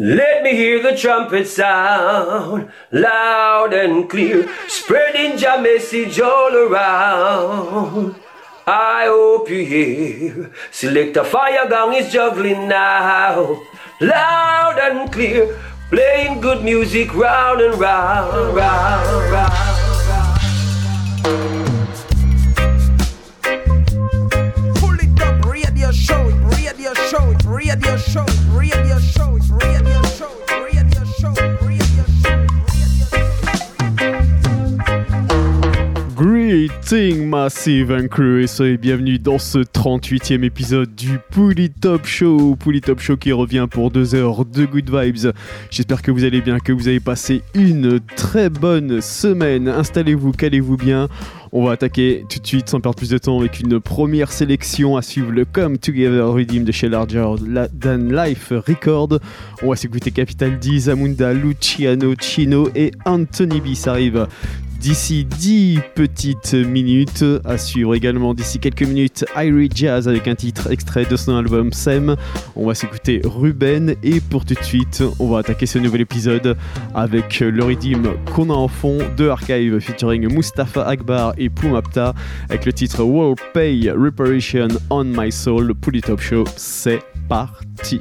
Let 0.00 0.42
me 0.44 0.52
hear 0.52 0.82
the 0.82 0.96
trumpet 0.96 1.46
sound 1.46 2.70
loud 2.90 3.74
and 3.74 4.08
clear, 4.08 4.48
spreading 4.66 5.38
your 5.38 5.60
message 5.60 6.18
all 6.18 6.56
around. 6.56 8.16
I 8.66 9.04
hope 9.08 9.50
you 9.50 9.62
hear. 9.62 10.52
Select 10.70 11.18
a 11.18 11.24
fire 11.24 11.68
gong 11.68 11.92
is 11.92 12.10
juggling 12.10 12.66
now, 12.66 13.60
loud 14.00 14.78
and 14.78 15.12
clear, 15.12 15.54
playing 15.90 16.40
good 16.40 16.64
music 16.64 17.14
round 17.14 17.60
and 17.60 17.78
round, 17.78 18.56
round, 18.56 19.30
round. 19.30 19.69
Radio 27.70 27.96
show, 27.98 28.24
radio 28.52 28.98
show, 28.98 29.38
radio 29.48 30.02
show, 30.02 30.26
show, 30.82 31.04
show. 31.20 31.34
Greeting 36.16 37.28
Massive 37.28 37.92
et 37.92 38.76
bienvenue 38.76 39.20
dans 39.20 39.38
ce 39.38 39.58
38e 39.58 40.42
épisode 40.42 40.92
du 40.96 41.20
Pouli 41.30 41.70
Top 41.70 42.06
Show. 42.06 42.56
Pouli 42.56 42.80
Top 42.80 42.98
Show 42.98 43.16
qui 43.16 43.30
revient 43.30 43.68
pour 43.70 43.92
deux 43.92 44.16
heures 44.16 44.44
de 44.44 44.64
good 44.64 44.90
vibes. 44.90 45.32
J'espère 45.70 46.02
que 46.02 46.10
vous 46.10 46.24
allez 46.24 46.40
bien, 46.40 46.58
que 46.58 46.72
vous 46.72 46.88
avez 46.88 46.98
passé 46.98 47.42
une 47.54 48.00
très 48.16 48.50
bonne 48.50 49.00
semaine. 49.00 49.68
Installez-vous, 49.68 50.32
calez-vous 50.32 50.76
bien. 50.76 51.08
On 51.52 51.64
va 51.64 51.72
attaquer 51.72 52.24
tout 52.28 52.38
de 52.38 52.46
suite 52.46 52.68
sans 52.68 52.80
perdre 52.80 52.96
plus 52.96 53.10
de 53.10 53.18
temps 53.18 53.40
avec 53.40 53.58
une 53.58 53.80
première 53.80 54.30
sélection 54.30 54.96
à 54.96 55.02
suivre 55.02 55.32
le 55.32 55.44
Come 55.44 55.78
Together 55.78 56.32
Redeem 56.32 56.62
de 56.62 56.70
chez 56.70 56.88
Larger 56.88 57.26
Than 57.80 58.08
Life 58.08 58.52
Record. 58.52 59.18
On 59.64 59.70
va 59.70 59.76
s'écouter 59.76 60.12
Capital 60.12 60.60
D, 60.60 60.78
Zamunda, 60.78 61.32
Luciano, 61.32 62.14
Chino 62.20 62.68
et 62.76 62.92
Anthony 63.04 63.60
B. 63.60 63.74
Ça 63.74 63.90
arrive 63.90 64.28
d'ici 64.80 65.26
10 65.26 65.80
petites 65.94 66.54
minutes. 66.54 67.24
À 67.44 67.58
suivre 67.58 67.94
également 67.94 68.32
d'ici 68.32 68.58
quelques 68.58 68.82
minutes 68.82 69.26
Irie 69.36 69.68
Jazz 69.72 70.08
avec 70.08 70.26
un 70.26 70.34
titre 70.34 70.72
extrait 70.72 71.04
de 71.04 71.16
son 71.16 71.36
album 71.36 71.72
Sem. 71.72 72.16
On 72.56 72.66
va 72.66 72.74
s'écouter 72.74 73.20
Ruben 73.24 73.94
et 74.02 74.20
pour 74.20 74.46
tout 74.46 74.54
de 74.54 74.64
suite, 74.64 75.02
on 75.18 75.28
va 75.28 75.40
attaquer 75.40 75.66
ce 75.66 75.78
nouvel 75.78 76.00
épisode 76.00 76.56
avec 76.94 77.40
le 77.40 77.62
redeem 77.62 78.14
qu'on 78.34 78.48
a 78.48 78.54
en 78.54 78.68
fond 78.68 78.98
de 79.16 79.28
Archive 79.28 79.78
featuring 79.80 80.32
Mustafa 80.32 80.86
Akbar 80.86 81.34
et 81.36 81.50
Pumapta 81.50 82.14
avec 82.48 82.64
le 82.64 82.72
titre 82.72 83.02
World 83.02 83.38
Pay 83.52 83.90
Reparation 83.90 84.68
on 84.88 85.04
My 85.04 85.30
Soul. 85.30 85.74
Pour 85.74 85.92
le 85.92 86.00
Top 86.00 86.20
Show, 86.20 86.44
c'est 86.56 87.02
parti. 87.28 88.00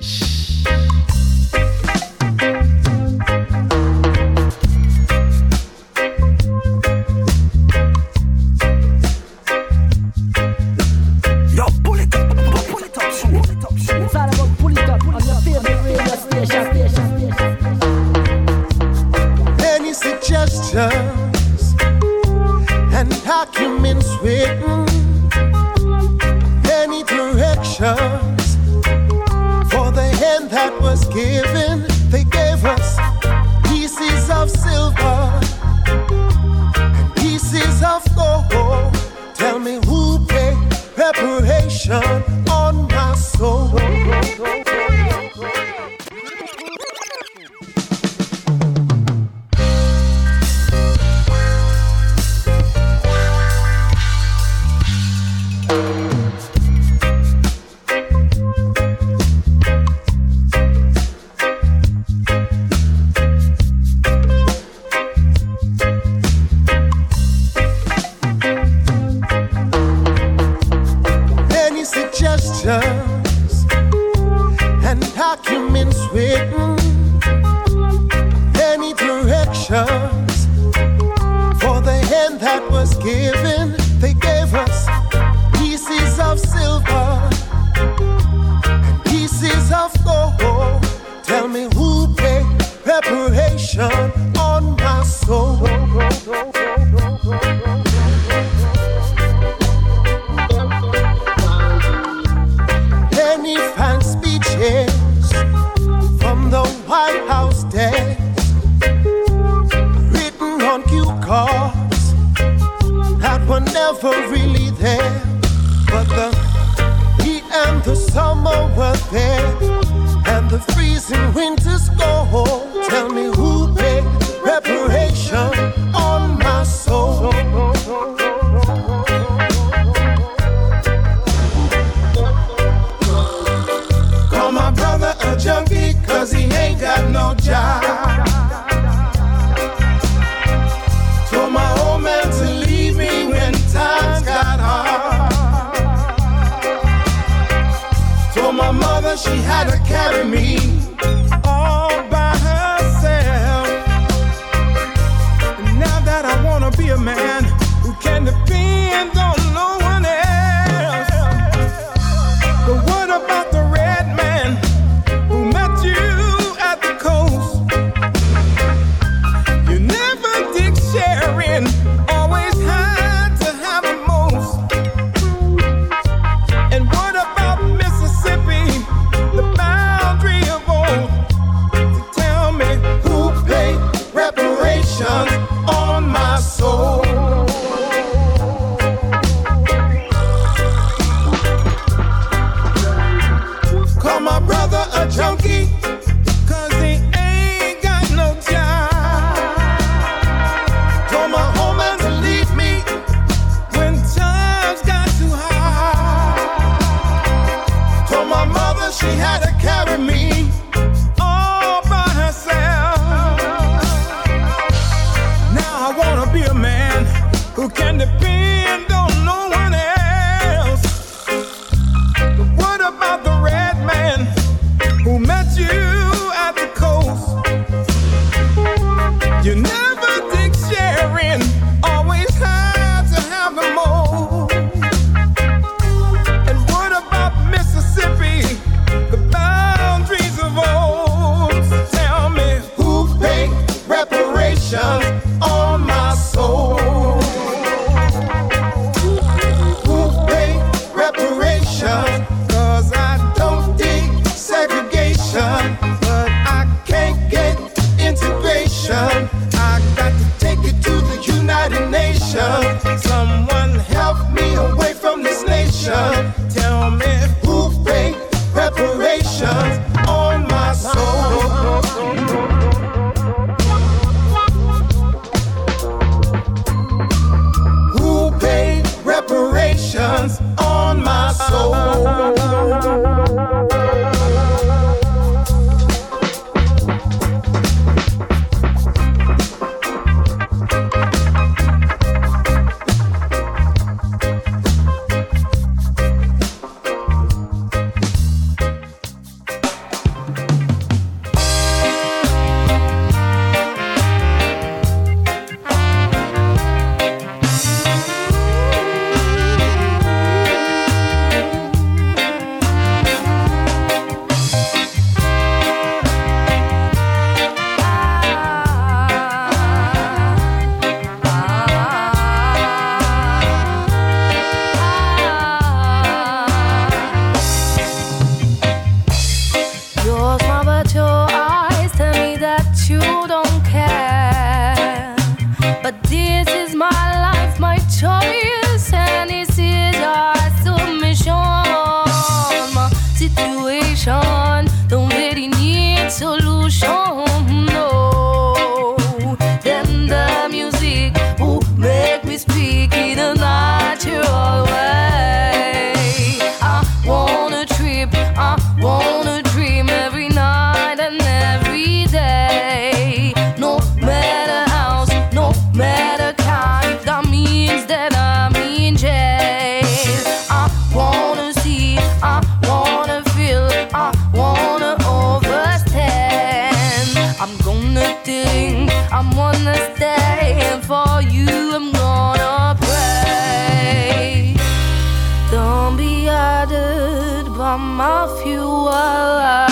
I'm 387.72 388.02
off 388.02 388.44
you 388.48 388.64
a 388.64 389.68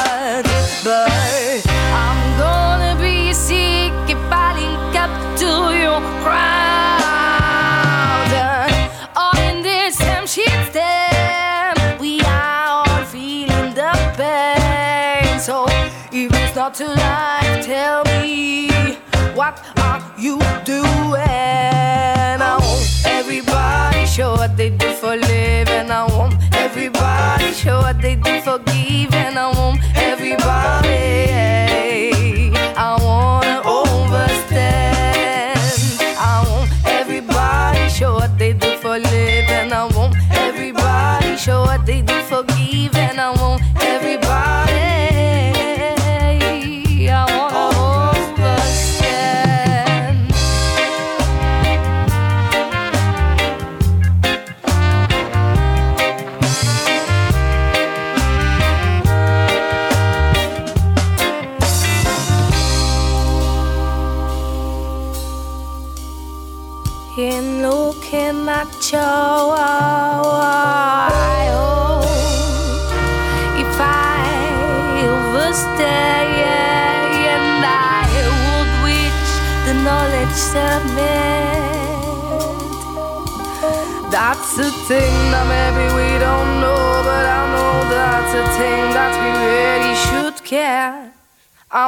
but 0.84 1.66
I'm 1.68 2.38
gonna 2.38 2.96
be 3.02 3.34
sick 3.34 3.92
if 4.08 4.20
I 4.30 4.54
link 4.54 4.96
up 4.96 5.10
to 5.40 5.50
your 5.76 6.00
crowd. 6.22 6.38
All 9.16 9.36
in 9.50 9.64
this 9.64 9.98
damn 9.98 10.28
shit, 10.28 10.72
damn, 10.72 11.98
we 12.00 12.22
are 12.22 12.86
all 12.86 13.04
feeling 13.06 13.74
the 13.74 13.92
pain. 14.16 15.40
So 15.40 15.66
if 16.12 16.32
it's 16.32 16.56
not 16.56 16.76
too 16.76 16.86
late, 16.86 17.64
tell 17.64 18.04
me 18.04 18.70
what 19.34 19.60
are 19.78 20.04
you 20.20 20.38
doing? 20.64 21.18
I 22.46 22.60
everybody 23.06 24.06
show 24.06 24.36
what 24.36 24.56
they 24.56 24.70
do 24.70 24.94
for 24.94 25.16
living. 25.16 25.67
What 27.68 28.02
they 28.02 28.16
do 28.16 28.40
forgive, 28.42 29.14
and 29.14 29.38
I 29.38 29.52
want 29.52 29.82
everybody. 29.96 31.27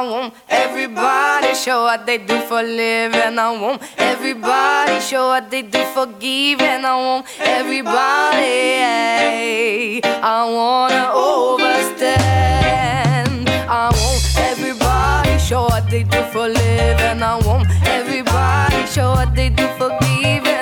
I 0.00 0.02
want 0.08 0.32
everybody 0.48 1.54
show 1.54 1.82
what 1.82 2.06
they 2.06 2.16
do 2.16 2.40
for 2.48 2.62
living. 2.62 3.38
I 3.38 3.50
want 3.60 3.82
everybody 3.98 4.98
show 4.98 5.26
what 5.26 5.50
they 5.50 5.60
do 5.60 5.84
for 5.92 6.06
giving. 6.06 6.86
I 6.86 6.96
want 6.96 7.26
everybody. 7.38 8.80
I 10.02 10.44
wanna 10.56 11.12
overstand. 11.12 12.16
I 13.68 13.90
want 14.00 14.22
everybody 14.38 15.38
show 15.38 15.64
what 15.64 15.90
they 15.90 16.04
do 16.04 16.22
for 16.32 16.48
living. 16.48 17.22
I 17.22 17.36
want 17.44 17.68
everybody 17.84 18.86
show 18.86 19.10
what 19.10 19.34
they 19.34 19.50
do 19.50 19.68
for 19.76 19.90
giving. 20.00 20.59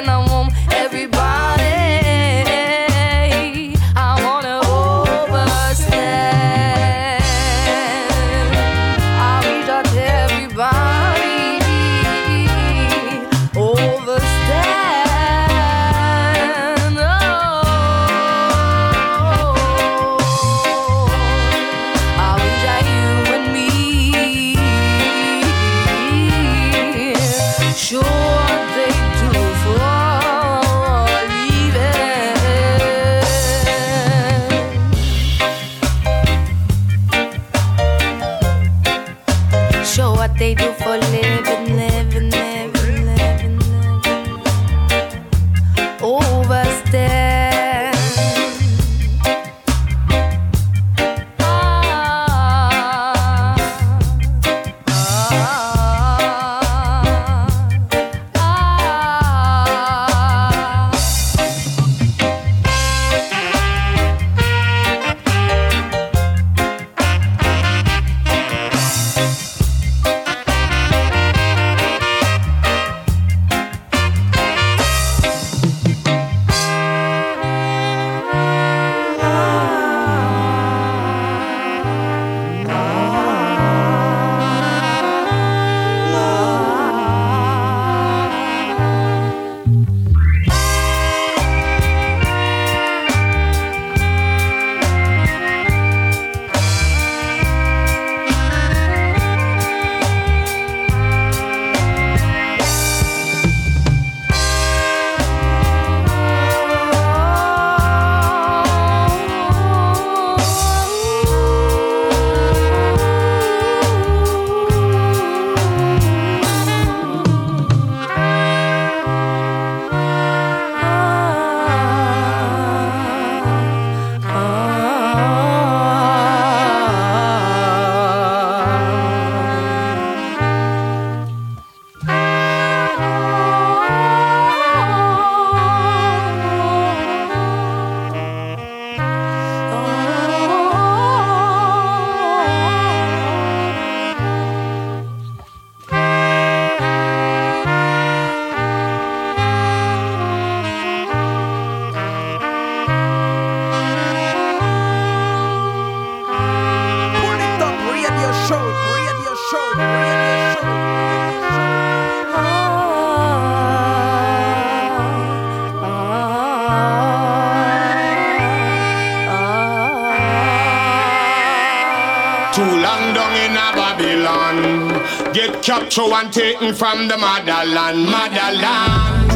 Get 175.78 175.90
captured 175.92 176.12
and 176.12 176.32
taken 176.32 176.74
from 176.74 177.06
the 177.06 177.16
motherland, 177.16 178.04
motherland. 178.10 179.30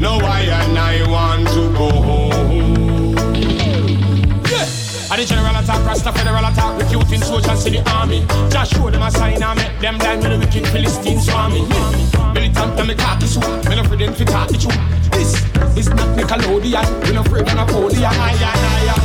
No, 0.00 0.18
I 0.18 0.40
and 0.42 0.76
I 0.76 1.08
want 1.08 1.46
to 1.48 1.72
go 1.78 1.90
home. 1.90 3.14
Yeah. 4.50 4.66
And 5.12 5.22
the 5.22 5.24
general 5.24 5.54
attack, 5.54 5.86
Rasta 5.86 6.12
federal 6.12 6.44
attack, 6.44 6.80
recruiting 6.80 7.22
soldiers 7.22 7.64
to 7.64 7.70
the 7.70 7.88
army. 7.90 8.26
Just 8.50 8.74
show 8.74 8.90
them 8.90 9.02
a 9.02 9.10
sign 9.12 9.40
and 9.40 9.58
make 9.58 9.78
them 9.80 9.98
blind 9.98 10.22
when 10.22 10.32
the 10.32 10.38
wicked 10.44 10.66
Philistines 10.68 11.26
swarmy. 11.28 11.62
Militant 12.34 12.78
and 12.78 12.88
me 12.88 12.94
khaki 12.96 13.26
suit, 13.26 13.68
me 13.68 13.76
no 13.76 13.82
them 13.84 14.14
fi 14.14 14.24
talk 14.24 14.48
the 14.48 14.58
truth. 14.58 14.76
This 15.12 15.34
is 15.76 15.88
not 15.94 16.18
Nickelodeon, 16.18 17.06
we 17.06 17.12
no 17.14 17.20
afraid 17.20 17.46
of 17.46 17.54
Napoleon. 17.54 18.04
I 18.04 18.32
and 18.32 18.42
I 18.42 18.92
am 18.92 18.97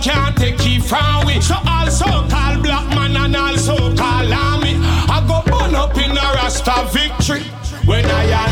Can't 0.00 0.36
take 0.36 0.64
it 0.64 0.82
from 0.82 1.26
we. 1.26 1.40
So 1.40 1.56
also 1.66 2.06
call 2.28 2.62
black 2.62 2.88
man 2.94 3.16
and 3.16 3.34
also 3.34 3.74
call 3.96 4.32
army. 4.32 4.76
I 5.10 5.24
go 5.26 5.42
burn 5.50 5.74
up 5.74 5.96
in 5.96 6.12
a 6.12 6.28
Rasta 6.38 6.88
victory. 6.92 7.42
When 7.84 8.04
I 8.04 8.47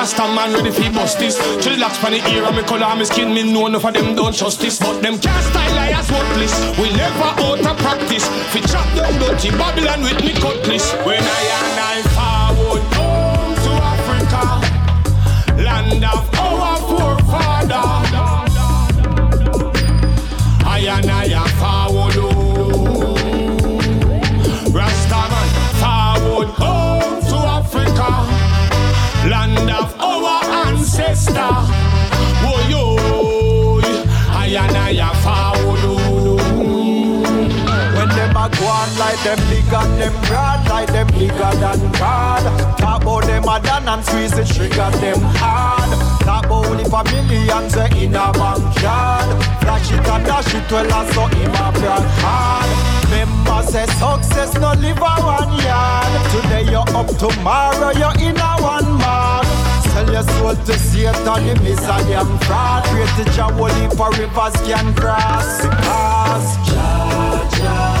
Rasta 0.00 0.22
man 0.34 0.54
ready 0.54 0.70
for 0.70 0.90
bust 0.94 1.18
this. 1.18 1.36
Chillax 1.60 2.00
pan 2.00 2.12
the 2.12 2.24
ear 2.32 2.42
and 2.44 2.56
me 2.56 2.62
color 2.62 2.96
me 2.96 3.04
skin. 3.04 3.34
Me 3.34 3.42
know 3.42 3.66
enough 3.66 3.84
of 3.84 3.92
them 3.92 4.16
don't 4.16 4.34
trust 4.34 4.58
this, 4.58 4.78
but 4.78 4.98
them 5.02 5.18
can't 5.18 5.44
style 5.44 5.76
like 5.76 5.94
as 5.94 6.10
worthless. 6.10 6.56
We 6.80 6.88
never 6.96 7.36
out 7.44 7.60
of 7.60 7.76
practice. 7.76 8.24
Fi 8.48 8.60
chop 8.60 8.88
them 8.96 9.12
dirty 9.20 9.50
Babylon 9.50 10.00
with 10.00 10.24
me 10.24 10.32
cutlass. 10.32 10.90
When 11.04 11.20
I 11.20 11.42
and 11.52 11.79
like 39.10 39.22
them 39.24 39.38
bigger, 39.50 39.86
them 39.98 40.14
broad 40.26 40.68
like 40.68 40.88
them 40.88 41.06
bigger 41.08 41.52
than 41.58 41.80
God. 41.98 42.78
Talk 42.78 43.02
about 43.02 43.24
them 43.24 43.42
a 43.44 43.60
done 43.60 43.88
and 43.88 44.04
squeeze 44.04 44.30
the 44.30 44.44
trigger 44.44 44.90
them 45.02 45.20
hard. 45.34 45.90
Talk 46.22 46.46
about 46.46 46.66
only 46.66 46.84
for 46.84 47.02
millions 47.10 47.76
uh, 47.76 47.88
in 47.98 48.14
a 48.14 48.30
mansion. 48.38 49.26
Flash 49.60 49.90
it 49.90 50.06
and 50.06 50.24
dash 50.24 50.54
it 50.54 50.70
well 50.70 50.92
and 50.92 51.08
so 51.14 51.26
him 51.26 51.50
a 51.50 51.66
brand 51.74 52.06
hard. 52.22 52.70
Remember 53.10 53.62
say 53.66 53.86
success 53.98 54.54
no 54.62 54.72
live 54.78 55.02
a 55.02 55.14
one 55.26 55.58
yard. 55.66 56.12
Today 56.30 56.70
you're 56.70 56.86
up, 56.94 57.10
tomorrow 57.18 57.90
you're 57.98 58.14
in 58.22 58.38
a 58.38 58.52
one 58.62 58.98
man. 58.98 59.44
Sell 59.90 60.12
your 60.12 60.22
soul 60.38 60.54
to 60.54 60.78
Satan, 60.78 61.42
him 61.42 61.66
is 61.66 61.82
and 61.82 62.44
fraud. 62.44 62.84
Pray 62.84 63.06
to 63.18 63.24
Jah, 63.32 63.50
holy 63.58 63.90
for 63.96 64.10
rivers 64.14 64.54
can 64.62 64.94
cross. 64.94 65.66
Because 65.66 66.70
Jah, 66.70 67.50
Jah. 67.58 67.99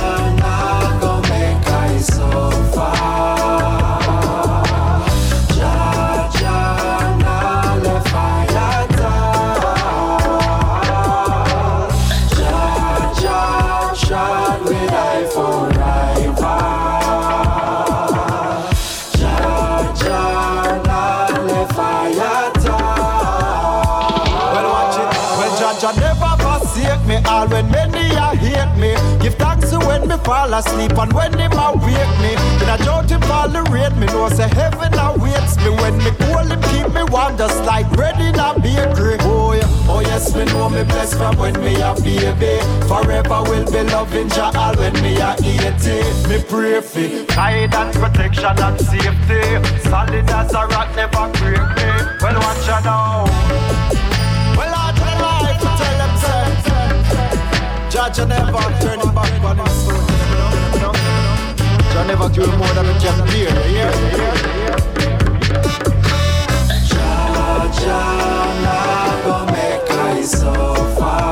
asleep 30.60 30.96
and 30.98 31.12
when 31.12 31.32
him 31.38 31.52
awake 31.52 32.14
me, 32.20 32.32
in 32.60 32.68
a 32.68 32.76
drought 32.84 33.10
him 33.10 33.20
tolerate 33.22 33.96
me. 33.96 34.06
Know 34.06 34.28
say 34.28 34.48
heaven 34.48 34.92
awaits 34.98 35.56
me 35.62 35.70
when 35.80 35.96
me 35.98 36.10
call 36.20 36.44
him 36.44 36.60
keep 36.68 36.88
me 36.92 37.02
warm 37.04 37.36
just 37.36 37.64
like 37.64 37.88
bread 37.92 38.20
in 38.20 38.38
a 38.38 38.48
bakery. 38.60 39.16
Oh 39.20 39.52
yeah, 39.52 39.88
oh 39.88 40.00
yes, 40.00 40.34
me 40.36 40.44
know 40.52 40.68
me 40.68 40.84
blessed 40.84 41.16
from 41.16 41.36
when 41.38 41.54
me 41.64 41.80
a 41.80 41.94
baby. 42.04 42.60
Forever 42.88 43.40
will 43.48 43.66
be 43.72 43.82
loving 43.90 44.28
Jah 44.28 44.52
all 44.54 44.74
when 44.76 44.94
me 45.02 45.16
a 45.16 45.32
eighty. 45.40 45.98
Me 46.28 46.42
pray 46.44 46.80
for 46.80 47.08
guidance, 47.34 47.96
protection 47.96 48.56
and 48.66 48.78
safety. 48.80 49.42
Solid 49.88 50.30
as 50.30 50.52
a 50.52 50.66
rock, 50.66 50.88
never 50.94 51.26
break 51.40 51.66
me. 51.76 51.88
Well, 52.20 52.36
watch 52.44 52.68
out 52.68 52.84
now. 52.84 53.24
Well, 54.58 54.74
I 54.76 54.92
tell 55.00 55.18
life, 55.24 55.60
tell 55.80 55.96
them, 56.00 56.14
Jah 57.90 58.26
never 58.26 58.64
turn 58.80 59.14
back 59.14 59.44
on 59.44 59.58
his 59.58 59.74
soul. 59.84 60.09
I 62.00 62.06
never 62.06 62.30
do 62.30 62.46
more 62.56 62.66
than 62.68 62.86
I 62.86 62.98
can 62.98 63.26
bear. 63.26 63.50
Yeah, 63.68 63.92
yeah. 64.16 64.34
Jah, 66.88 67.70
Jah, 67.78 68.62
nah 68.64 69.22
go 69.22 69.34
make 69.52 69.90
I 69.90 70.22
far. 70.98 71.29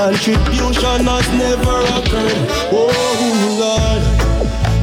Contribution 0.00 1.04
has 1.04 1.28
never 1.36 1.76
occurred. 1.92 2.48
Oh 2.72 2.88
Lord, 3.60 4.02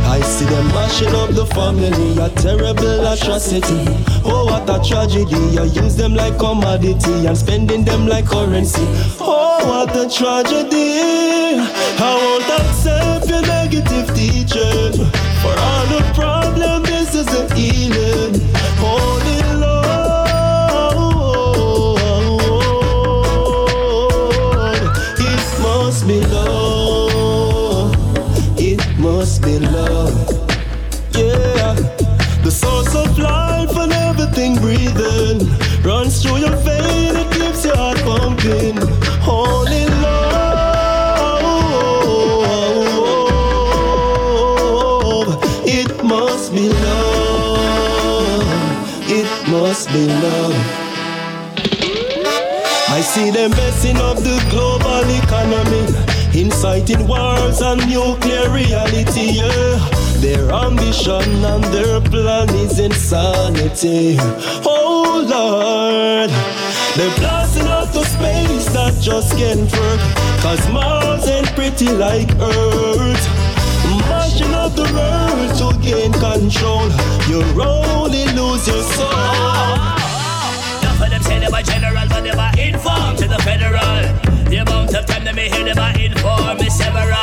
I 0.06 0.22
see 0.22 0.46
them 0.46 0.68
mashing 0.68 1.10
up 1.16 1.32
the 1.32 1.44
family, 1.48 2.22
a 2.22 2.30
terrible 2.30 3.02
atrocity. 3.08 3.82
Oh 4.24 4.46
what 4.46 4.70
a 4.70 4.78
tragedy! 4.88 5.58
I 5.58 5.64
use 5.64 5.96
them 5.96 6.14
like 6.14 6.38
commodity 6.38 7.26
and 7.26 7.36
spending 7.36 7.84
them 7.84 8.06
like 8.06 8.28
currency. 8.28 8.86
Oh 9.20 9.58
what 9.66 9.96
a 9.98 10.06
tragedy! 10.08 11.66
I 11.98 12.14
won't 12.22 12.46
accept 12.62 13.28
your 13.28 13.42
negative 13.42 14.14
teaching. 14.14 15.02
For 15.42 15.56
all 15.58 15.86
the 15.98 16.12
problem, 16.14 16.84
this 16.84 17.16
is 17.16 17.28
a 17.34 17.52
healing. 17.56 18.40
Holy 18.78 19.37
inciting 56.58 57.08
wars 57.08 57.62
and 57.62 57.80
nuclear 57.88 58.50
reality. 58.50 59.30
Yeah. 59.38 59.78
Their 60.22 60.52
ambition 60.52 61.46
and 61.46 61.64
their 61.66 62.02
plan 62.02 62.50
is 62.56 62.80
insanity. 62.80 64.18
Oh 64.66 65.22
Lord, 65.30 66.32
they're 66.98 67.16
blasting 67.20 67.68
out 67.68 67.94
the 67.94 68.04
space 68.04 68.66
that 68.74 68.98
just 69.00 69.38
can't 69.38 69.72
work. 69.72 70.02
Cause 70.42 70.68
Mars 70.72 71.28
ain't 71.28 71.46
pretty 71.54 71.92
like 71.92 72.30
Earth. 72.42 73.26
Mashing 74.10 74.54
up 74.56 74.74
the 74.74 74.90
world 74.98 75.54
to 75.62 75.80
gain 75.86 76.12
control. 76.14 76.90
You 77.30 77.44
only 77.62 78.26
lose 78.34 78.68
your 78.68 78.82
soul. 78.98 79.14
Enough 80.82 81.02
of 81.04 81.10
them 81.12 81.22
say 81.22 81.38
them 81.38 81.54
a 81.54 81.62
general, 81.62 82.08
but 82.10 82.24
them 82.24 82.40
a 82.40 82.50
inform 82.60 83.16
to 83.18 83.28
the 83.28 83.38
federal. 83.44 84.37
The 84.50 84.64
amount 84.64 84.96
of 84.96 85.06
time 85.06 85.26
that 85.26 85.36
me 85.36 85.50
hear 85.50 85.66
them 85.66 85.78
a 85.78 85.92
inform 86.00 86.58
is 86.64 86.72
several. 86.72 87.20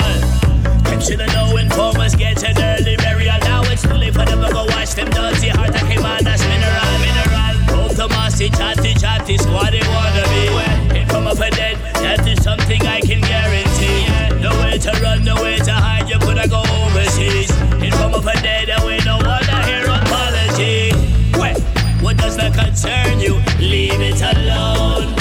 Them 0.84 1.00
shoulda 1.00 1.24
know 1.32 1.56
informers 1.56 2.14
get 2.14 2.44
an 2.44 2.52
early 2.60 2.96
burial. 2.96 3.40
Now 3.48 3.64
it's 3.64 3.80
too 3.80 3.96
late 3.96 4.12
for 4.12 4.26
them 4.28 4.44
to 4.44 4.52
go 4.52 4.68
wash 4.76 4.92
them 4.92 5.08
dirty 5.08 5.48
heart 5.48 5.72
and 5.72 5.88
came 5.88 6.04
on 6.04 6.20
as 6.20 6.44
mineral, 6.44 6.94
mineral. 7.00 7.56
Hope 7.72 7.96
the 7.96 8.08
massy 8.12 8.50
chatty 8.50 8.92
chatty 8.92 9.38
squad 9.38 9.72
they 9.72 9.80
wanna 9.88 10.24
be. 10.28 10.52
Well, 10.52 10.96
inform 11.00 11.26
of 11.28 11.40
a 11.40 11.48
dead, 11.48 11.80
that 12.04 12.28
is 12.28 12.44
something 12.44 12.82
I 12.84 13.00
can 13.00 13.24
guarantee. 13.24 14.04
No 14.44 14.52
way 14.60 14.76
to 14.84 14.92
run, 15.00 15.24
no 15.24 15.40
way 15.40 15.56
to 15.64 15.72
hide, 15.72 16.04
you 16.10 16.18
coulda 16.20 16.46
go 16.46 16.60
overseas. 16.60 17.48
Inform 17.80 18.20
of 18.20 18.26
a 18.28 18.36
dead, 18.44 18.68
and 18.68 18.84
we 18.84 19.00
don't 19.00 19.24
wanna 19.24 19.64
hear 19.64 19.88
apology. 19.88 20.92
Well, 21.40 21.56
what 22.04 22.18
does 22.18 22.36
that 22.36 22.52
concern 22.52 23.18
you? 23.18 23.40
Leave 23.58 23.96
it 23.96 24.20
alone. 24.20 25.16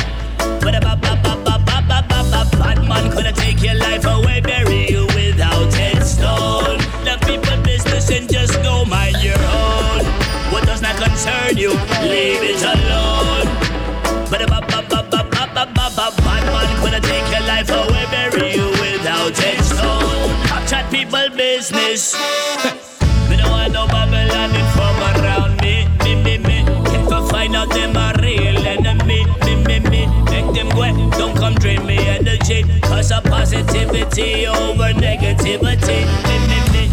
But 0.59 0.75
a 0.75 1.02
your 3.63 3.75
life 3.75 4.05
away, 4.05 4.41
bury 4.41 4.89
you 4.89 5.05
without 5.15 5.73
headstone. 5.73 6.77
The 7.05 7.17
people 7.25 7.57
business 7.63 8.09
and 8.11 8.29
just 8.29 8.61
go 8.61 8.83
mind 8.85 9.17
your 9.23 9.39
own. 9.39 10.03
What 10.51 10.65
does 10.65 10.81
not 10.81 10.95
concern 10.97 11.57
you, 11.57 11.69
leave 12.01 12.43
it 12.43 12.61
alone. 12.61 13.47
But 14.29 14.41
a 14.41 14.47
bop 14.47 14.67
bop 14.67 14.89
bop 14.89 15.09
bop 15.09 15.31
bop 15.31 15.53
bop 15.53 15.73
bop 15.73 15.95
bop, 15.95 16.17
bad 16.17 16.43
man 16.45 16.81
gonna 16.83 16.99
take 16.99 17.25
your 17.31 17.47
life 17.47 17.69
away, 17.69 18.05
bury 18.11 18.53
you 18.53 18.69
without 18.83 19.37
headstone. 19.37 20.67
Chat 20.67 20.89
people 20.91 21.29
business. 21.35 22.82
energy. 32.43 32.79
Cause 32.81 33.11
a 33.11 33.21
positivity 33.21 34.47
over 34.47 34.93
negativity. 34.93 36.05
Me, 36.27 36.35
me, 36.47 36.59
me. 36.73 36.83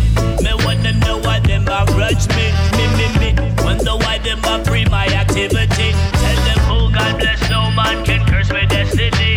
Me 0.42 0.64
wanna 0.64 0.92
know 0.92 1.18
why 1.18 1.40
them 1.40 1.66
a 1.68 1.84
rush 1.96 2.28
me. 2.28 2.52
Me, 2.76 2.86
me, 2.96 3.08
me. 3.18 3.54
Wonder 3.64 3.96
why 3.96 4.18
them 4.18 4.40
a 4.44 4.64
free 4.64 4.84
my 4.86 5.06
activity. 5.06 5.92
Tell 5.92 6.40
them 6.44 6.58
who 6.68 6.86
oh, 6.86 6.90
God 6.92 7.18
bless, 7.18 7.50
no 7.50 7.70
man 7.72 8.04
can 8.04 8.26
curse 8.26 8.50
my 8.50 8.64
destiny. 8.64 9.36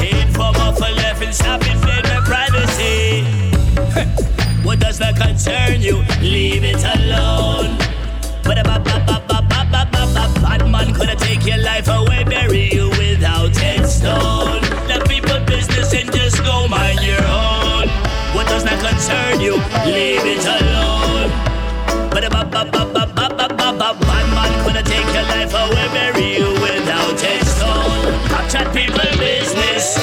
Hate 0.00 0.32
from 0.32 0.54
a 0.56 0.70
left 0.70 1.22
and 1.22 1.34
stop 1.34 1.60
invade 1.66 2.04
my 2.04 2.20
privacy. 2.24 3.24
what 4.66 4.80
does 4.80 4.98
that 4.98 5.16
concern 5.16 5.80
you? 5.80 6.04
Leave 6.20 6.64
it 6.64 6.82
alone. 6.96 7.76
But 8.44 8.58
a 8.58 8.64
ba 8.64 8.78
ba 8.84 9.02
ba 9.06 9.22
ba 9.26 9.42
ba 9.48 9.66
ba 9.70 9.86
ba 9.90 10.40
Batman 10.42 10.70
man 10.70 10.94
could 10.94 11.18
take 11.18 11.46
your 11.46 11.58
life 11.58 11.88
away, 11.88 12.24
bury 12.24 12.68
you 12.72 12.90
without 12.90 13.56
headstone 13.56 14.63
your 17.04 17.24
own. 17.24 17.88
What 18.34 18.48
does 18.48 18.64
not 18.64 18.78
concern 18.80 19.40
you, 19.40 19.54
leave 19.86 20.24
it 20.24 20.44
alone. 20.44 21.30
But 22.10 22.24
a 22.24 22.30
bad 22.30 24.26
man 24.34 24.64
gonna 24.64 24.82
take 24.82 25.06
your 25.12 25.26
life 25.34 25.52
away, 25.52 25.86
bury 25.92 26.36
you 26.38 26.50
without 26.64 27.14
a 27.14 27.34
stone. 27.44 28.14
I've 28.32 28.72
people 28.72 29.10
business. 29.18 29.96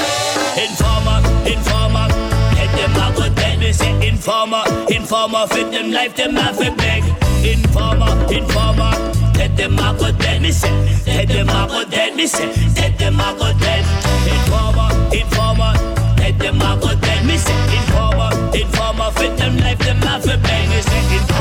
Informer, 0.56 1.18
informer, 1.46 2.06
get 2.54 2.70
them 2.76 2.94
a 2.96 3.12
good 3.16 3.34
dead. 3.34 3.58
Me 3.58 3.72
say 3.72 4.08
informer, 4.08 4.64
informer, 4.88 5.46
fit 5.48 5.70
them 5.70 5.90
life, 5.90 6.14
them 6.16 6.34
have 6.36 6.60
a 6.60 6.70
beg. 6.76 7.02
Informer, 7.44 8.12
informer, 8.32 8.92
let 9.36 9.56
them 9.56 9.78
a 9.78 9.96
good 9.98 10.18
dead. 10.18 10.42
Me 10.42 10.52
say, 10.52 10.72
let 11.06 11.28
them 11.28 11.48
a 11.48 11.66
good 11.68 11.90
dead. 11.90 12.14
Me 12.16 12.26
say, 12.26 12.46
let 12.76 12.98
them 12.98 13.20
a 13.20 13.34
good 13.38 13.58
dead. 13.58 13.84
Informer, 14.34 14.90
informer 15.14 15.91
head 16.22 16.38
them 16.38 16.62
out 16.62 16.80
good 16.80 17.00
dead. 17.00 17.26
Me 17.26 17.36
say, 17.36 17.58
informer, 17.78 18.30
informer, 18.54 19.10
fit 19.18 19.36
them 19.36 19.56
life 19.58 19.78
them 19.78 19.98
a 19.98 20.36
beg. 20.46 20.68
Me 20.70 20.80
say, 20.80 21.02
informer, 21.16 21.31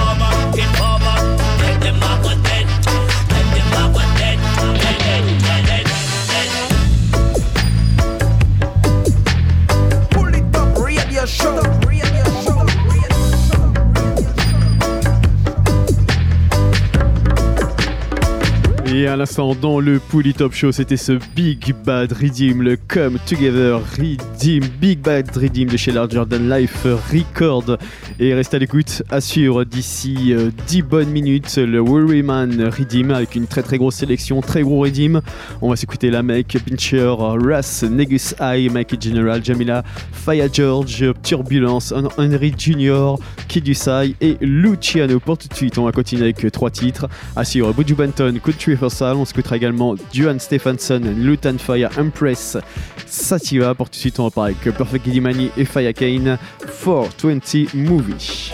Et 19.01 19.07
à 19.07 19.15
l'instant, 19.15 19.55
dans 19.55 19.79
le 19.79 19.97
Pouli 19.97 20.35
Top 20.35 20.53
Show, 20.53 20.71
c'était 20.71 20.95
ce 20.95 21.13
Big 21.35 21.73
Bad 21.83 22.11
Redeem, 22.11 22.61
le 22.61 22.77
Come 22.77 23.17
Together 23.27 23.79
Redeem, 23.97 24.63
Big 24.79 24.99
Bad 24.99 25.35
Redeem 25.35 25.69
de 25.69 25.75
chez 25.75 25.91
Larger 25.91 26.21
Than 26.29 26.55
Life 26.55 26.85
Record. 27.11 27.79
Et 28.19 28.35
reste 28.35 28.53
à 28.53 28.59
l'écoute, 28.59 29.01
à 29.09 29.19
suivre 29.19 29.63
d'ici 29.63 30.33
euh, 30.33 30.51
10 30.67 30.83
bonnes 30.83 31.09
minutes, 31.09 31.57
le 31.57 31.79
Worryman 31.79 32.69
Redeem 32.69 33.09
avec 33.09 33.33
une 33.33 33.47
très 33.47 33.63
très 33.63 33.79
grosse 33.79 33.95
sélection, 33.95 34.39
très 34.41 34.61
gros 34.61 34.81
Redeem. 34.81 35.21
On 35.63 35.71
va 35.71 35.75
s'écouter 35.75 36.11
la 36.11 36.21
Make, 36.21 36.55
Pincher, 36.63 37.15
Russ, 37.17 37.81
Negus 37.81 38.35
Eye, 38.39 38.69
Mike 38.69 39.01
General, 39.01 39.43
Jamila, 39.43 39.83
Faya 40.11 40.47
George, 40.53 41.05
Turbulence, 41.23 41.91
Henry 42.19 42.53
Jr., 42.55 43.15
Kid 43.47 43.67
Usai 43.67 44.15
et 44.21 44.37
Luciano. 44.41 45.19
Pour 45.19 45.39
tout 45.39 45.47
de 45.47 45.55
suite, 45.55 45.79
on 45.79 45.85
va 45.85 45.91
continuer 45.91 46.25
avec 46.25 46.51
trois 46.51 46.69
titres. 46.69 47.07
À 47.35 47.43
suivre 47.43 47.73
Buju 47.73 47.95
Banton, 47.95 48.39
Country 48.45 48.75
On 48.99 49.25
s'écoutera 49.25 49.57
également 49.57 49.95
Duan 50.11 50.39
Stephenson, 50.39 51.01
Lutan 51.15 51.57
Fire, 51.57 51.89
Empress, 51.97 52.57
Sativa. 53.05 53.73
Pour 53.73 53.89
tout 53.89 53.95
de 53.95 53.99
suite, 53.99 54.19
on 54.19 54.25
repart 54.25 54.47
avec 54.47 54.61
Perfect 54.75 55.05
Gidimani 55.05 55.51
et 55.57 55.65
Faya 55.65 55.93
Kane, 55.93 56.37
420 56.83 57.73
Movie. 57.73 58.51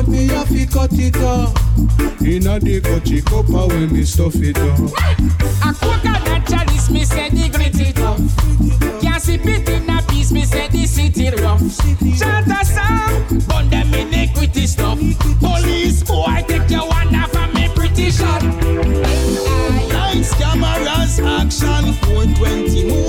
Cutting 0.00 0.12
me 0.12 0.26
have 0.28 0.48
to 0.48 0.66
cut 0.66 0.92
it 0.92 1.16
off. 1.16 1.54
Inna 2.22 2.58
the 2.60 2.80
cutty 2.80 3.22
copper 3.22 3.66
when 3.68 3.92
me 3.92 4.04
stuff 4.04 4.34
it 4.36 4.58
up. 4.58 4.78
A 5.64 5.72
coconut 5.74 6.46
chalice, 6.48 6.90
me 6.90 7.04
say 7.04 7.28
the 7.30 7.48
gritty 7.48 7.92
tough. 7.92 8.20
Can't 9.00 9.22
see 9.22 9.34
it 9.34 9.68
in 9.68 9.90
a 9.90 10.02
piece, 10.02 10.32
me 10.32 10.44
say 10.44 10.68
the 10.68 10.86
city 10.86 11.30
rough. 11.42 11.60
Chant 12.18 12.48
a 12.48 12.64
song, 12.64 13.40
burn 13.48 13.68
them 13.70 13.94
iniquity 13.94 14.66
stuff. 14.66 14.98
Police 15.40 16.02
boy, 16.04 16.44
take 16.46 16.70
your 16.70 16.88
one 16.88 17.14
off 17.14 17.34
of 17.34 17.54
me 17.54 17.68
pretty 17.74 18.10
shot. 18.10 18.42
Lights, 19.92 20.34
cameras, 20.34 21.20
action, 21.20 21.92
420 21.94 22.84
movie. 22.84 22.99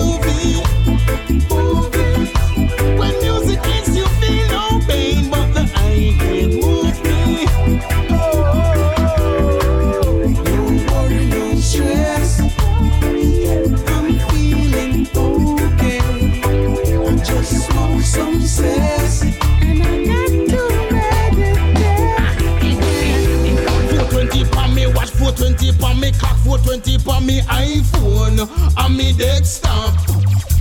And 29.22 29.34
me 29.34 29.40
desktop. 29.40 29.94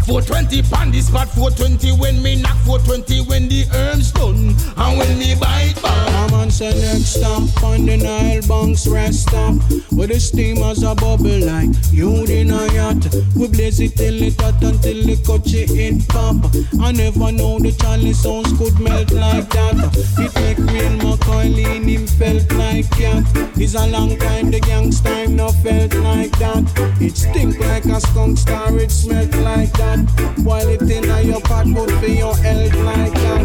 420 0.06 0.62
pan 0.62 0.90
the 0.90 1.00
spot, 1.00 1.28
420 1.28 1.92
when 2.00 2.22
me 2.22 2.40
knock, 2.42 2.56
420 2.66 3.28
when 3.28 3.48
the 3.48 3.64
herbs 3.74 4.12
done, 4.12 4.54
and 4.76 4.98
when 4.98 5.18
me 5.18 5.34
bite 5.34 5.80
back. 5.82 6.08
I'm 6.14 6.34
on 6.34 6.50
say 6.50 6.70
next 6.80 7.20
stop 7.20 7.62
on 7.62 7.86
the 7.86 7.96
Nile 7.96 8.42
banks 8.42 8.86
rest 8.86 9.28
stop 9.28 9.54
Where 10.00 10.08
the 10.08 10.18
steamers 10.18 10.82
a 10.82 10.94
bubble 10.94 11.44
like 11.44 11.68
you 11.92 12.24
in 12.24 12.50
a 12.50 12.72
yacht. 12.72 13.04
We 13.36 13.48
blaze 13.48 13.80
it 13.80 13.96
till 13.96 14.22
it 14.22 14.40
hot 14.40 14.56
until 14.62 15.04
the 15.04 15.20
coachy 15.26 15.68
it 15.68 16.08
pop 16.08 16.36
I 16.80 16.90
never 16.90 17.30
know 17.30 17.58
the 17.58 17.72
Charlie 17.72 18.14
sounds 18.14 18.48
could 18.56 18.80
melt 18.80 19.12
like 19.12 19.50
that. 19.50 19.76
It 20.16 20.32
make 20.40 20.56
real 20.56 20.96
McCoy 21.04 21.54
lean 21.54 21.84
him 21.84 22.06
felt 22.06 22.50
like 22.52 22.90
cat 22.92 23.24
It's 23.60 23.74
a 23.74 23.86
long 23.88 24.16
time 24.16 24.50
the 24.50 24.60
gangsta 24.60 25.04
time 25.04 25.36
no 25.36 25.48
felt 25.60 25.92
like 25.96 26.32
that. 26.38 26.64
It 26.98 27.18
stink 27.18 27.60
like 27.60 27.84
a 27.84 28.00
skunk 28.00 28.38
star 28.38 28.74
it 28.78 28.90
smelt 28.90 29.34
like 29.44 29.72
that. 29.74 30.00
While 30.42 30.66
it 30.66 30.80
in 30.80 31.04
your 31.28 31.42
pot 31.42 31.66
good 31.74 31.92
for 32.00 32.06
your 32.06 32.34
health 32.36 32.74
like 32.88 33.12
that. 33.12 33.44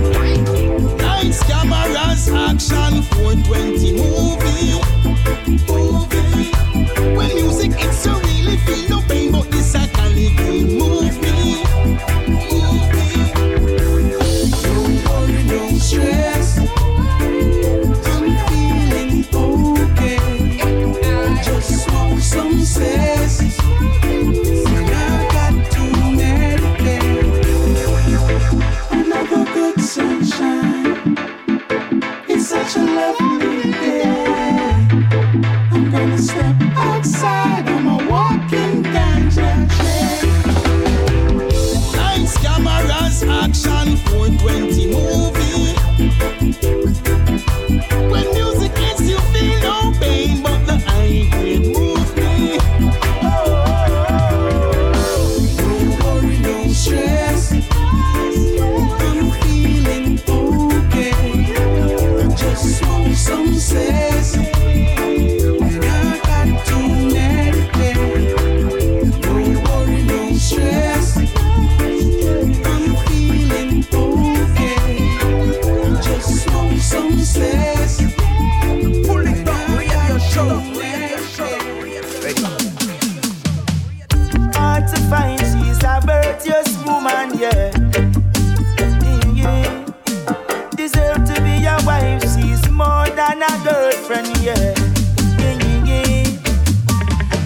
Lights, 1.04 1.44
cameras, 1.44 2.30
action, 2.32 3.04
420 3.12 3.91
movie. 4.00 4.80
movie. 5.68 6.25
When 7.15 7.34
music 7.36 7.71
hits, 7.74 8.06
you 8.06 8.13
really 8.19 8.58
feel 8.58 8.89
no 8.89 9.02
pain, 9.08 9.32
but 9.32 9.50
this 9.52 9.76
a 9.76 9.88
Cali 9.88 10.30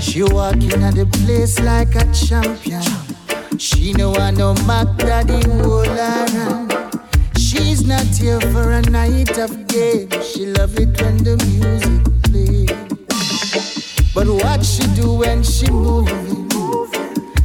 She 0.09 0.23
walking 0.23 0.81
at 0.81 0.95
the 0.95 1.05
place 1.05 1.59
like 1.59 1.93
a 1.93 2.03
champion. 2.11 2.81
She 3.59 3.93
know 3.93 4.15
I 4.15 4.31
know 4.31 4.55
Mac 4.65 4.87
Daddy 4.97 5.39
her 5.47 6.27
hand. 6.27 6.73
She's 7.37 7.85
not 7.85 8.07
here 8.17 8.41
for 8.41 8.71
a 8.71 8.81
night 8.89 9.37
of 9.37 9.67
game. 9.67 10.09
She 10.23 10.47
love 10.47 10.79
it 10.79 10.99
when 10.99 11.17
the 11.17 11.37
music 11.45 12.01
plays. 12.23 12.71
But 14.15 14.25
what 14.25 14.65
she 14.65 14.81
do 14.99 15.13
when 15.13 15.43
she 15.43 15.69
moving? 15.69 16.49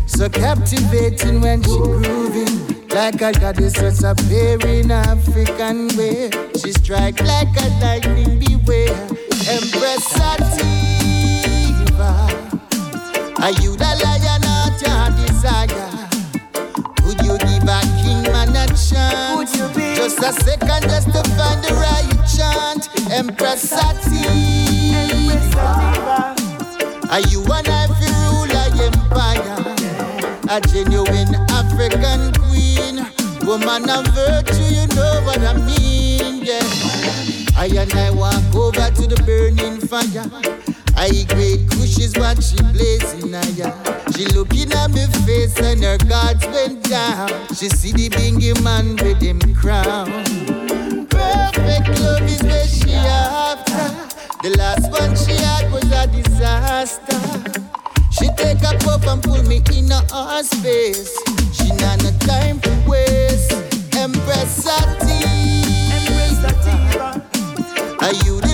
So 0.07 0.31
captivating 0.31 1.43
when 1.43 1.63
she 1.63 1.77
grooving. 1.77 2.89
Like 2.89 3.21
a 3.21 3.33
goddess 3.33 3.75
that's 3.75 4.03
appearing 4.03 4.91
African 4.91 5.89
way. 5.99 6.31
She 6.57 6.73
strike 6.73 7.21
like 7.21 7.55
a 7.61 7.69
lightning 7.83 8.39
beware. 8.39 8.97
Empress 9.51 10.07
Sativa. 10.09 10.84
Are 13.45 13.53
you 13.61 13.77
the 13.77 13.85
lion 13.85 14.41
of 14.57 14.73
your 14.81 15.05
desire? 15.21 16.09
Would 17.05 17.21
you 17.21 17.37
give 17.37 17.69
a 17.69 17.81
king 18.01 18.23
man 18.33 18.57
a 18.57 18.65
chance? 18.73 19.37
Would 19.37 19.53
you 19.55 19.69
be? 19.77 19.95
Just 19.95 20.19
a 20.21 20.33
second 20.33 20.89
just 20.89 21.09
to 21.13 21.23
find 21.37 21.63
the 21.63 21.75
right 21.77 22.09
chant. 22.25 22.89
Empress 23.13 23.69
Sativa. 23.69 23.93
Are 27.13 27.21
you 27.29 27.45
an 27.53 27.69
ivory 27.69 28.09
ruler 28.33 28.65
empire? 28.81 29.61
A 30.49 30.59
genuine 30.63 31.35
African 31.51 32.33
queen. 32.49 33.05
Woman 33.47 33.91
of 33.91 34.07
virtue, 34.15 34.73
you 34.73 34.87
know 34.97 35.21
what 35.27 35.41
I 35.41 35.53
mean, 35.53 36.47
yeah. 36.47 36.65
I 37.59 37.69
and 37.77 37.93
I 37.93 38.11
walk 38.11 38.55
over 38.55 38.91
to 38.91 39.07
the 39.07 39.23
burning 39.27 39.83
fire. 39.87 40.74
I 40.97 41.25
great 41.29 41.69
kush 41.71 41.99
is 41.99 42.17
what 42.17 42.43
she 42.43 42.57
blazing 42.73 43.33
ya. 43.57 43.73
She 44.15 44.27
looking 44.27 44.73
at 44.73 44.91
me 44.91 45.07
face 45.27 45.59
and 45.61 45.83
her 45.83 45.99
guards 45.99 46.47
went 46.47 46.89
down. 46.89 47.29
She 47.49 47.69
see 47.69 47.93
the 47.93 48.09
bingy 48.11 48.55
man 48.63 48.97
with 48.97 49.21
him 49.21 49.41
crown. 49.55 50.07
Perfect 51.09 52.01
love 52.01 52.23
is 52.23 52.43
where 52.43 52.67
she 52.67 52.95
after. 52.95 53.91
The 54.43 54.57
last 54.57 54.91
one 54.91 55.17
she 55.17 55.35
had 55.43 55.71
was 55.73 55.91
a 55.91 56.07
disaster. 56.07 57.21
She 58.11 58.29
take 58.37 58.63
a 58.63 58.79
puff 58.79 59.07
and 59.07 59.23
pull 59.23 59.43
me 59.45 59.63
in 59.73 59.91
her 59.91 60.43
space. 60.43 61.19
She 61.53 61.69
not 61.83 62.03
no 62.03 62.11
time 62.21 62.61
to 62.61 62.71
waste. 62.89 63.53
Empress 63.97 64.65
Sativa. 64.65 65.15
Are 68.05 68.13
you 68.27 68.39
the 68.41 68.54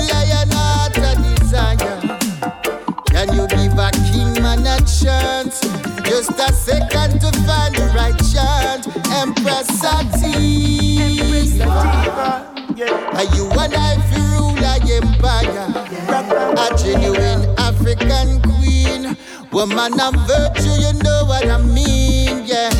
chance? 4.99 5.61
Just 6.05 6.33
a 6.33 6.53
second 6.53 7.21
to 7.21 7.31
find 7.47 7.75
the 7.75 7.87
right 7.95 8.17
chant. 8.33 8.87
Empress 9.13 9.69
Sativa. 9.79 10.11
Are 13.15 13.29
you 13.37 13.51
an 13.53 13.75
ivory 13.75 14.23
ruler 14.35 14.79
empire? 14.91 15.69
A 16.57 16.77
genuine 16.79 17.43
African 17.59 18.41
queen. 18.43 19.17
Woman 19.53 20.01
of 20.01 20.15
virtue, 20.27 20.75
you 20.81 20.93
know 21.03 21.25
what 21.27 21.47
I 21.49 21.59
mean, 21.59 22.47
yeah. 22.47 22.71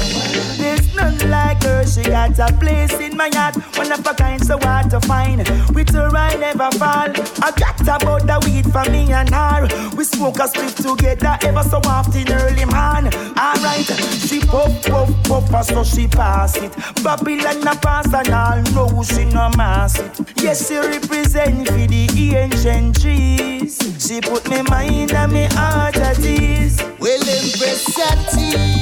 None 1.01 1.31
like 1.31 1.63
her, 1.63 1.87
she 1.87 2.03
got 2.03 2.39
a 2.39 2.53
place 2.59 2.93
in 3.01 3.17
my 3.17 3.31
heart. 3.33 3.57
One 3.77 3.91
of 3.91 4.07
a 4.07 4.13
kind, 4.13 4.45
so 4.45 4.59
hard 4.59 4.91
to 4.91 5.01
find. 5.01 5.39
With 5.75 5.95
her, 5.95 6.15
I 6.15 6.37
never 6.37 6.71
fall. 6.73 7.09
I 7.43 7.53
got 7.57 7.81
about 7.81 8.27
the 8.27 8.39
weed 8.45 8.71
for 8.71 8.85
me 8.91 9.11
and 9.11 9.31
her. 9.31 9.67
We 9.97 10.05
smoke 10.05 10.39
a 10.41 10.49
split 10.49 10.77
together 10.77 11.39
ever 11.43 11.63
so 11.63 11.81
often 11.87 12.31
early, 12.31 12.67
man. 12.67 13.07
Alright, 13.39 13.87
she 14.27 14.41
puff, 14.41 14.85
puff, 14.85 15.11
puff, 15.25 15.67
so 15.67 15.85
she 15.85 16.07
pass 16.07 16.57
it. 16.57 16.73
Babylon 17.03 17.67
a 17.67 17.75
pass 17.77 18.13
and 18.13 18.29
all 18.29 18.63
know 18.75 19.03
she 19.03 19.25
no 19.25 19.49
mass 19.57 19.99
it. 19.99 20.21
Yes, 20.37 20.69
she 20.69 20.77
represent 20.77 21.67
for 21.67 21.87
the 21.87 22.35
ancient 22.37 23.01
trees. 23.01 23.79
She 23.99 24.21
put 24.21 24.51
me 24.51 24.61
mind 24.63 25.13
and 25.13 25.33
me 25.33 25.45
heart 25.53 25.97
at 25.97 26.19
ease. 26.21 26.77
Well, 26.99 27.21
Empress 27.21 27.85
Sativa. 27.85 28.81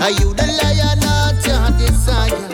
Are 0.00 0.10
you 0.12 0.32
the 0.32 0.46
lion 0.46 1.02
of 1.10 1.44
your 1.44 1.70
desire? 1.76 2.48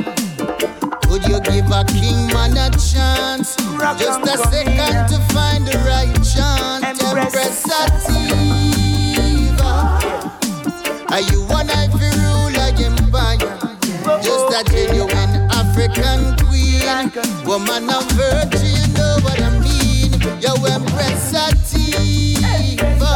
Would 1.11 1.25
you 1.29 1.41
give 1.41 1.71
a 1.71 1.85
king 1.85 2.27
man 2.33 2.57
a 2.57 2.71
chance? 2.73 3.55
Just 4.01 4.25
a 4.25 4.39
second 4.49 5.09
to 5.13 5.21
find 5.33 5.67
the 5.67 5.77
right 5.85 6.15
chant. 6.25 6.85
Empress 7.05 7.59
Sativa. 7.61 8.03
Are 11.13 11.21
you 11.21 11.45
one 11.45 11.69
ivory 11.69 12.11
ruler 12.17 12.73
empire? 12.81 13.59
Just 14.23 14.49
a 14.57 14.65
genuine 14.73 15.37
African 15.53 16.35
queen. 16.47 17.13
Woman 17.45 17.91
of 17.91 18.05
virtue, 18.13 18.67
you 18.67 18.89
know 18.95 19.19
what 19.21 19.39
I 19.41 19.51
mean. 19.61 20.13
Yo, 20.41 20.55
Empress 20.65 21.21
Sativa. 21.31 23.15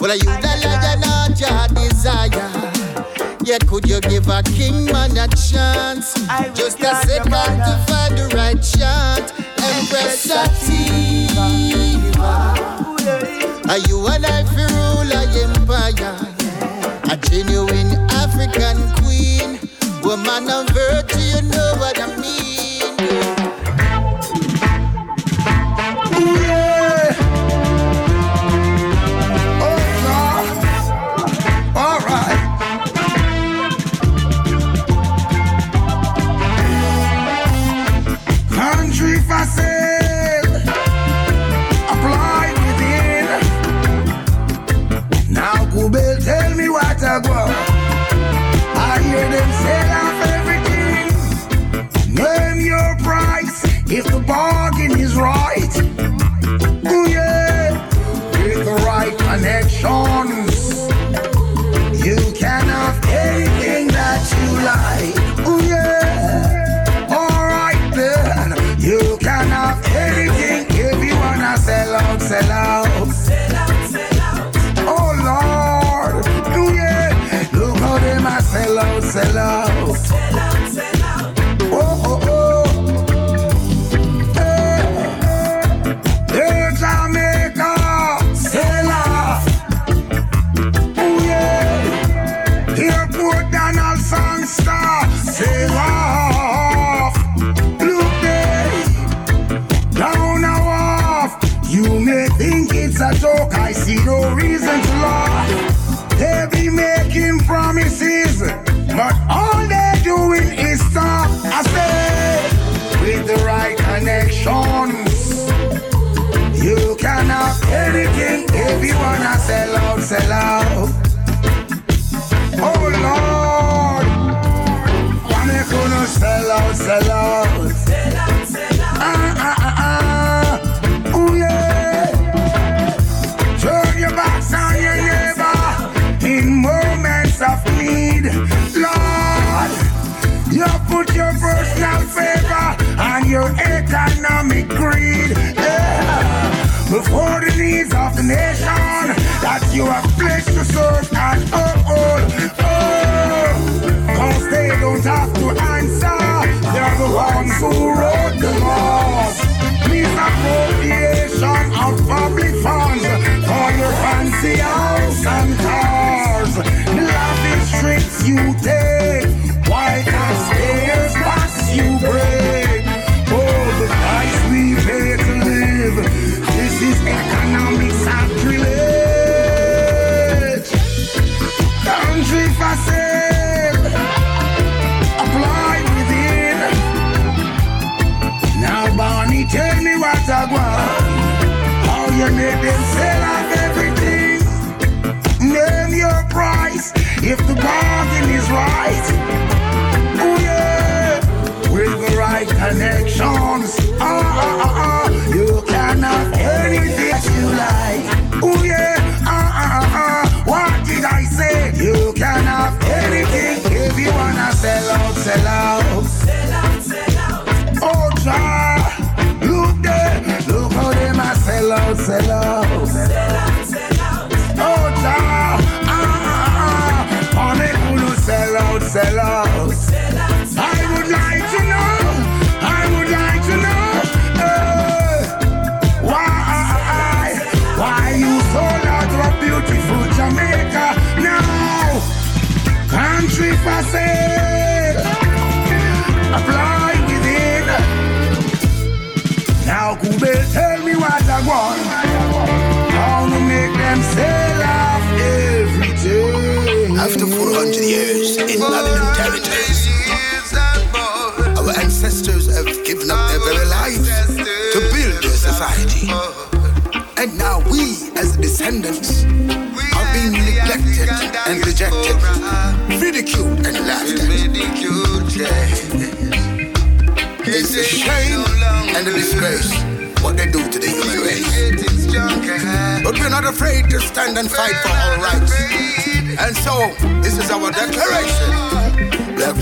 Well, 0.00 0.10
are 0.10 0.16
you 0.16 0.24
the 0.24 0.52
lion 0.64 1.04
of 1.04 1.38
your 1.38 1.68
desire? 1.68 1.91
Yeah, 2.04 3.58
could 3.68 3.88
you 3.88 4.00
give 4.00 4.26
a 4.28 4.42
king 4.42 4.86
man 4.86 5.16
a 5.16 5.28
chance? 5.28 6.14
Just 6.52 6.80
a 6.80 6.96
second 7.06 7.30
to 7.30 7.84
find 7.86 8.18
the 8.18 8.28
right 8.34 8.60
chant. 8.60 9.32
Empress 9.62 10.20
Sativa. 10.22 11.46
Are 13.70 13.78
you 13.86 14.04
an 14.08 14.24
ivory 14.24 14.66
ruler 14.74 15.26
empire? 15.44 16.18
A 17.08 17.16
genuine 17.16 17.94
African 18.10 18.78
queen. 19.04 19.60
Woman 20.02 20.50
of 20.50 20.68
virtue, 20.70 21.20
you 21.20 21.42
know 21.42 21.74
what 21.78 22.00
I 22.00 22.06
mean. 22.16 22.32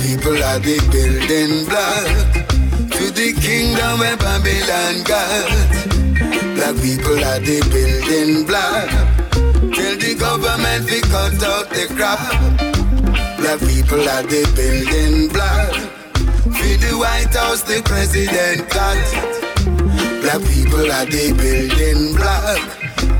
People 0.00 0.42
are 0.42 0.58
the 0.60 0.78
building 0.90 1.64
block 1.68 2.40
to 2.90 3.10
the 3.12 3.32
kingdom 3.40 4.00
where 4.00 4.16
Babylon 4.16 5.04
got. 5.04 5.48
Black 6.56 6.76
people 6.80 7.20
are 7.24 7.40
the 7.40 7.60
building 7.68 8.46
block. 8.46 8.88
Tell 9.74 9.96
the 9.96 10.14
government 10.18 10.90
we 10.90 11.00
cut 11.02 11.42
out 11.42 11.68
the 11.70 11.86
crap. 11.96 12.20
Black 13.38 13.60
people 13.60 14.00
are 14.00 14.24
the 14.24 14.42
building 14.56 15.28
block. 15.28 15.72
For 16.56 16.74
the 16.76 16.96
White 16.96 17.34
House, 17.34 17.62
the 17.62 17.82
president 17.84 18.68
got. 18.70 19.00
Black 20.22 20.42
people 20.48 20.90
are 20.92 21.06
the 21.06 21.32
building 21.36 22.16
block. 22.16 22.60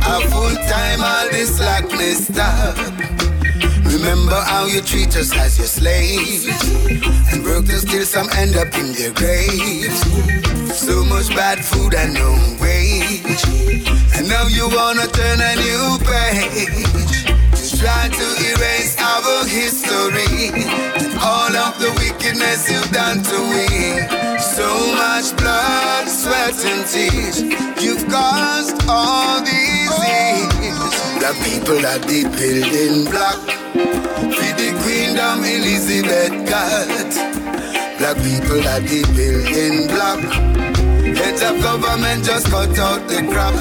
A 0.07 0.20
full 0.28 0.55
time, 0.68 1.01
all 1.01 1.28
this 1.31 1.57
slackness 1.57 2.26
stop. 2.28 3.30
Remember 4.01 4.41
how 4.41 4.65
you 4.65 4.81
treat 4.81 5.15
us 5.15 5.37
as 5.37 5.59
your 5.59 5.67
slaves. 5.67 6.49
And 7.31 7.45
work 7.45 7.67
to 7.67 7.79
still 7.85 8.07
some 8.07 8.31
end 8.33 8.57
up 8.57 8.73
in 8.73 8.95
their 8.97 9.13
graves. 9.13 10.01
So 10.73 11.05
much 11.05 11.29
bad 11.37 11.63
food 11.63 11.93
and 11.95 12.15
no 12.15 12.33
wage. 12.57 13.45
And 14.17 14.27
now 14.27 14.47
you 14.49 14.71
wanna 14.73 15.07
turn 15.07 15.39
a 15.45 15.55
new 15.61 16.01
page. 16.01 17.29
To 17.29 17.77
try 17.77 18.09
to 18.09 18.27
erase 18.49 18.97
our 18.99 19.45
history. 19.45 20.49
And 20.97 21.13
all 21.21 21.53
of 21.53 21.77
the 21.79 21.93
wickedness 22.01 22.73
you've 22.73 22.91
done 22.93 23.21
to 23.21 23.39
we 23.53 24.01
So 24.41 24.65
much 24.97 25.37
blood, 25.37 26.09
sweat 26.09 26.57
and 26.65 26.89
tears. 26.89 27.43
You've 27.85 28.09
caused 28.09 28.81
all 28.89 29.43
these 29.43 29.93
years. 30.09 30.93
The 31.21 31.37
people 31.45 31.85
are 31.85 31.99
the 31.99 32.25
building 32.33 33.11
block 33.11 33.60
for 33.73 34.51
the 34.59 34.68
Queendom 34.83 35.45
Elizabeth 35.45 36.49
got 36.49 36.89
Black 37.99 38.16
people 38.16 38.66
are 38.66 38.81
the 38.81 39.03
building 39.14 39.87
block. 39.89 40.21
Heads 41.16 41.43
of 41.43 41.62
government 41.62 42.25
just 42.25 42.51
cut 42.51 42.77
out 42.79 43.07
the 43.09 43.23
crap. 43.31 43.55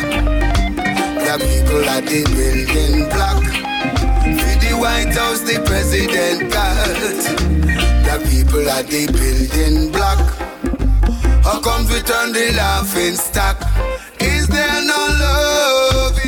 Black 1.20 1.40
people 1.42 1.84
are 1.90 2.02
the 2.02 2.24
building 2.34 3.10
block. 3.10 3.44
For 4.40 4.56
the 4.64 4.78
White 4.80 5.14
House 5.14 5.42
the 5.42 5.62
president 5.66 6.52
got 6.52 6.76
Black 8.04 8.22
people 8.30 8.68
are 8.70 8.84
the 8.84 9.06
building 9.12 9.92
block. 9.92 10.20
How 11.44 11.60
come 11.62 11.86
we 11.88 12.00
turn 12.02 12.34
the 12.34 12.54
laughing 12.56 13.16
stock? 13.16 13.62
Is 14.20 14.48
there 14.48 14.82
no 14.86 15.08
love 15.20 16.19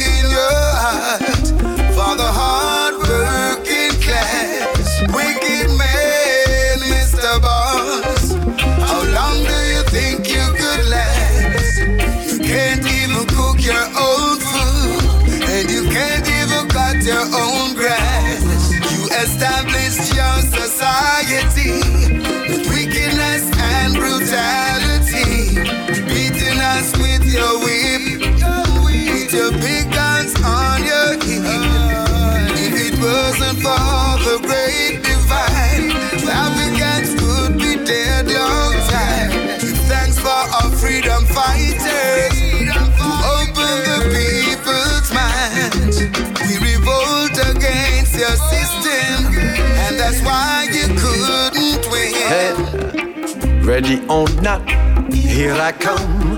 ready 53.81 54.05
or 54.07 54.27
not, 54.41 54.69
here 55.13 55.53
I 55.53 55.71
come. 55.71 56.37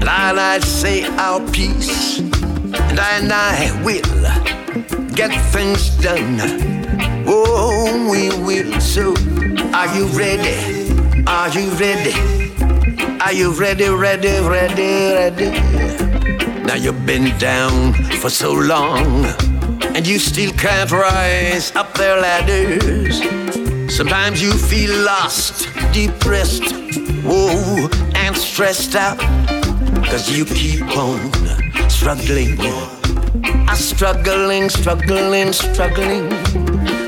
And 0.00 0.08
I 0.08 0.58
say 0.58 1.04
our 1.16 1.40
peace, 1.50 2.18
and 2.18 3.00
I 3.00 3.18
and 3.18 3.32
I 3.32 3.82
will 3.84 4.65
get 5.16 5.32
things 5.50 5.88
done. 5.96 6.38
Oh, 7.26 8.08
we 8.10 8.28
will. 8.44 8.78
So, 8.80 9.14
are 9.72 9.88
you 9.96 10.04
ready? 10.08 10.92
Are 11.26 11.48
you 11.48 11.70
ready? 11.70 12.12
Are 13.20 13.32
you 13.32 13.50
ready, 13.52 13.88
ready, 13.88 14.38
ready, 14.40 15.14
ready? 15.14 15.50
Now 16.64 16.74
you've 16.74 17.06
been 17.06 17.36
down 17.38 17.94
for 18.20 18.28
so 18.28 18.52
long, 18.52 19.24
and 19.96 20.06
you 20.06 20.18
still 20.18 20.52
can't 20.52 20.92
rise 20.92 21.74
up 21.74 21.94
their 21.94 22.20
ladders. 22.20 23.16
Sometimes 23.96 24.42
you 24.42 24.52
feel 24.52 24.94
lost, 25.02 25.66
depressed, 25.94 26.74
whoa, 27.24 27.88
and 28.14 28.36
stressed 28.36 28.94
out. 28.94 29.18
Cause 30.10 30.30
you 30.30 30.44
keep 30.44 30.82
on 30.94 31.32
struggling. 31.88 32.58
A 33.68 33.76
struggling, 33.76 34.68
struggling, 34.70 35.52
struggling. 35.52 36.32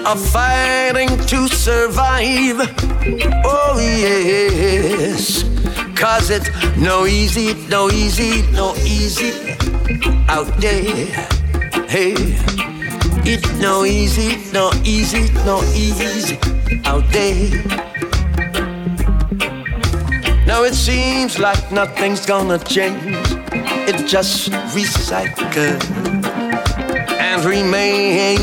A 0.04 0.16
fighting 0.16 1.16
to 1.26 1.48
survive. 1.48 2.58
Oh, 3.44 3.78
yes. 3.78 5.44
Cause 5.94 6.30
it's 6.30 6.48
no 6.76 7.06
easy, 7.06 7.54
no 7.68 7.90
easy, 7.90 8.42
no 8.52 8.74
easy 8.76 9.32
out 10.28 10.46
there. 10.60 11.06
Hey. 11.88 12.14
It's 13.30 13.50
no 13.60 13.84
easy, 13.84 14.36
no 14.52 14.70
easy, 14.84 15.32
no 15.44 15.62
easy 15.74 16.38
out 16.84 17.04
there. 17.12 17.62
Now 20.46 20.62
it 20.64 20.74
seems 20.74 21.38
like 21.38 21.70
nothing's 21.70 22.24
gonna 22.24 22.58
change. 22.58 23.37
It 23.52 24.06
just 24.06 24.50
recycle 24.74 25.78
and 27.18 27.44
remain 27.44 28.38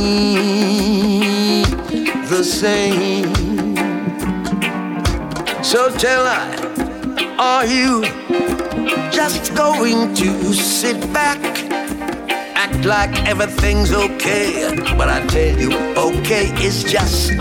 the 2.30 2.44
same. 2.44 3.34
So 5.64 5.90
tell 5.98 6.26
I, 6.26 6.56
are 7.38 7.66
you 7.66 8.04
just 9.12 9.56
going 9.56 10.14
to 10.16 10.54
sit 10.54 11.00
back? 11.14 11.40
Act 12.56 12.86
like 12.86 13.16
everything's 13.28 13.92
okay. 13.92 14.76
But 14.98 15.10
I 15.10 15.26
tell 15.28 15.60
you, 15.60 15.72
okay 15.96 16.52
is 16.64 16.84
just, 16.84 17.32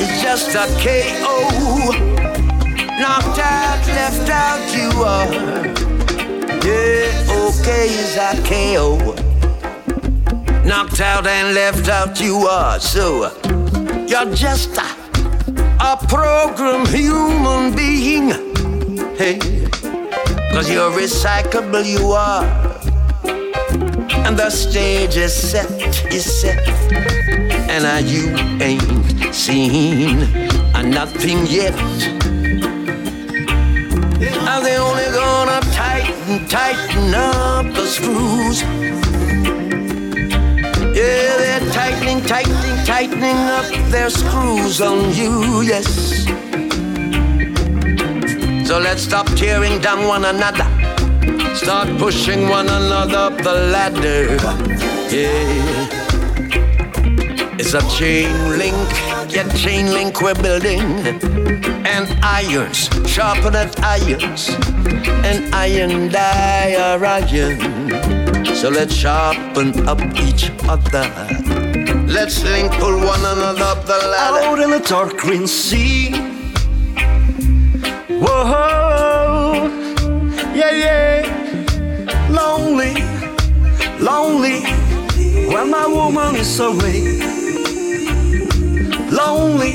it's 0.00 0.22
just 0.22 0.54
a 0.54 0.66
KO. 0.82 1.92
Knocked 3.00 3.38
out, 3.38 3.86
left 3.88 4.30
out, 4.30 4.74
you 4.76 5.02
are. 5.02 5.93
Yeah, 6.64 7.12
okay 7.28 7.88
is 7.90 8.16
a 8.16 8.32
KO. 8.48 9.14
Knocked 10.64 11.00
out 11.02 11.26
and 11.26 11.54
left 11.54 11.88
out, 11.90 12.18
you 12.18 12.38
are. 12.46 12.80
So, 12.80 13.30
you're 14.08 14.34
just 14.34 14.74
a, 14.78 14.88
a 15.78 15.98
program 16.08 16.86
human 16.86 17.76
being. 17.76 18.30
Hey, 19.14 19.38
cause 20.52 20.70
you're 20.70 20.90
recyclable, 20.90 21.84
you 21.84 22.12
are. 22.12 22.44
And 24.24 24.38
the 24.38 24.48
stage 24.48 25.16
is 25.18 25.34
set, 25.34 25.70
is 26.10 26.24
set. 26.24 26.66
And 27.68 27.84
uh, 27.84 28.00
you 28.08 28.34
ain't 28.62 29.34
seen 29.34 30.22
uh, 30.74 30.80
nothing 30.80 31.46
yet. 31.46 31.74
Tighten, 36.48 37.14
up 37.14 37.66
the 37.74 37.86
screws. 37.86 38.62
Yeah, 40.94 41.36
they're 41.40 41.72
tightening, 41.72 42.22
tightening, 42.22 42.84
tightening 42.84 43.36
up 43.36 43.66
their 43.90 44.10
screws 44.10 44.80
on 44.80 45.12
you, 45.14 45.62
yes. 45.62 46.24
So 48.66 48.78
let's 48.78 49.02
stop 49.02 49.26
tearing 49.36 49.80
down 49.80 50.06
one 50.06 50.24
another. 50.24 50.66
Start 51.54 51.88
pushing 51.98 52.48
one 52.48 52.68
another 52.68 53.18
up 53.18 53.36
the 53.38 53.54
ladder. 53.72 54.36
Yeah. 55.10 56.04
It's 57.58 57.74
a 57.74 57.82
chain 57.96 58.32
link, 58.58 58.90
yeah, 59.34 59.48
chain 59.54 59.92
link 59.92 60.20
we're 60.22 60.34
building. 60.34 60.80
And 61.86 62.06
irons, 62.22 62.88
sharpen 63.08 63.56
at 63.56 63.78
irons. 63.82 64.50
And 65.24 65.52
iron 65.54 66.08
die 66.08 66.74
iron. 66.74 68.54
So 68.54 68.68
let's 68.70 68.94
sharpen 68.94 69.88
up 69.88 70.00
each 70.18 70.50
other. 70.68 71.06
Let's 72.06 72.44
link, 72.44 72.72
pull 72.74 72.96
one 72.98 73.20
another 73.20 73.62
up 73.62 73.84
the 73.84 73.98
ladder. 74.12 74.46
Out 74.46 74.60
in 74.60 74.70
the 74.70 74.78
dark 74.78 75.16
green 75.16 75.46
sea. 75.46 76.12
Whoa, 78.22 79.68
yeah, 80.54 80.70
yeah. 80.70 81.22
Lonely, 82.30 82.94
lonely, 83.98 84.60
when 85.48 85.70
my 85.70 85.86
woman 85.86 86.36
is 86.36 86.60
away. 86.60 87.13
Lonely, 89.10 89.74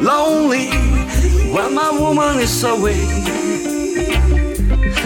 lonely, 0.00 0.68
when 1.52 1.74
my 1.74 1.90
woman 1.90 2.38
is 2.40 2.64
away. 2.64 3.26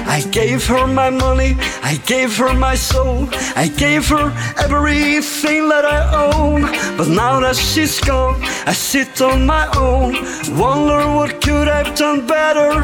I 0.07 0.23
gave 0.33 0.67
her 0.67 0.87
my 0.87 1.09
money, 1.11 1.57
I 1.83 2.01
gave 2.05 2.37
her 2.39 2.53
my 2.53 2.75
soul, 2.75 3.29
I 3.55 3.69
gave 3.69 4.09
her 4.09 4.33
everything 4.59 5.69
that 5.69 5.85
I 5.85 6.01
own. 6.33 6.63
But 6.97 7.09
now 7.09 7.41
that 7.41 7.57
she's 7.57 8.01
gone, 8.01 8.37
I 8.67 8.73
sit 8.73 9.21
on 9.23 9.47
my 9.47 9.67
own. 9.77 10.15
Wonder 10.59 11.07
what 11.15 11.41
could 11.41 11.69
I've 11.69 11.95
done 11.97 12.27
better. 12.27 12.83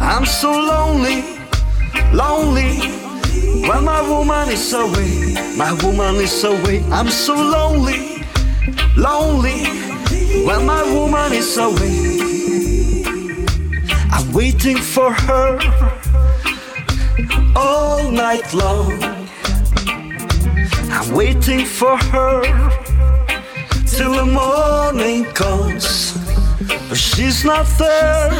I'm 0.00 0.24
so 0.24 0.50
lonely, 0.50 1.24
lonely. 2.12 2.78
When 3.68 3.84
my 3.84 4.00
woman 4.08 4.48
is 4.48 4.72
away, 4.72 5.34
my 5.56 5.72
woman 5.82 6.14
is 6.16 6.44
away. 6.44 6.82
I'm 6.90 7.10
so 7.10 7.34
lonely, 7.34 8.17
lonely. 8.98 9.64
When 10.44 10.66
my 10.66 10.82
woman 10.92 11.32
is 11.32 11.56
away, 11.56 13.04
I'm 14.10 14.32
waiting 14.32 14.76
for 14.76 15.12
her 15.12 15.58
all 17.54 18.10
night 18.10 18.52
long. 18.52 18.92
I'm 20.90 21.14
waiting 21.14 21.64
for 21.64 21.96
her 21.96 22.42
till 23.86 24.12
the 24.12 24.26
morning 24.26 25.24
comes, 25.32 26.16
but 26.88 26.98
she's 26.98 27.44
not 27.44 27.66
there. 27.78 28.30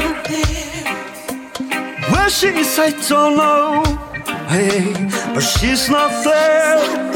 Where 2.10 2.30
she 2.30 2.48
is, 2.48 2.78
I 2.78 2.90
don't 3.08 3.36
know. 3.36 3.84
Hey, 4.48 4.92
but 5.34 5.40
she's 5.40 5.88
not 5.88 6.10
there. 6.24 7.07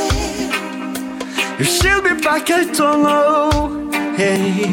If 1.64 1.68
she'll 1.68 2.02
be 2.02 2.20
back, 2.20 2.50
I 2.50 2.64
don't 2.64 3.02
know. 3.04 3.88
Hey, 4.16 4.64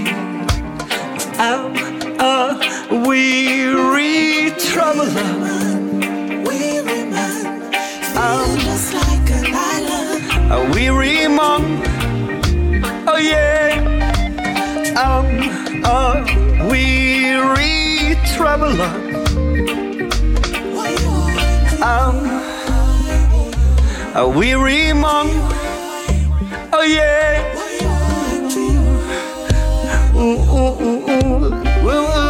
I'm 1.38 1.78
a 2.20 2.58
weary 3.06 4.50
traveler. 4.58 5.06
I'm 8.18 8.58
just 8.58 8.94
like 8.96 9.30
an 9.38 9.54
island. 9.54 10.52
A 10.52 10.60
weary 10.74 11.28
monk. 11.28 11.86
Oh 13.08 13.18
yeah. 13.18 13.70
I'm 14.98 15.30
a 15.86 16.26
weary 16.72 18.16
traveler. 18.34 18.94
I'm 21.84 22.18
a 24.16 24.28
weary 24.28 24.92
monk. 24.94 25.69
Oh 26.82 26.84
yeah. 26.84 27.44
Ooh, 30.16 30.40
ooh, 30.56 30.76
ooh, 30.80 31.12
ooh, 31.12 31.52
ooh, 31.84 31.92
ooh. 31.92 32.30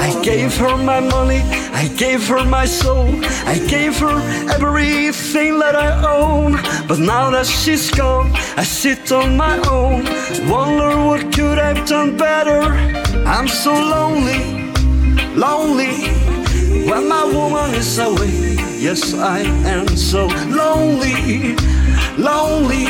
I 0.00 0.20
gave 0.24 0.56
her 0.56 0.76
my 0.76 0.98
money, 0.98 1.42
I 1.72 1.86
gave 1.96 2.26
her 2.26 2.44
my 2.44 2.66
soul, 2.66 3.06
I 3.46 3.64
gave 3.68 3.96
her 4.00 4.20
everything 4.50 5.60
that 5.60 5.76
I 5.76 6.02
own. 6.02 6.58
But 6.88 6.98
now 6.98 7.30
that 7.30 7.46
she's 7.46 7.92
gone, 7.92 8.32
I 8.56 8.64
sit 8.64 9.12
on 9.12 9.36
my 9.36 9.56
own. 9.68 10.04
Wonder 10.50 10.96
what 11.06 11.32
could 11.32 11.60
I've 11.60 11.86
done 11.86 12.16
better. 12.16 12.74
I'm 13.26 13.48
so 13.48 13.72
lonely, 13.72 14.63
lonely. 15.34 16.08
When 16.88 17.08
my 17.08 17.24
woman 17.24 17.74
is 17.74 17.98
away, 17.98 18.56
yes, 18.78 19.14
I 19.14 19.40
am 19.40 19.88
so 19.88 20.26
lonely, 20.48 21.56
lonely. 22.16 22.86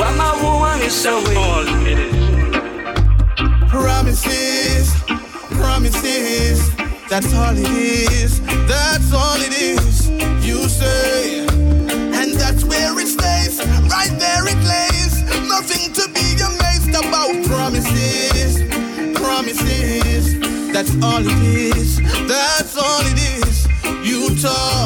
When 0.00 0.16
my 0.16 0.32
woman 0.42 0.80
is 0.82 1.04
away. 1.04 1.34
Promises, 3.68 4.94
promises. 5.50 6.70
That's 7.08 7.34
all 7.34 7.56
it 7.56 7.68
is. 7.68 8.40
That's 8.66 9.12
all 9.12 9.36
it 9.40 9.52
is. 9.52 10.08
You 10.46 10.68
say, 10.68 11.40
and 11.40 12.34
that's 12.34 12.64
where 12.64 12.98
it 12.98 13.08
stays. 13.08 13.58
Right 13.90 14.14
there 14.18 14.46
it 14.46 14.60
lays. 14.64 15.22
Nothing 15.48 15.92
to 15.94 16.08
be 16.14 16.38
amazed 16.40 16.90
about. 16.90 17.30
Promises, 17.46 17.48
promises. 17.48 17.89
That's 20.80 21.04
all 21.04 21.20
it 21.20 21.76
is. 21.76 22.00
That's 22.26 22.74
all 22.74 23.02
it 23.04 23.18
is. 23.44 23.68
You 24.02 24.34
talk 24.40 24.79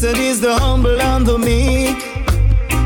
Blessed 0.00 0.18
is 0.18 0.40
the 0.40 0.54
humble 0.54 0.98
and 0.98 1.26
the 1.26 1.36
meek. 1.36 1.98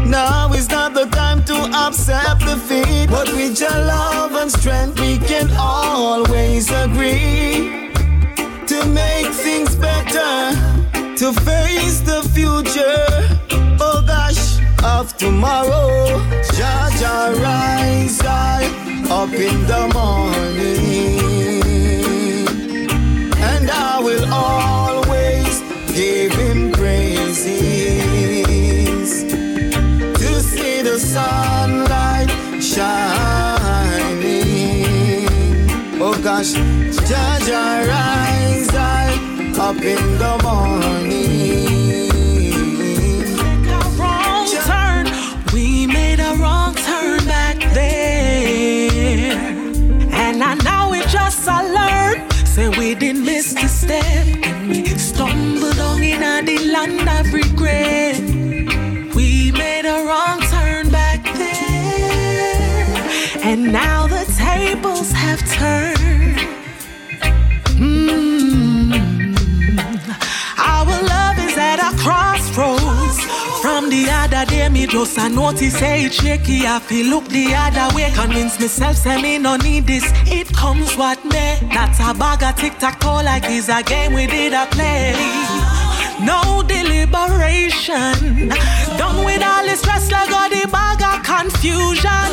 Now 0.05 0.53
is 0.53 0.69
not 0.69 0.95
the 0.95 1.05
time 1.07 1.45
to 1.45 1.55
upset 1.73 2.41
the 2.41 2.57
feet. 2.57 3.09
But 3.09 3.29
with 3.29 3.61
your 3.61 3.71
love 3.71 4.33
and 4.33 4.51
strength, 4.51 4.99
we 4.99 5.19
can 5.19 5.49
always 5.57 6.73
agree 6.73 7.93
to 8.67 8.87
make 8.87 9.27
things 9.27 9.77
better, 9.77 10.59
to 11.15 11.33
face 11.33 12.01
the 12.01 12.29
future. 12.35 13.07
Oh 13.79 14.03
gosh, 14.05 14.59
of 14.83 15.17
tomorrow, 15.17 16.19
Jah 16.57 16.91
Jah 16.99 17.33
rise 17.41 18.21
up 18.25 19.33
in 19.33 19.67
the 19.69 19.89
morning. 19.95 21.24
wash. 36.45 37.09
Jah 37.09 37.39
Jah 37.47 37.85
rise 37.89 38.75
up 39.59 39.77
in 39.77 40.19
the 40.19 40.41
morning. 40.43 41.74
just 74.87 75.19
a 75.19 75.29
notice, 75.29 75.79
say 75.79 76.05
it 76.05 76.15
shaky. 76.15 76.67
I 76.67 76.79
feel 76.79 77.07
look 77.07 77.27
the 77.29 77.55
other 77.55 77.95
way. 77.95 78.11
Convince 78.15 78.59
myself, 78.59 78.97
say 78.97 79.21
me 79.21 79.39
no 79.39 79.57
need 79.57 79.87
this. 79.87 80.05
It 80.27 80.49
comes 80.53 80.97
what 80.97 81.25
may. 81.25 81.59
That's 81.73 82.01
a 82.01 82.15
bag 82.15 82.43
of 82.43 82.57
tic 82.57 82.79
tac 82.79 83.01
toe, 83.01 83.23
like 83.23 83.45
it's 83.47 83.69
a 83.69 83.83
game 83.83 84.13
we 84.15 84.27
did 84.27 84.53
a 84.53 84.67
play. 84.67 85.15
No 86.25 86.63
deliberation. 86.67 88.49
Done 88.99 89.25
with 89.25 89.43
all 89.43 89.65
the 89.65 89.77
stress, 89.77 90.11
like 90.11 90.33
all 90.33 90.49
the 90.49 90.67
bag 90.71 91.03
of 91.03 91.23
confusion. 91.23 92.31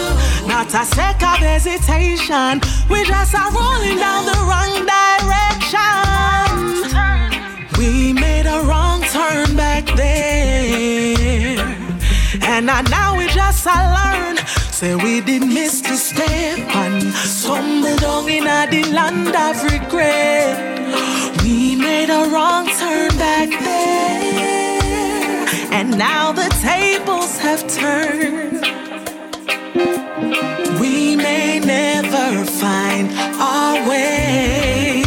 Not 0.48 0.74
a 0.74 0.86
second 0.86 1.44
hesitation. 1.44 2.62
We 2.90 3.04
just 3.06 3.36
are 3.36 3.52
rolling 3.52 3.98
down 3.98 4.26
the 4.26 4.38
wrong 4.48 4.86
direction. 4.86 5.82
We 7.78 8.14
may 8.14 8.31
And 12.54 12.70
I 12.70 12.82
now 12.82 13.18
we 13.18 13.28
just 13.28 13.66
I 13.66 13.80
learn. 13.98 14.36
Say 14.74 14.94
we 14.94 15.22
did 15.22 15.42
miss 15.48 15.80
the 15.80 15.96
step 15.96 16.60
and 16.76 17.02
stumble 17.14 17.96
down 17.96 18.28
in 18.28 18.44
the 18.44 18.92
land 18.92 19.34
of 19.46 19.64
regret. 19.72 20.58
We 21.44 21.78
made 21.78 22.10
a 22.10 22.28
wrong 22.30 22.68
turn 22.68 23.12
back 23.18 23.50
there. 23.50 25.48
And 25.72 25.98
now 25.98 26.34
the 26.34 26.50
tables 26.62 27.38
have 27.38 27.66
turned. 27.70 28.60
We 30.82 31.16
may 31.16 31.62
never 31.62 32.44
find 32.44 33.10
our 33.40 33.90
way. 33.90 35.01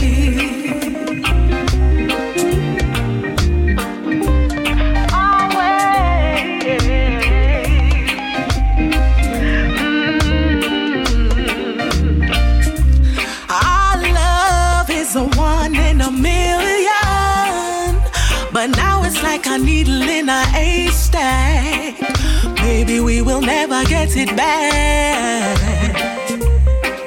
Maybe 23.35 23.47
we 23.47 23.51
will 23.51 23.69
never 23.69 23.85
get 23.89 24.17
it 24.17 24.37
back. 24.37 25.59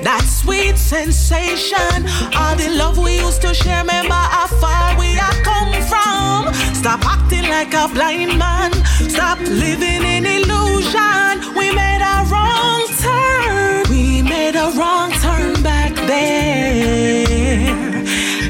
That 0.04 0.24
sweet 0.26 0.78
sensation, 0.78 2.06
all 2.36 2.56
the 2.56 2.70
love 2.76 2.98
we 2.98 3.20
used 3.20 3.42
to 3.44 3.54
share. 3.54 3.82
Remember 3.82 4.14
how 4.14 4.48
far 4.48 5.00
we 5.00 5.16
have 5.16 5.42
come 5.44 5.72
from. 5.88 6.54
Stop 6.76 7.06
acting 7.06 7.50
like 7.50 7.74
a 7.74 7.88
blind 7.94 8.38
man. 8.38 8.74
Stop 9.10 9.40
living 9.40 10.04
in 10.04 10.26
illusion. 10.26 11.56
We 11.56 11.72
made 11.74 12.04
a 12.04 12.26
wrong 12.28 12.88
turn. 13.00 13.90
We 13.90 14.22
made 14.22 14.56
a 14.56 14.72
wrong 14.78 15.12
turn 15.24 15.62
back 15.64 15.96
there. 16.08 17.26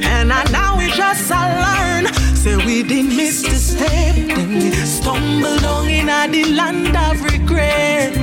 And 0.03 0.33
I, 0.33 0.43
now 0.51 0.77
we 0.77 0.89
just 0.91 1.29
learn. 1.29 2.26
Say 2.47 2.55
we 2.65 2.81
did 2.81 3.07
miss 3.07 3.41
the 3.41 3.55
step. 3.55 4.15
Then 4.15 4.49
we 4.53 4.71
stumbled 4.71 5.65
on 5.65 5.89
in 5.89 6.07
a 6.07 6.29
the 6.29 6.45
land 6.45 6.95
of 6.95 7.21
regret. 7.21 8.15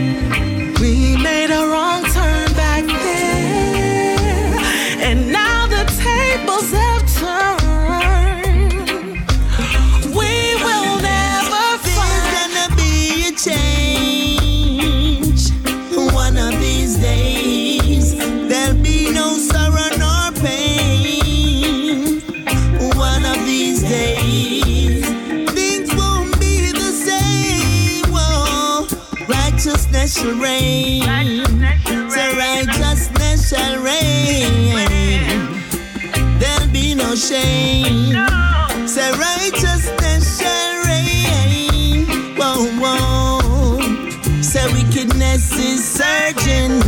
We 0.80 1.18
made 1.18 1.50
a 1.50 1.66
wrong 1.70 2.02
turn 2.04 2.48
back 2.54 2.84
there. 2.86 4.56
And 5.08 5.30
now 5.30 5.66
the 5.66 5.84
tables 6.02 6.70
have 6.72 7.04
turned. 7.18 7.63
Shall 30.24 30.40
reign. 30.40 31.02
So 32.10 32.36
righteousness 32.36 33.50
shall 33.50 33.82
reign. 33.82 34.74
There'll 36.38 36.72
be 36.72 36.94
no 36.94 37.14
shame. 37.14 38.14
Say 38.86 39.10
righteousness 39.12 40.40
shall 40.40 40.84
reign. 40.86 42.06
Whoa, 42.36 42.66
whoa. 42.80 43.80
Say 44.42 44.64
wickedness 44.72 45.52
is 45.58 45.84
surging, 45.84 46.80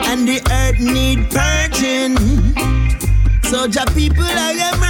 and 0.00 0.26
the 0.26 0.40
earth 0.50 0.80
need 0.80 1.30
purging. 1.30 2.16
So, 3.44 3.66
Jah 3.66 3.86
people, 3.94 4.24
I 4.24 4.52
am 4.52 4.87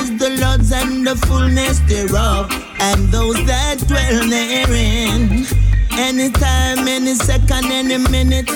is 0.00 0.18
the 0.18 0.30
Lord's 0.40 0.72
and 0.72 1.06
the 1.06 1.16
fullness 1.26 1.80
thereof, 1.80 2.50
and 2.80 3.08
those 3.12 3.36
that 3.46 3.78
dwell 3.86 4.28
therein. 4.28 5.46
Anytime, 5.92 6.88
any 6.88 7.14
second, 7.14 7.66
any 7.66 7.98
minute, 7.98 8.50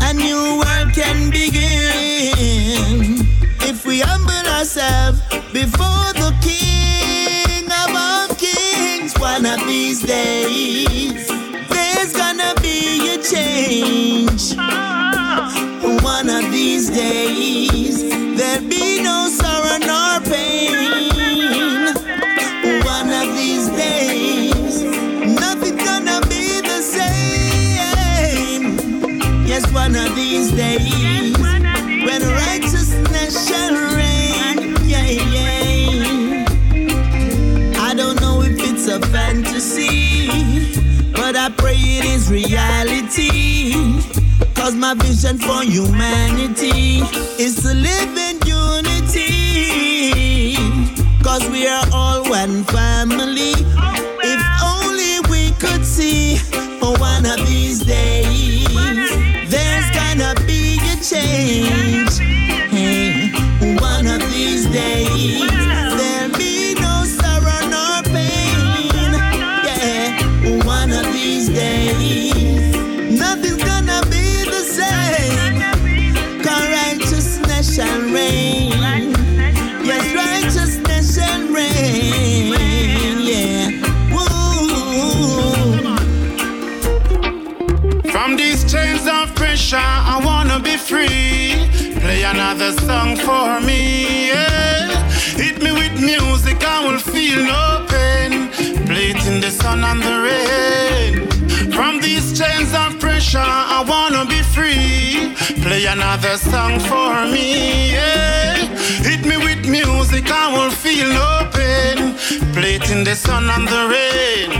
a 0.00 0.12
new 0.14 0.60
world 0.60 0.92
can 0.94 1.30
begin. 1.30 2.36
If 3.70 3.84
we 3.84 4.00
humble 4.00 4.46
ourselves 4.56 5.20
before 5.52 6.10
the 6.22 6.32
King 6.42 7.66
of 7.82 7.90
all 8.04 8.28
kings, 8.36 9.14
one 9.18 9.46
of 9.46 9.60
these 9.66 10.02
days, 10.02 11.26
there's 11.68 12.12
gonna 12.12 12.54
be 12.62 13.14
a 13.14 13.18
change. 13.22 14.54
One 16.02 16.30
of 16.30 16.50
these 16.52 16.90
days, 16.90 18.02
there'll 18.36 18.68
be 18.68 18.95
fantasy, 39.56 40.28
but 41.12 41.34
I 41.36 41.48
pray 41.56 41.76
it 41.76 42.04
is 42.04 42.30
reality. 42.30 43.72
Cause 44.54 44.74
my 44.74 44.94
vision 44.94 45.38
for 45.38 45.62
humanity 45.62 47.00
is 47.42 47.62
to 47.62 47.72
live 47.74 48.16
in 48.16 48.38
unity. 48.46 49.24
Cause 51.22 51.48
we 51.48 51.66
are 51.66 51.86
all 51.92 52.28
one 52.28 52.64
family. 52.64 53.54
If 54.22 54.42
only 54.62 55.20
we 55.30 55.52
could 55.58 55.84
see 55.84 56.36
for 56.80 56.92
one 56.98 57.24
of 57.24 57.38
these 57.46 57.80
days, 57.84 58.68
there's 59.48 59.90
gonna 59.92 60.34
be 60.46 60.78
a 60.92 60.96
change. 61.02 62.18
Hey, 62.68 63.30
one 63.80 64.06
of 64.06 64.20
these 64.32 64.66
days, 64.66 65.55
Play 92.16 92.24
another 92.24 92.72
song 92.72 93.14
for 93.14 93.60
me. 93.60 94.28
Yeah. 94.28 94.88
Hit 95.36 95.60
me 95.62 95.70
with 95.70 96.00
music, 96.00 96.64
I 96.64 96.78
will 96.86 96.98
feel 96.98 97.44
no 97.44 97.84
pain. 97.90 98.48
Play 98.86 99.10
it 99.10 99.26
in 99.26 99.42
the 99.42 99.50
sun 99.50 99.84
and 99.84 100.00
the 100.02 100.16
rain. 100.28 101.70
From 101.72 102.00
these 102.00 102.26
chains 102.38 102.72
of 102.72 102.98
pressure, 103.00 103.52
I 103.76 103.84
wanna 103.86 104.24
be 104.24 104.40
free. 104.40 105.36
Play 105.60 105.84
another 105.84 106.38
song 106.38 106.80
for 106.80 107.26
me. 107.26 107.92
Yeah. 107.92 108.64
Hit 109.08 109.26
me 109.26 109.36
with 109.36 109.68
music, 109.68 110.30
I 110.30 110.46
will 110.56 110.70
feel 110.70 111.08
no 111.22 111.50
pain. 111.52 112.16
Play 112.54 112.76
it 112.76 112.90
in 112.90 113.04
the 113.04 113.14
sun 113.14 113.44
and 113.50 113.68
the 113.68 113.82
rain. 113.94 114.50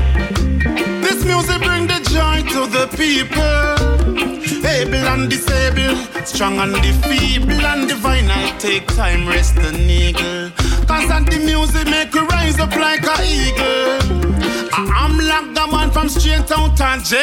This 1.01 1.25
music 1.25 1.63
bring 1.63 1.87
the 1.87 2.01
joy 2.17 2.43
to 2.53 2.67
the 2.77 2.87
people. 3.01 4.36
Able 4.67 4.95
and 4.95 5.31
disabled, 5.31 5.99
strong 6.27 6.59
and 6.59 6.75
the 6.75 6.93
feeble 7.07 7.65
and 7.65 7.89
divine. 7.89 8.29
I 8.29 8.57
take 8.59 8.87
time, 8.89 9.29
rest 9.29 9.55
the 9.55 9.71
eagle. 9.89 10.51
Cause 10.87 11.09
the 11.27 11.39
music 11.39 11.87
make 11.89 12.13
you 12.15 12.27
rise 12.27 12.59
up 12.59 12.75
like 12.75 13.05
a 13.07 13.17
eagle. 13.25 14.46
I 14.79 15.07
am 15.07 15.17
like 15.17 15.55
the 15.55 15.67
man 15.73 15.91
from 15.91 16.11
straight 16.11 16.53
out 16.53 16.79
of 16.79 17.03
J. 17.03 17.17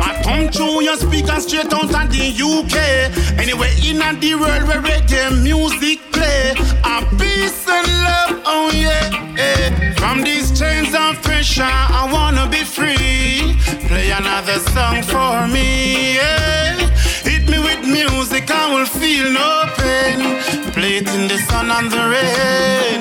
I 0.00 0.20
come 0.24 0.48
through 0.48 0.82
your 0.82 0.96
speakers 0.96 1.46
straight 1.46 1.72
out 1.72 1.94
of 1.94 2.10
the 2.10 2.26
UK. 2.34 3.38
Anywhere 3.38 3.70
in 3.86 4.02
the 4.18 4.34
world 4.34 4.66
where 4.66 4.82
reggae 4.82 5.30
music 5.44 6.00
play. 6.10 6.54
A 6.82 7.06
peace 7.18 7.68
and 7.68 7.86
love, 8.02 8.42
oh 8.44 8.70
yeah. 8.74 9.36
yeah. 9.36 9.94
From 9.94 10.22
these 10.22 10.58
chains 10.58 10.92
of 10.92 11.22
pressure, 11.22 11.62
I 11.62 12.10
wanna 12.12 12.50
be 12.50 12.64
free. 12.64 13.54
Play 13.86 14.10
another 14.10 14.58
song 14.74 15.04
for 15.04 15.46
me, 15.46 16.16
yeah. 16.16 16.74
Hit 17.22 17.48
me 17.48 17.60
with 17.60 17.86
music, 17.86 18.50
I 18.50 18.74
will 18.74 18.86
feel 18.86 19.30
no 19.30 19.70
pain. 19.78 20.72
Play 20.72 20.96
it 20.96 21.08
in 21.14 21.28
the 21.28 21.38
sun 21.46 21.70
and 21.70 21.88
the 21.92 22.02
rain. 22.10 23.00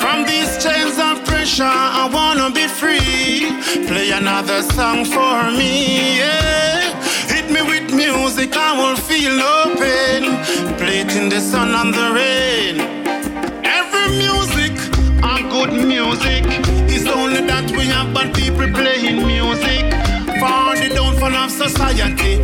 From 0.00 0.24
these 0.24 0.56
chains 0.64 0.98
of 0.98 1.13
pressure, 1.44 1.64
I 1.64 2.08
wanna 2.10 2.50
be 2.50 2.66
free. 2.66 3.86
Play 3.86 4.12
another 4.12 4.62
song 4.62 5.04
for 5.04 5.50
me, 5.50 6.16
yeah. 6.16 6.98
Hit 7.28 7.50
me 7.50 7.60
with 7.60 7.92
music. 7.92 8.56
I 8.56 8.72
won't 8.78 8.98
feel 8.98 9.36
no 9.36 9.74
pain. 9.76 10.24
Play 10.78 11.00
it 11.00 11.14
in 11.14 11.28
the 11.28 11.40
sun 11.40 11.74
and 11.80 11.92
the 11.92 12.06
rain. 12.18 12.76
Every 13.62 14.08
music, 14.24 14.72
a 15.22 15.34
good 15.54 15.72
music. 15.92 16.44
It's 16.88 17.06
only 17.08 17.42
that 17.50 17.70
we 17.72 17.84
have 17.94 18.14
bad 18.14 18.34
people 18.34 18.68
playing 18.80 19.26
music. 19.26 19.84
For 20.40 20.66
the 20.80 20.88
downfall 20.96 21.34
of 21.34 21.50
society. 21.50 22.40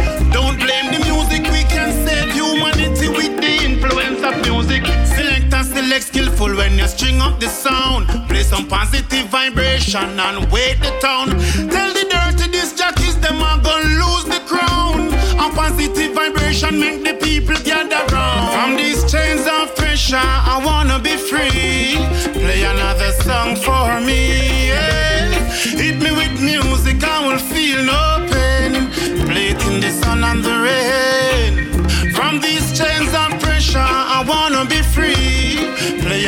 Select 6.01 6.15
skillful 6.15 6.57
when 6.57 6.79
you 6.79 6.87
string 6.87 7.21
up 7.21 7.39
the 7.41 7.49
sound. 7.49 8.07
Play 8.29 8.43
some 8.43 8.67
positive 8.67 9.27
vibration 9.27 10.19
and 10.19 10.51
wait 10.51 10.79
the 10.81 10.91
town. 11.01 11.29
Tell 11.69 11.93
the 11.93 12.07
dirty 12.11 12.51
disc 12.51 12.77
jockeys 12.77 13.19
them 13.21 13.43
are 13.43 13.61
gonna 13.61 14.01
lose 14.03 14.25
the 14.25 14.41
crown. 14.47 15.13
A 15.39 15.53
positive 15.55 16.15
vibration 16.15 16.79
make 16.81 17.05
the 17.05 17.15
people 17.15 17.57
gather 17.65 18.03
round. 18.15 18.53
From 18.55 18.77
these 18.77 19.01
chains 19.11 19.47
of 19.47 19.75
pressure, 19.77 20.17
I 20.17 20.63
wanna 20.65 20.99
be 20.99 21.17
free. 21.17 21.97
Play 22.33 22.63
another 22.63 23.13
song 23.23 23.57
for 23.57 24.01
me. 24.01 24.40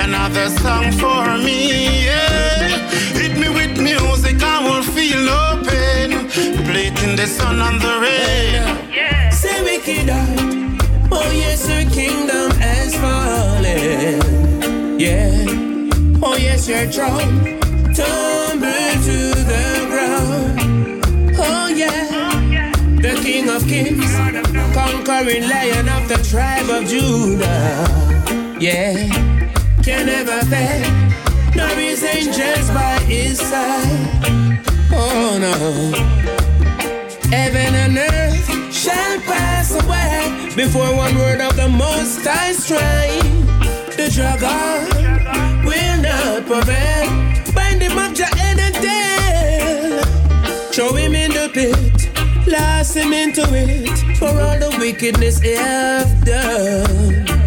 Another 0.03 0.49
song 0.49 0.91
for 0.93 1.39
me. 1.39 2.05
Yeah. 2.07 2.79
Hit 3.21 3.39
me 3.39 3.49
with 3.49 3.81
music, 3.81 4.43
I 4.43 4.65
won't 4.67 4.85
feel 4.85 5.21
no 5.33 5.63
pain. 5.69 6.11
Play 6.67 6.91
the 7.17 7.27
sun 7.27 7.61
and 7.61 7.81
the 7.81 7.95
rain. 8.05 9.33
Say 9.33 9.63
wicked 9.63 10.11
art. 10.11 10.83
Oh 11.11 11.31
yes, 11.33 11.69
your 11.69 11.89
kingdom 11.91 12.51
has 12.59 12.95
fallen. 12.97 14.21
Yeah. 14.99 15.47
Oh 16.23 16.37
yes, 16.37 16.69
your 16.69 16.87
throne 16.87 17.61
tumble 17.95 18.93
to 19.07 19.19
the 19.51 19.67
ground. 19.91 21.37
Oh 21.39 21.69
yeah. 21.69 22.73
The 23.05 23.15
King 23.23 23.49
of 23.51 23.63
Kings, 23.67 24.13
conquering 24.75 25.49
Lion 25.49 25.89
of 25.89 26.09
the 26.09 26.19
tribe 26.31 26.71
of 26.71 26.89
Judah. 26.89 28.57
Yeah. 28.59 29.52
Can 29.83 30.07
never 30.07 30.41
fail. 30.47 30.87
Nor 31.57 31.75
his 31.75 32.05
angels 32.05 32.69
by 32.71 33.01
his 33.01 33.41
side. 33.41 34.61
Oh 34.93 35.39
no. 35.41 36.13
Heaven 37.29 37.75
and 37.75 37.99
earth 37.99 38.73
shall 38.73 39.21
pass 39.23 39.73
away 39.73 40.55
before 40.55 40.95
one 40.95 41.17
word 41.17 41.41
of 41.41 41.57
the 41.57 41.69
Most 41.69 42.25
High 42.25 42.53
strike. 42.53 43.23
The 43.97 44.09
dragon 44.15 45.65
will 45.65 45.97
not 46.01 46.47
prevail. 46.47 47.53
Bind 47.53 47.83
him 47.83 47.99
up, 47.99 48.17
head 48.17 48.61
and 48.61 48.75
tail. 48.77 50.03
Throw 50.71 50.95
him 50.95 51.17
in 51.17 51.33
the 51.33 51.51
pit, 51.53 52.45
blast 52.45 52.97
him 52.97 53.13
into 53.13 53.43
it 53.51 54.17
for 54.17 54.29
all 54.29 54.59
the 54.61 54.77
wickedness 54.79 55.41
he 55.41 55.55
have 55.55 56.25
done. 56.25 57.42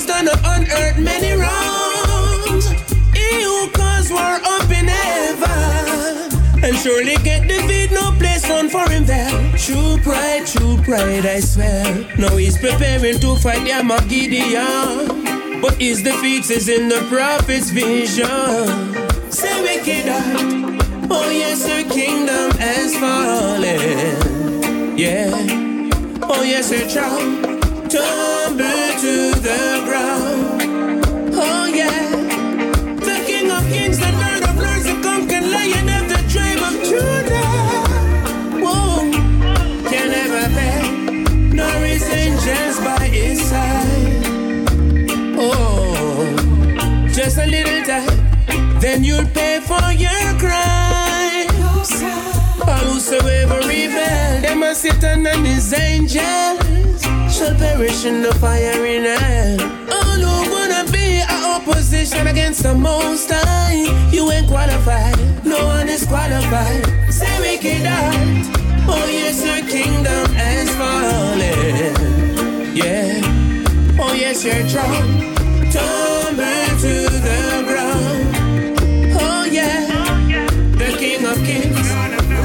Has 0.00 0.06
done 0.06 0.28
on 0.46 0.62
earth 0.80 0.96
many 0.98 1.32
wrongs. 1.36 2.70
He 3.12 3.42
who 3.42 3.68
caused 3.68 4.10
war 4.10 4.22
up 4.22 4.70
in 4.70 4.88
heaven 4.88 6.32
and 6.64 6.74
surely 6.78 7.16
get 7.16 7.46
defeat, 7.46 7.92
no 7.92 8.10
place 8.12 8.46
found 8.46 8.72
for 8.72 8.88
him 8.88 9.04
there. 9.04 9.30
True 9.58 9.98
pride, 9.98 10.46
true 10.46 10.78
pride, 10.84 11.26
I 11.26 11.40
swear. 11.40 11.84
Now 12.16 12.34
he's 12.36 12.56
preparing 12.56 13.20
to 13.20 13.36
fight 13.36 13.62
the 13.64 13.74
Armageddon. 13.74 15.60
But 15.60 15.74
his 15.74 16.02
defeat 16.02 16.50
is 16.50 16.70
in 16.70 16.88
the 16.88 17.04
prophet's 17.10 17.68
vision. 17.68 18.94
Say 19.30 19.60
wicked 19.60 20.08
art. 20.08 20.80
Oh 21.10 21.28
yes, 21.30 21.68
your 21.68 21.84
kingdom 21.92 22.52
has 22.52 22.96
fallen. 22.96 24.96
Yeah. 24.96 25.30
Oh 26.22 26.42
yes, 26.42 26.70
your 26.70 26.88
throne 26.88 27.50
Satan 54.80 55.26
and 55.26 55.46
his 55.46 55.74
angels 55.74 56.99
shall 57.40 57.54
perish 57.54 58.04
in 58.04 58.20
the 58.20 58.34
fire 58.34 58.84
in 58.84 59.04
hell. 59.04 59.60
All 59.96 60.20
oh, 60.28 60.44
who 60.44 60.52
wanna 60.52 60.84
be 60.92 61.20
a 61.24 61.38
opposition 61.56 62.26
against 62.26 62.62
the 62.62 62.74
Most 62.74 63.30
High, 63.32 63.88
you 64.12 64.30
ain't 64.30 64.46
qualified. 64.46 65.16
No 65.42 65.64
one 65.64 65.88
is 65.88 66.04
qualified. 66.04 66.84
Say 67.10 67.32
wicked 67.40 67.86
art. 67.86 68.44
Oh 68.92 69.06
yes, 69.08 69.40
your 69.42 69.62
kingdom 69.76 70.26
has 70.42 70.68
fallen. 70.80 71.94
Yeah. 72.76 73.22
Oh 73.98 74.12
yes, 74.12 74.44
your 74.44 74.62
throne 74.68 75.32
tumble 75.72 76.68
to 76.84 76.94
the 77.26 77.40
ground. 77.68 79.16
Oh 79.18 79.44
yeah. 79.50 79.88
The 80.76 80.90
King 81.00 81.24
of 81.24 81.38
Kings, 81.48 81.88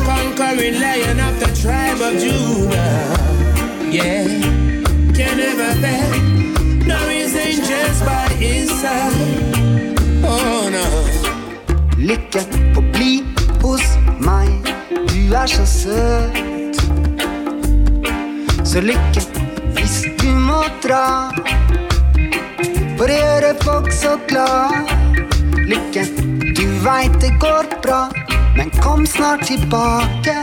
conquering 0.08 0.80
Lion 0.80 1.20
of 1.20 1.36
the 1.42 1.52
tribe 1.62 2.00
of 2.00 2.14
Judah. 2.18 3.26
Yeah. 3.92 4.55
Fail. 5.54 6.14
Nor 6.88 7.10
his 7.10 7.36
angels 7.36 8.02
by 8.02 8.28
his 8.40 8.70
side. 8.82 9.96
Oh 10.24 10.70
no. 10.72 10.86
Lykke 11.98 12.42
få 12.74 12.82
bli 12.94 13.24
hos 13.62 13.84
meg, 14.20 14.50
du 14.90 15.34
er 15.34 15.48
så 15.48 15.66
søt. 15.66 16.82
Så 18.66 18.82
lykke 18.82 19.24
hvis 19.78 20.02
du 20.22 20.30
må 20.34 20.64
dra, 20.84 21.32
for 22.98 23.06
å 23.06 23.16
gjøre 23.16 23.54
folk 23.64 23.92
så 23.94 24.18
glad. 24.30 24.94
Lykke, 25.66 26.06
du 26.58 26.66
veit 26.86 27.18
det 27.22 27.34
går 27.42 27.70
bra, 27.86 28.06
men 28.58 28.74
kom 28.82 29.06
snart 29.10 29.46
tilbake. 29.50 30.38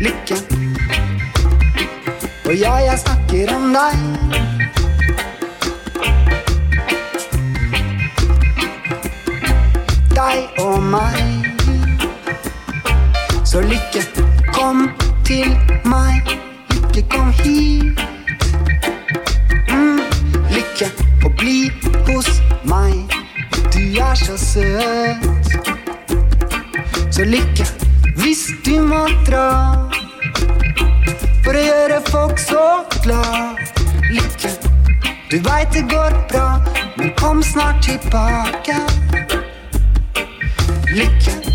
Lykke, 0.00 0.40
og 2.46 2.54
ja, 2.54 2.74
jeg 2.74 2.98
snakker 2.98 3.54
om 3.56 3.72
deg. 3.74 4.46
deg 10.16 10.60
og 10.62 10.82
meg. 10.82 11.46
Så 13.44 13.60
lykke, 13.60 14.02
kom 14.54 14.90
til 15.24 15.56
meg. 15.84 16.22
Lykke, 16.70 17.02
kom 17.10 17.32
hit. 17.42 18.00
Mm, 19.68 20.00
lykke, 20.54 20.90
og 21.24 21.36
bli 21.38 21.70
hos 22.08 22.30
meg. 22.64 23.18
Du 23.74 23.82
er 24.00 24.14
så 24.14 24.36
søt. 24.36 25.52
Så 27.10 27.24
lykke, 27.24 27.66
hvis 28.16 28.48
du 28.66 28.80
må 28.82 29.06
dra. 29.28 30.05
For 31.46 31.54
å 31.54 31.60
gjøre 31.62 32.00
folk 32.08 32.40
så 32.42 32.62
glad. 33.04 33.60
Lykke, 34.10 34.50
du 35.30 35.38
veit 35.46 35.70
det 35.76 35.84
går 35.92 36.18
bra, 36.32 36.48
men 36.98 37.14
kom 37.22 37.42
snart 37.46 37.86
tilbake. 37.86 38.82
Lykke. 40.90 41.45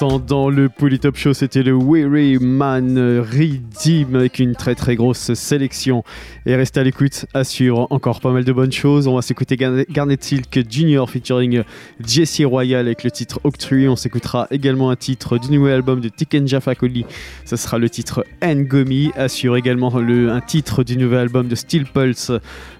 descendant 0.00 0.39
le 0.60 0.68
Polytop 0.68 1.16
Show, 1.16 1.32
c'était 1.32 1.62
le 1.62 1.72
Weary 1.72 2.36
Man 2.38 2.98
Redeem 2.98 4.14
avec 4.14 4.38
une 4.38 4.54
très 4.54 4.74
très 4.74 4.94
grosse 4.94 5.32
sélection. 5.32 6.04
Et 6.44 6.54
restez 6.54 6.80
à 6.80 6.84
l'écoute, 6.84 7.24
assure 7.32 7.86
encore 7.90 8.20
pas 8.20 8.30
mal 8.30 8.44
de 8.44 8.52
bonnes 8.52 8.72
choses. 8.72 9.08
On 9.08 9.14
va 9.14 9.22
s'écouter 9.22 9.56
Garnet 9.56 10.18
Silk 10.20 10.70
Junior 10.70 11.08
featuring 11.08 11.62
Jesse 12.04 12.42
Royal 12.44 12.86
avec 12.86 13.04
le 13.04 13.10
titre 13.10 13.40
Octree. 13.44 13.88
On 13.88 13.96
s'écoutera 13.96 14.48
également 14.50 14.90
un 14.90 14.96
titre 14.96 15.38
du 15.38 15.50
nouvel 15.50 15.72
album 15.72 16.02
de 16.02 16.10
Tiken 16.10 16.46
Jaffa 16.46 16.74
Coli. 16.74 17.06
Ça 17.46 17.56
sera 17.56 17.78
le 17.78 17.88
titre 17.88 18.26
Ngomi. 18.42 19.12
Assure 19.16 19.56
également 19.56 19.98
le, 19.98 20.30
un 20.30 20.42
titre 20.42 20.84
du 20.84 20.98
nouvel 20.98 21.20
album 21.20 21.48
de 21.48 21.54
Steel 21.54 21.86
Pulse 21.86 22.32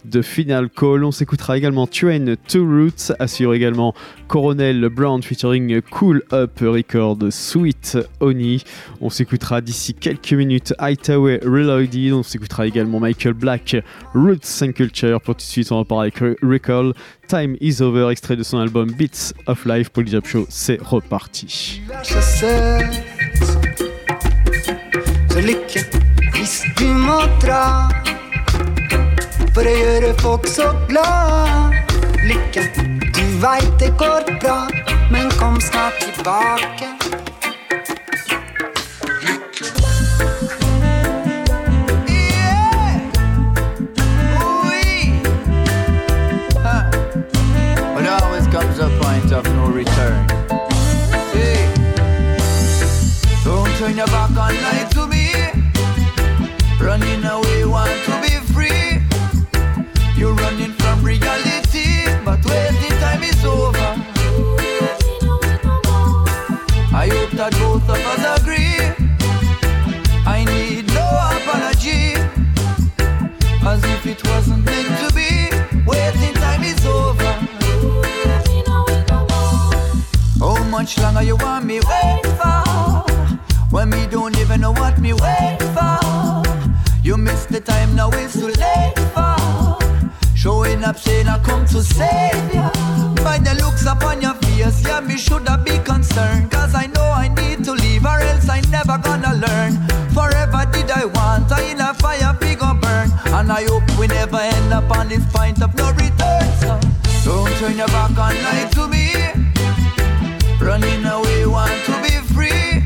de 0.05 0.21
Final 0.21 0.69
Call. 0.69 1.05
On 1.05 1.13
s'écoutera 1.13 1.57
également 1.57 1.87
Train 1.87 2.35
to 2.47 2.63
Roots. 2.63 3.13
Assure 3.19 3.55
également 3.55 3.95
Coronel 4.29 4.87
Brown 4.91 5.23
featuring 5.23 5.81
Cool 5.81 6.23
Up 6.31 6.59
Record 6.61 7.19
Sweet 7.31 7.70
On 9.01 9.11
s'écoutera 9.11 9.61
d'ici 9.61 9.95
quelques 9.95 10.33
minutes 10.33 10.75
Hightower 10.79 11.41
Reloaded. 11.43 12.13
On 12.13 12.23
s'écoutera 12.23 12.67
également 12.67 13.01
Michael 13.01 13.35
Black 13.35 13.77
Roots 14.15 14.63
and 14.63 14.73
Culture. 14.73 15.21
Pour 15.21 15.35
tout 15.35 15.41
de 15.41 15.43
suite, 15.43 15.71
on 15.73 15.79
va 15.79 15.85
parler 15.85 16.13
avec 16.17 16.39
Recall. 16.43 16.93
Time 17.29 17.57
is 17.61 17.83
over, 17.83 18.11
extrait 18.11 18.37
de 18.37 18.43
son 18.43 18.59
album 18.59 18.91
Beats 18.93 19.33
of 19.47 19.65
Life. 19.67 19.91
Polyjab 19.91 20.27
Show, 20.27 20.47
c'est 20.49 20.81
reparti. 20.81 21.83
Point 49.31 49.47
of 49.47 49.55
no 49.55 49.67
return. 49.67 50.29
Hey, 51.33 51.73
don't 53.45 53.71
turn 53.79 53.97
your 53.97 54.07
back 54.07 54.31
on 54.31 54.55
lie 54.55 54.89
to 54.91 55.07
me. 55.07 55.33
Running 56.81 57.25
away, 57.25 57.65
want 57.65 57.91
to 58.07 58.21
be 58.23 58.35
free. 58.53 59.01
You're 60.17 60.35
running 60.35 60.73
from 60.73 61.05
reality, 61.05 62.07
but 62.25 62.45
waiting 62.45 62.97
time 62.99 63.23
is 63.23 63.45
over. 63.45 63.91
I 66.93 67.09
hope 67.09 67.31
that 67.31 67.53
both 67.53 67.89
of 67.89 68.07
us 68.13 68.20
much 80.81 80.99
longer 80.99 81.23
you 81.23 81.37
want 81.37 81.67
me 81.67 81.79
wait 81.79 82.27
for? 82.41 83.05
When 83.71 83.91
me 83.91 84.07
don't 84.07 84.35
even 84.39 84.63
know 84.63 84.73
what 84.73 84.99
me 84.99 85.13
wait 85.13 85.59
for. 85.77 86.01
You 87.03 87.19
missed 87.19 87.51
the 87.51 87.61
time, 87.61 87.95
now 87.95 88.09
it's 88.13 88.33
too 88.33 88.53
late 88.65 88.99
for. 89.15 89.37
Showing 90.35 90.83
up 90.83 90.97
saying 90.97 91.29
I 91.29 91.39
come 91.41 91.67
to 91.67 91.83
save 91.83 92.55
ya. 92.55 92.71
By 93.27 93.37
the 93.47 93.55
looks 93.63 93.85
upon 93.85 94.23
your 94.23 94.33
face, 94.41 94.83
yeah, 94.87 95.01
me 95.01 95.19
shoulda 95.19 95.63
be 95.63 95.77
concerned. 95.81 96.51
Cause 96.51 96.75
I 96.75 96.87
know 96.87 97.09
I 97.25 97.29
need 97.29 97.63
to 97.67 97.73
leave 97.73 98.07
or 98.07 98.19
else 98.31 98.49
I 98.49 98.63
never 98.77 98.97
gonna 98.97 99.35
learn. 99.35 99.73
Forever 100.17 100.63
did 100.73 100.91
I 100.91 101.05
want, 101.05 101.53
I 101.53 101.61
in 101.73 101.81
a 101.81 101.93
fire 101.93 102.35
we 102.41 102.55
go 102.55 102.73
burn. 102.73 103.11
And 103.37 103.53
I 103.53 103.65
hope 103.69 103.87
we 103.99 104.07
never 104.07 104.39
end 104.39 104.73
up 104.73 104.91
on 104.97 105.11
this 105.11 105.27
point 105.31 105.61
of 105.63 105.75
no 105.75 105.93
return. 105.93 106.49
So 107.23 107.45
don't 107.45 107.53
turn 107.59 107.77
your 107.77 107.89
back 107.89 108.17
on 108.17 108.35
lie 108.45 108.71
to 108.73 108.89
me. 108.89 109.40
Running 110.61 111.05
away, 111.07 111.47
want 111.47 111.73
to 111.87 111.93
be 112.03 112.21
free. 112.35 112.85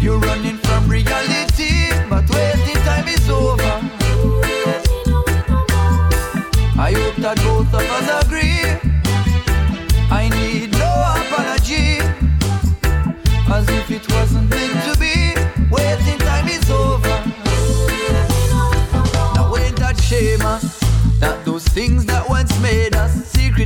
You're 0.00 0.18
running 0.18 0.56
from 0.58 0.88
reality, 0.88 1.90
but 2.08 2.28
waiting 2.30 2.80
time 2.84 3.06
is 3.06 3.28
over. 3.28 3.62
I 6.76 6.92
hope 6.92 7.16
that 7.16 7.36
both 7.44 7.72
of 7.72 7.86
us 7.96 8.24
agree. 8.24 8.64
I 10.10 10.28
need 10.30 10.72
no 10.72 10.90
apology, 11.20 12.00
as 13.52 13.68
if 13.68 13.90
it 13.90 14.10
wasn't 14.12 14.48
meant 14.50 14.84
to 14.84 14.93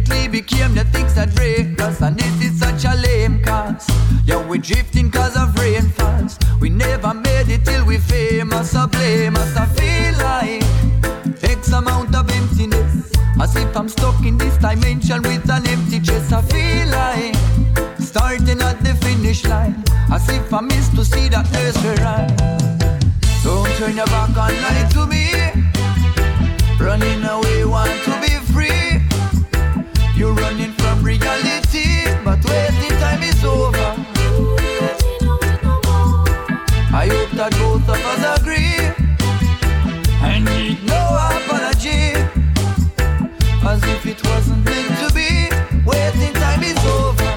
secretly 0.09 0.28
became 0.28 0.74
the 0.74 0.84
things 0.84 1.14
that 1.14 1.34
break 1.34 1.80
us, 1.80 2.00
and 2.00 2.18
it 2.18 2.42
is 2.42 2.59
such 2.59 2.84
a 2.84 2.94
lame 2.96 3.42
cause. 3.42 3.86
Yeah, 4.24 4.46
we're 4.48 4.59
drifting 4.61 5.11
cause 5.11 5.36
of 5.36 5.54
rainfalls. 5.59 6.38
We 6.61 6.70
never 6.70 7.14
made 7.14 7.48
it 7.48 7.64
till 7.64 7.84
we 7.84 7.98
famous, 7.98 8.70
so 8.70 8.86
blame 8.86 9.36
us. 9.36 9.56
I 9.56 9.66
feel 9.66 10.12
like 10.18 11.42
X 11.42 11.72
amount 11.72 12.14
of 12.14 12.30
emptiness. 12.30 13.12
As 13.40 13.54
if 13.56 13.76
I'm 13.76 13.88
stuck 13.88 14.24
in 14.24 14.36
this 14.36 14.56
dimension 14.59 15.22
with 15.22 15.48
an 15.50 15.66
empty 15.66 16.00
chest. 16.00 16.32
I 16.32 16.42
feel 16.42 16.88
like 16.88 17.34
starting 18.00 18.61
at 18.61 18.80
the 18.82 18.94
finish 19.00 19.44
line. 19.44 19.84
As 20.11 20.28
if 20.28 20.52
I 20.52 20.61
missed 20.61 20.94
to 20.96 21.04
see 21.04 21.28
that 21.28 21.50
nursery 21.52 21.96
rhyme. 22.04 22.34
Don't 23.44 23.70
turn 23.76 23.96
your 23.96 24.06
back 24.06 24.36
on 24.36 24.52
lie 24.62 24.88
to 24.92 25.06
me. 25.06 25.24
Running 26.80 27.24
away, 27.24 27.64
want 27.64 28.02
to 28.04 28.12
be 28.20 28.27
reality, 31.20 32.04
but 32.24 32.44
waiting 32.44 32.96
time 32.98 33.22
is 33.22 33.44
over. 33.44 33.88
I 36.92 37.06
hope 37.06 37.30
that 37.32 37.52
both 37.52 37.88
of 37.88 38.00
us 38.12 38.40
agree. 38.40 38.80
I 40.20 40.38
need 40.40 40.84
no 40.84 41.02
apology, 41.30 42.14
as 43.66 43.82
if 43.84 44.06
it 44.06 44.22
wasn't 44.24 44.64
meant 44.64 44.98
to 45.02 45.14
be. 45.14 45.48
Waiting 45.84 46.34
time 46.34 46.62
is 46.62 46.78
over. 46.98 47.30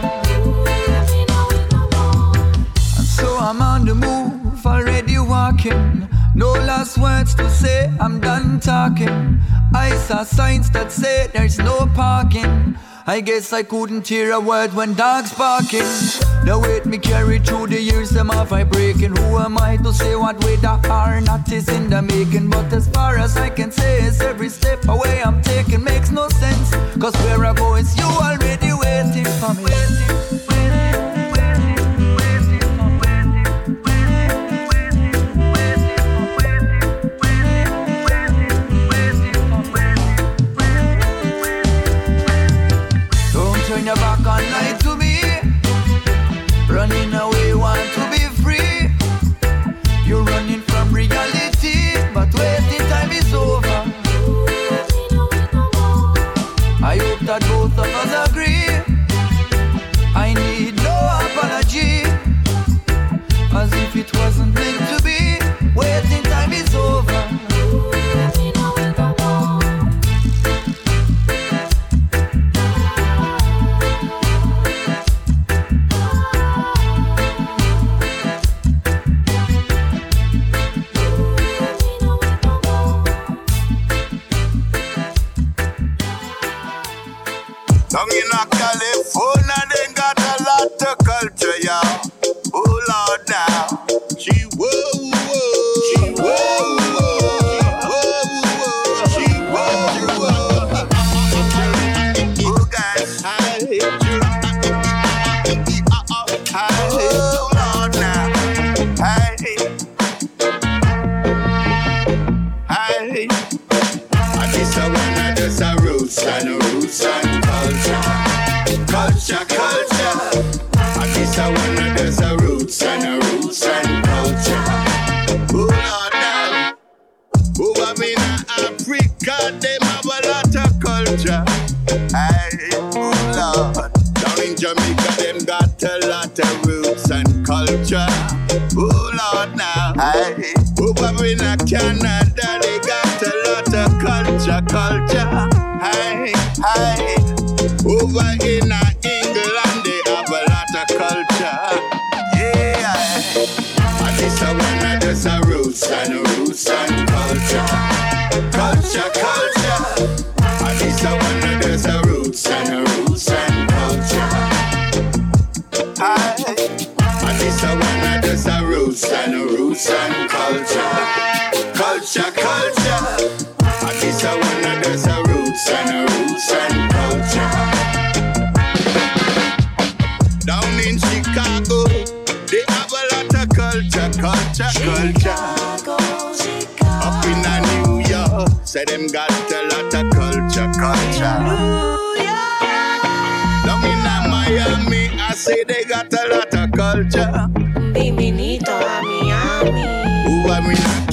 And 2.98 3.08
so 3.18 3.38
I'm 3.38 3.62
on 3.62 3.86
the 3.86 3.96
move, 3.96 4.66
already 4.66 5.20
walking. 5.20 6.08
No 6.36 6.52
last 6.54 6.98
words 6.98 7.36
to 7.36 7.50
say, 7.50 7.92
I'm 8.00 8.20
done 8.20 8.60
talking. 8.60 9.40
I 9.74 9.96
saw 10.08 10.24
signs 10.24 10.70
that 10.72 10.92
say 10.92 11.28
there's 11.34 11.60
no 11.60 11.88
parking. 11.94 12.76
I 13.08 13.20
guess 13.20 13.52
I 13.52 13.64
couldn't 13.64 14.08
hear 14.08 14.32
a 14.32 14.40
word 14.40 14.74
when 14.74 14.94
dogs 14.94 15.34
barking. 15.34 15.90
The 16.46 16.60
weight 16.62 16.86
me 16.86 17.00
carry 17.00 17.40
through 17.40 17.68
the 17.68 17.82
years, 17.82 18.10
them 18.10 18.30
off 18.30 18.52
I 18.52 18.64
breaking. 18.64 19.16
Who 19.16 19.38
am 19.38 19.58
I 19.58 19.78
to 19.78 19.92
say 19.92 20.16
what 20.16 20.44
way 20.44 20.56
the 20.58 20.80
are 20.90 21.20
not 21.20 21.52
is 21.52 21.68
in 21.68 21.90
the 21.90 22.02
making? 22.02 22.50
But 22.50 22.72
as 22.72 22.88
far 22.88 23.18
as 23.18 23.38
I 23.38 23.50
can 23.50 23.72
say 23.72 24.04
is 24.04 24.22
every 24.22 24.50
step 24.50 24.88
away 24.88 25.22
I'm 25.24 25.42
taking 25.42 25.84
makes 25.84 26.12
no 26.12 26.30
sense. 26.30 26.76
Cause 27.00 27.16
where 27.24 27.44
I 27.44 27.54
go 27.54 27.76
is 27.76 27.98
you 27.98 28.06
already 28.06 28.72
waiting 28.74 29.26
for 29.42 29.54
me. 29.56 29.72
Don't 30.32 30.41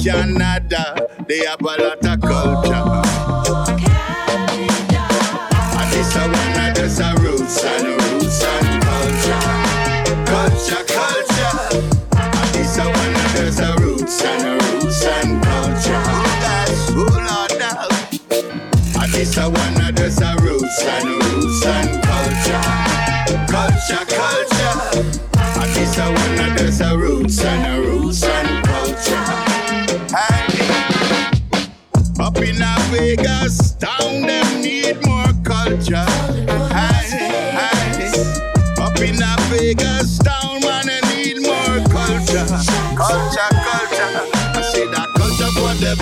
Canada, 0.09 1.07
they 1.27 1.45
have 1.45 1.61
a 1.61 1.65
lot 1.65 2.03
of 2.03 2.21
culture. 2.21 2.88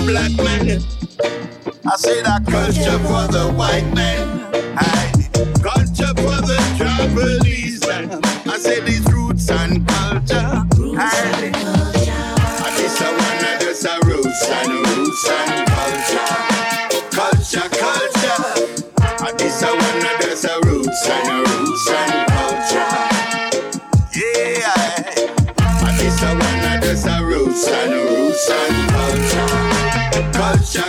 black 0.08 0.32
man. 0.38 0.82
I 1.84 1.96
said 1.96 2.24
I 2.24 2.40
culture 2.40 2.98
for 3.08 3.30
the 3.30 3.52
white 3.54 3.92
man. 3.94 4.27
culture. 30.38 30.87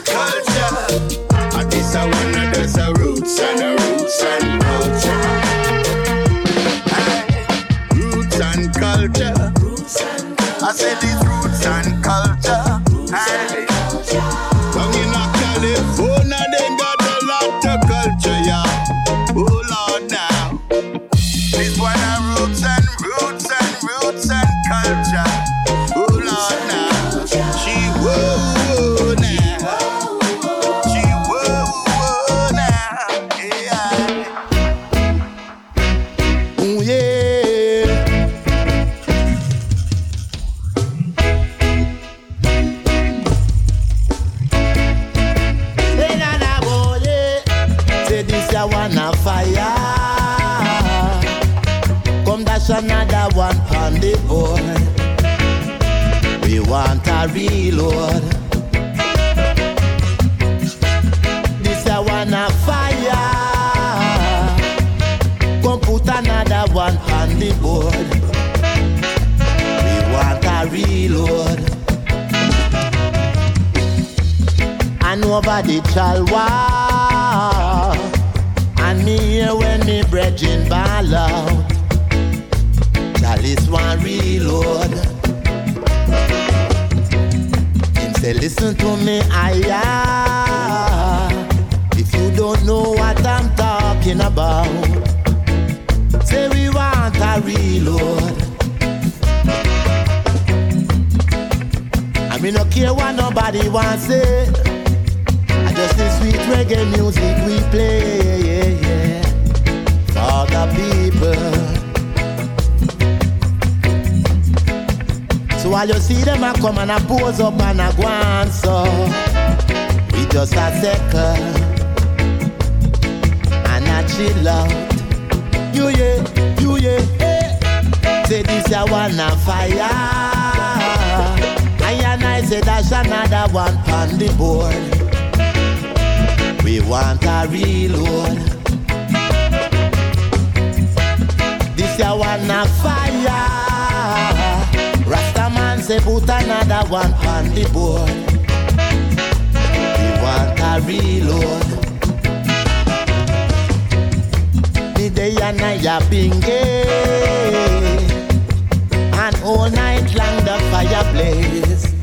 And 159.21 159.35
all 159.43 159.69
night 159.69 160.13
long 160.15 160.43
the 160.45 160.57
fire 160.71 161.05
blaze. 161.13 161.93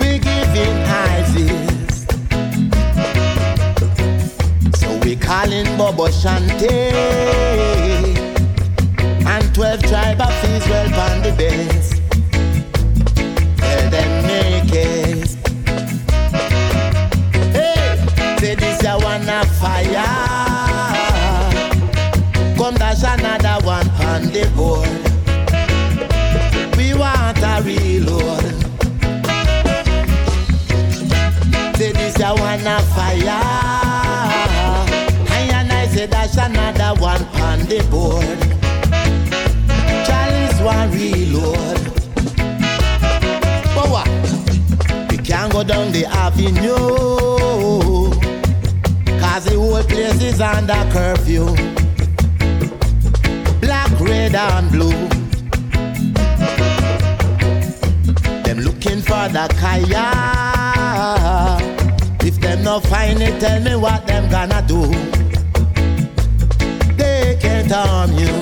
We 0.00 0.18
giving 0.18 0.76
ISIS, 0.86 2.06
so 4.80 4.88
we 5.04 5.16
calling 5.16 5.66
Bobo 5.76 6.08
Shanti 6.08 7.39
on 24.20 24.32
the 24.32 24.44
board. 24.56 24.88
We 26.76 26.94
want 26.94 27.38
a 27.38 27.62
reload. 27.62 28.44
Say 31.76 31.92
this 31.92 32.18
ya 32.18 32.34
one 32.34 32.66
a 32.66 32.80
fire. 32.94 33.40
And 35.52 35.72
I 35.72 35.86
say 35.86 36.06
dash 36.06 36.36
another 36.36 37.00
one 37.00 37.24
on 37.40 37.60
the 37.60 37.80
board. 37.90 38.38
Charlie's 40.06 40.60
one 40.60 40.90
reload. 40.92 41.80
But 43.74 43.88
what? 43.94 44.08
We 45.10 45.16
can't 45.18 45.52
go 45.52 45.64
down 45.64 45.92
the 45.92 46.06
avenue. 46.06 46.76
Cause 49.20 49.44
the 49.44 49.56
whole 49.56 49.82
place 49.84 50.22
is 50.22 50.40
under 50.40 50.84
curfew. 50.92 51.89
Red, 54.10 54.34
and 54.34 54.68
blue. 54.72 54.90
Them 58.42 58.58
looking 58.58 59.00
for 59.02 59.28
the 59.36 59.46
kaya. 59.60 60.06
If 62.26 62.40
them 62.40 62.64
not 62.64 62.82
find 62.86 63.22
it, 63.22 63.38
tell 63.40 63.62
me 63.62 63.76
what 63.76 64.08
them 64.08 64.28
gonna 64.28 64.64
do. 64.66 64.82
They 66.96 67.38
can't 67.40 67.70
harm 67.70 68.10
you. 68.14 68.34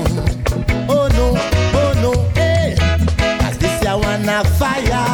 Oh 0.88 1.06
no, 1.18 1.36
oh 1.80 1.92
no, 2.02 2.12
hey. 2.40 2.74
Cause 3.38 3.58
this 3.58 3.82
ya 3.82 3.98
one 3.98 4.26
a 4.26 4.44
fire. 4.58 5.04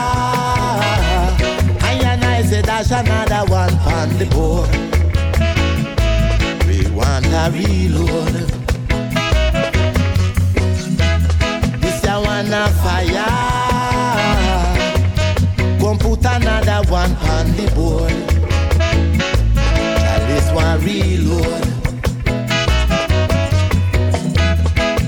I 1.83 1.99
and 2.05 2.25
I 2.25 2.43
say 2.43 2.63
dash 2.63 2.93
another 2.93 3.45
one 3.51 3.75
on 3.97 4.09
the 4.19 4.27
board. 4.27 4.71
We 6.69 6.89
want 6.95 7.27
a 7.27 7.51
reload. 7.53 8.64
A 12.65 12.71
fire. 12.83 13.27
Come 15.79 15.99
put 15.99 16.25
another 16.25 16.91
one 16.91 17.13
on 17.13 17.47
the 17.57 17.67
board. 17.75 18.13
Try 20.01 20.19
this 20.29 20.51
one 20.53 20.81
reload. 20.85 21.65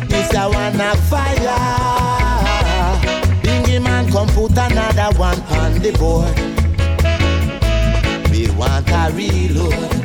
This 0.08 0.34
a 0.34 0.48
one 0.48 0.96
fire. 1.08 1.58
Bingy 3.42 3.78
man 3.82 4.10
come 4.10 4.28
put 4.28 4.52
another 4.52 5.18
one 5.18 5.40
on 5.60 5.72
the 5.80 5.92
board. 5.92 6.36
We 8.30 8.50
want 8.50 8.90
a 8.90 9.10
reload. 9.14 9.95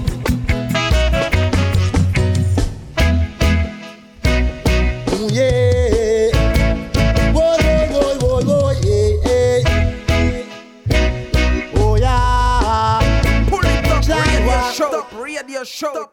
Show, 15.66 16.11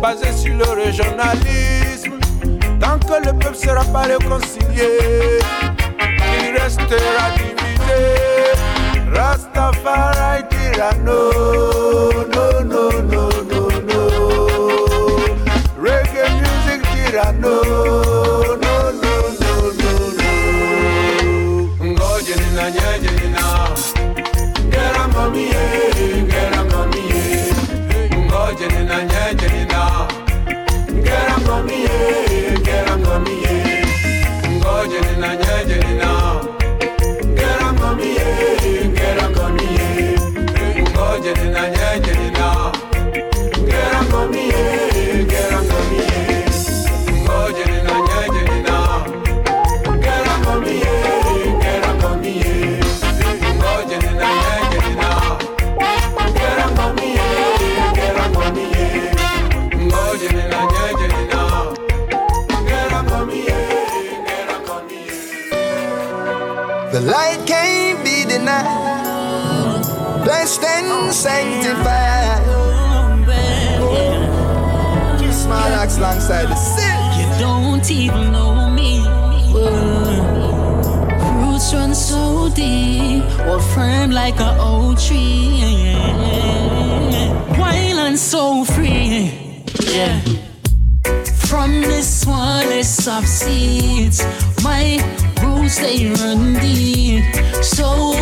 basé 0.00 0.32
sur 0.32 0.54
le 0.54 0.64
régionalisme. 0.84 2.18
Tant 2.80 2.98
que 2.98 3.26
le 3.26 3.32
peuple 3.38 3.56
sera 3.56 3.84
pas 3.84 4.02
réconcilié, 4.02 5.38
il 6.40 6.58
restera 6.58 7.30
divisé. 7.36 8.02
Rastafari 9.12 10.44
tyranno. 10.48 11.77
blessed 70.48 70.64
and 70.64 71.12
sanctified. 71.12 72.42
Small 75.32 75.72
axe 75.80 75.98
alongside 75.98 76.46
the 76.46 76.54
sin. 76.54 76.98
You 77.18 77.38
don't 77.38 77.90
even 77.90 78.32
know 78.32 78.70
me. 78.70 79.00
Roots 81.40 81.74
run 81.74 81.94
so 81.94 82.48
deep, 82.54 83.24
or 83.46 83.60
firm 83.60 84.10
like 84.10 84.40
an 84.40 84.58
old 84.58 84.98
tree. 84.98 85.94
Wild 87.58 87.98
and 88.08 88.18
so 88.18 88.64
free. 88.64 89.32
Yeah. 89.84 90.20
From 91.46 91.80
this 91.80 92.26
one, 92.26 92.68
it's 92.68 93.08
of 93.08 93.26
seeds, 93.26 94.22
my 94.62 94.98
roots 95.42 95.78
they 95.78 96.10
run 96.10 96.54
deep. 96.60 97.24
So 97.62 98.17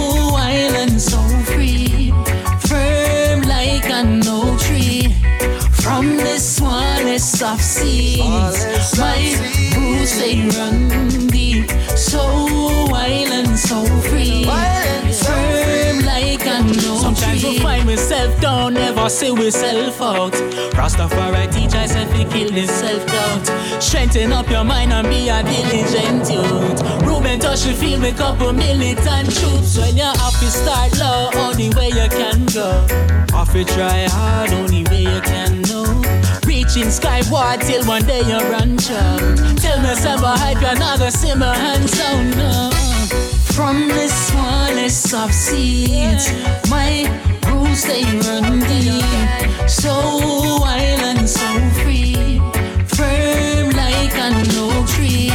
don't 18.40 18.76
ever 18.76 19.08
see 19.08 19.30
we 19.30 19.50
self 19.50 20.00
out. 20.00 20.32
Rastafari 20.78 21.52
teach 21.52 21.72
myself 21.72 22.10
to 22.14 22.24
kill 22.32 22.50
this 22.50 22.70
self 22.70 23.06
doubt. 23.06 23.82
Strengthen 23.82 24.32
up 24.32 24.48
your 24.50 24.64
mind 24.64 24.92
and 24.92 25.08
be 25.08 25.28
a 25.28 25.42
diligent 25.42 26.28
youth. 26.30 26.80
Ruben 27.06 27.38
touch 27.38 27.62
the 27.62 27.72
field 27.72 28.02
with 28.02 28.16
couple 28.16 28.52
militant 28.52 29.28
troops. 29.36 29.78
When 29.78 29.96
you 29.96 30.04
have 30.04 30.38
to 30.40 30.48
start 30.60 30.98
low, 30.98 31.30
only 31.44 31.70
way 31.76 31.88
you 31.88 32.08
can 32.08 32.46
go. 32.46 32.68
Have 33.36 33.54
you 33.54 33.64
try 33.64 34.06
hard, 34.08 34.50
only 34.52 34.84
way 34.84 35.02
you 35.02 35.20
can 35.20 35.62
know. 35.62 35.85
Reaching 36.76 36.90
skyward 36.90 37.62
till 37.62 37.82
one 37.86 38.04
day 38.04 38.20
you 38.20 38.36
run 38.36 38.76
out. 38.90 39.56
Tell 39.56 39.80
me 39.80 39.94
some 39.94 40.20
hype, 40.20 40.60
you're 40.60 40.78
not 40.78 40.98
gonna 40.98 41.10
see 41.10 41.34
my 41.34 41.56
hands 41.56 41.96
down 41.96 42.30
now. 42.32 42.70
From 43.54 43.88
the 43.88 44.06
smallest 44.08 45.14
of 45.14 45.32
seeds, 45.32 46.30
my 46.68 47.08
roots 47.48 47.84
they 47.86 48.04
run 48.04 48.60
deep. 48.68 49.70
So 49.70 49.88
wild 50.60 51.00
and 51.00 51.26
so 51.26 51.48
free, 51.80 52.42
firm 52.84 53.70
like 53.70 54.14
an 54.18 54.44
oak 54.56 54.86
tree. 54.86 55.32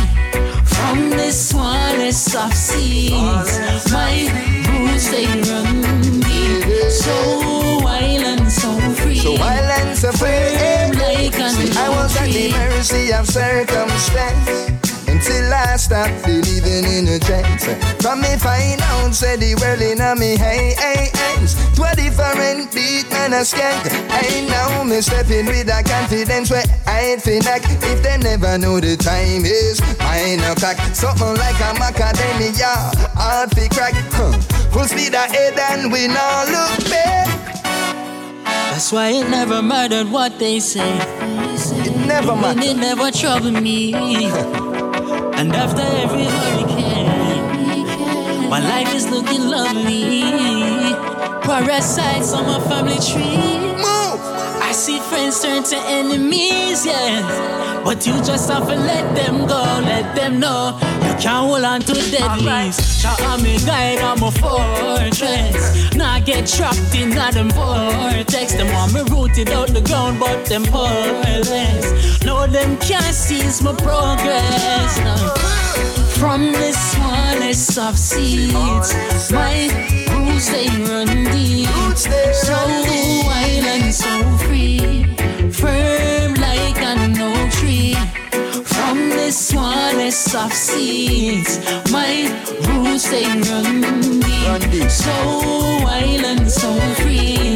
From 0.64 1.10
the 1.10 1.32
smallest 1.32 2.36
of 2.36 2.54
seeds, 2.54 3.92
my 3.92 4.30
roots 4.70 5.10
they 5.10 5.26
run 5.26 5.82
deep. 6.22 6.92
So 6.92 7.80
wild 7.82 8.26
and 8.26 8.52
so 8.52 8.70
free. 8.94 9.18
So 9.18 9.32
wild 9.32 9.72
and 9.80 9.98
so 9.98 10.12
free. 10.12 10.71
Was 12.12 12.22
at 12.22 12.34
the 12.34 12.52
mercy 12.52 13.14
of 13.14 13.28
circumstance 13.28 14.70
until 15.08 15.54
I 15.54 15.76
stopped 15.78 16.24
believing 16.26 16.86
in 16.86 17.08
a 17.08 17.20
chance. 17.20 17.66
From 18.02 18.22
me 18.22 18.38
find 18.38 18.82
out, 18.82 19.14
said 19.14 19.40
the 19.40 19.56
world 19.56 19.82
in 19.82 20.02
a 20.02 20.16
me 20.16 20.36
hey 20.36 20.74
hey 20.78 21.10
hands. 21.14 21.56
To 21.76 21.84
a 21.84 21.96
different 21.96 22.74
beat, 22.74 23.10
man, 23.12 23.34
a 23.34 23.44
skank. 23.44 23.84
I 24.10 24.48
now 24.50 24.84
me 24.84 25.02
stepping 25.02 25.46
with 25.46 25.70
a 25.70 25.84
confidence 25.84 26.50
where 26.52 26.64
I 26.88 27.18
feel 27.18 27.44
like 27.44 27.64
if 27.66 28.04
they 28.04 28.18
never 28.18 28.58
know 28.58 28.80
the 28.80 28.98
time 28.98 29.46
is 29.46 29.80
nine 30.00 30.40
o'clock. 30.52 30.78
Something 30.94 31.36
like 31.38 31.60
a 31.60 31.72
macadamia, 31.80 32.74
hard 33.16 33.52
fi 33.52 33.68
crack. 33.70 33.94
Huh. 34.12 34.32
Full 34.72 34.86
speed 34.86 35.14
ahead 35.14 35.60
and 35.60 35.92
we 35.92 36.08
now 36.08 36.46
look 36.46 36.90
back. 36.90 37.28
That's 38.72 38.92
why 38.92 39.10
it 39.10 39.30
never 39.30 39.62
mattered 39.62 40.10
what 40.10 40.40
they 40.40 40.60
say. 40.60 41.41
Never 42.12 42.36
it 42.60 42.76
never 42.76 43.10
troubled 43.10 43.64
me. 43.64 43.94
and 43.94 45.56
after 45.56 45.82
every 45.82 46.26
hurricane, 46.26 47.08
my 48.50 48.60
life 48.60 48.94
is 48.94 49.10
looking 49.10 49.48
lovely. 49.48 50.22
Parasites 51.42 52.34
on 52.34 52.46
my 52.46 52.60
family 52.68 53.00
tree. 53.00 53.71
I 54.72 54.74
see 54.74 55.00
friends 55.00 55.42
turn 55.42 55.64
to 55.64 55.76
enemies, 55.76 56.86
yeah. 56.86 57.82
But 57.84 58.08
you 58.08 58.14
just 58.24 58.50
have 58.50 58.70
to 58.70 58.76
let 58.76 59.14
them 59.14 59.46
go, 59.46 59.62
let 59.84 60.16
them 60.16 60.40
know 60.40 60.80
you 61.04 61.14
can't 61.20 61.46
hold 61.46 61.66
on 61.66 61.82
to 61.82 61.94
dead 62.10 62.40
leaves. 62.40 63.02
Jah 63.02 63.14
I'm 63.20 63.46
a 63.46 63.58
guide, 63.66 64.00
I'm 64.00 64.24
a 64.24 64.32
fortress. 64.32 65.94
Now 65.94 66.14
I 66.14 66.22
get 66.22 66.48
trapped 66.48 66.96
in 66.96 67.12
a 67.12 67.32
them 67.34 67.50
vortex. 67.50 68.54
Them 68.54 68.72
want 68.72 68.94
me 68.94 69.02
rooted 69.14 69.50
out 69.50 69.68
the 69.68 69.82
ground, 69.82 70.22
but 70.22 70.46
them 70.46 70.64
powerless. 70.64 72.24
No, 72.24 72.48
them 72.48 72.78
can't 72.78 73.14
seize 73.14 73.62
my 73.62 73.74
progress. 73.74 74.98
No. 75.00 76.01
From 76.22 76.52
the 76.52 76.72
smallest 76.72 77.80
of 77.80 77.98
seeds, 77.98 78.94
my 79.32 79.68
roots 80.14 80.52
they 80.52 80.68
run 80.68 81.24
deep. 81.34 81.68
So 81.98 82.54
wild 83.26 83.66
and 83.66 83.92
so 83.92 84.22
free, 84.46 85.04
firm 85.52 86.36
like 86.36 86.78
an 86.78 87.20
oak 87.20 87.52
tree. 87.54 87.96
From 88.64 89.10
the 89.10 89.32
smallest 89.32 90.36
of 90.36 90.54
seeds, 90.54 91.58
my 91.92 92.30
roots 92.68 93.10
they 93.10 93.26
run 93.26 93.82
deep. 93.82 94.92
So 94.92 95.12
wild 95.84 96.24
and 96.24 96.52
so 96.52 96.72
free, 97.02 97.51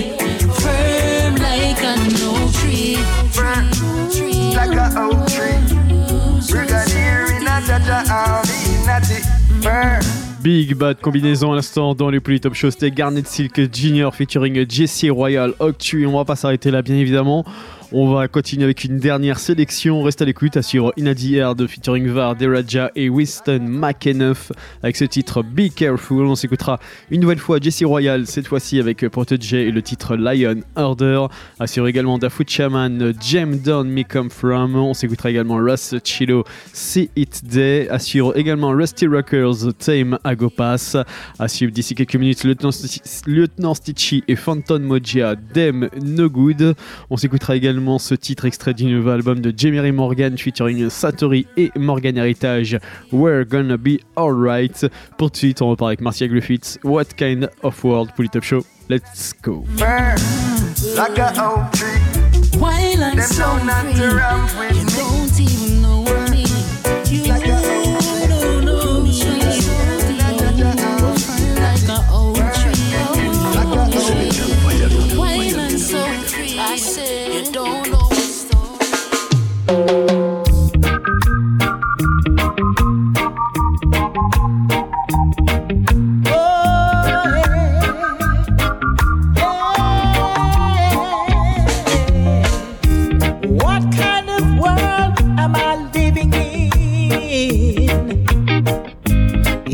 Big 10.42 10.76
Bad 10.76 11.02
combinaison 11.02 11.52
à 11.52 11.56
l'instant 11.56 11.96
dans 11.96 12.12
les 12.12 12.20
Polytop 12.20 12.54
Show. 12.54 12.70
C'était 12.70 12.92
Garnet 12.92 13.24
Silk 13.26 13.60
Jr. 13.74 14.10
featuring 14.14 14.64
Jesse 14.70 15.06
Royal 15.10 15.54
Octu. 15.60 16.06
On 16.06 16.18
va 16.18 16.24
pas 16.24 16.36
s'arrêter 16.36 16.70
là, 16.70 16.84
bien 16.84 16.96
évidemment. 16.96 17.44
On 17.91 18.12
va 18.12 18.28
continuer 18.28 18.64
avec 18.64 18.84
une 18.84 18.98
dernière 18.98 19.38
sélection. 19.38 20.02
Reste 20.02 20.20
à 20.22 20.26
l'écoute, 20.26 20.57
assure 20.57 20.91
Inadi 20.98 21.36
de 21.56 21.68
featuring 21.68 22.07
Var, 22.07 22.36
Deraja 22.36 22.91
et 22.95 23.10
Winston 23.10 23.60
McEnuff 23.62 24.52
avec 24.82 24.95
ce 24.95 25.06
titre 25.06 25.44
Be 25.44 25.70
Careful. 25.74 26.26
On 26.26 26.34
s'écoutera 26.34 26.80
une 27.12 27.22
nouvelle 27.22 27.38
fois 27.38 27.60
Jesse 27.62 27.84
Royal, 27.84 28.26
cette 28.26 28.48
fois-ci 28.48 28.80
avec 28.80 29.07
Protege 29.10 29.53
et 29.53 29.70
le 29.70 29.82
titre 29.84 30.16
Lion 30.16 30.62
Order. 30.76 31.28
Assure 31.60 31.88
également 31.88 32.18
Dafoot 32.18 32.49
Shaman, 32.49 33.14
Jam 33.22 33.56
Down 33.60 33.88
Me 33.88 34.02
Come 34.02 34.32
From. 34.32 34.76
On 34.76 34.95
s'écoutera 34.95 35.30
également 35.30 35.57
Russ 35.57 35.94
Chilo, 36.03 36.44
See 36.74 37.12
It 37.16 37.44
Day. 37.45 37.88
Assure 37.90 38.36
également 38.36 38.72
Rusty 38.72 39.06
Rockers, 39.06 39.74
Tame 39.78 40.18
Agopas. 40.24 40.98
À 41.38 41.48
suivre 41.48 41.72
d'ici 41.72 41.94
quelques 41.94 42.16
minutes, 42.16 42.44
Lieutenant, 42.45 42.72
Lieutenant 43.28 43.76
Stitchy 43.76 44.24
et 44.28 44.36
Phantom 44.36 44.82
Mojia, 44.82 45.36
Dem 45.36 45.88
No 46.03 46.30
Good. 46.30 46.76
On 47.12 47.18
s'écoutera 47.18 47.56
également 47.56 47.74
ce 47.99 48.15
titre 48.15 48.45
extrait 48.45 48.73
du 48.73 48.85
nouvel 48.85 49.15
album 49.15 49.39
de 49.39 49.53
Jerry 49.56 49.91
Morgan 49.91 50.38
featuring 50.38 50.89
Satori 50.89 51.47
et 51.57 51.72
Morgan 51.76 52.18
Heritage, 52.18 52.77
We're 53.11 53.45
Gonna 53.45 53.77
Be 53.77 53.99
Alright. 54.15 54.85
Pour 55.18 55.30
tout 55.30 55.34
de 55.34 55.38
suite, 55.38 55.61
on 55.61 55.69
repart 55.69 55.89
avec 55.89 56.02
Marcia 56.02 56.27
Griffiths, 56.27 56.80
What 56.84 57.06
Kind 57.18 57.49
of 57.64 57.84
World 57.84 58.11
pour 58.15 58.26
Top 58.30 58.43
Show. 58.43 58.65
Let's 58.89 59.34
go. 59.41 59.65
Burn. 59.77 60.15
Like 60.95 61.18
a 61.18 61.69
tree. 61.73 62.15
Them 62.97 63.19
so 63.22 63.57
not 63.64 63.85
with 64.57 65.39
me. 65.39 65.65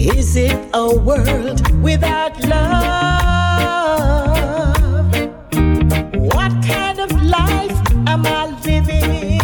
Is 0.03 0.35
it 0.35 0.57
a 0.73 0.95
world 0.95 1.61
without 1.83 2.33
love? 2.45 3.21
What 6.15 6.51
kind 6.65 6.99
of 6.99 7.11
life 7.21 7.77
am 8.07 8.25
I 8.25 8.47
living? 8.65 9.37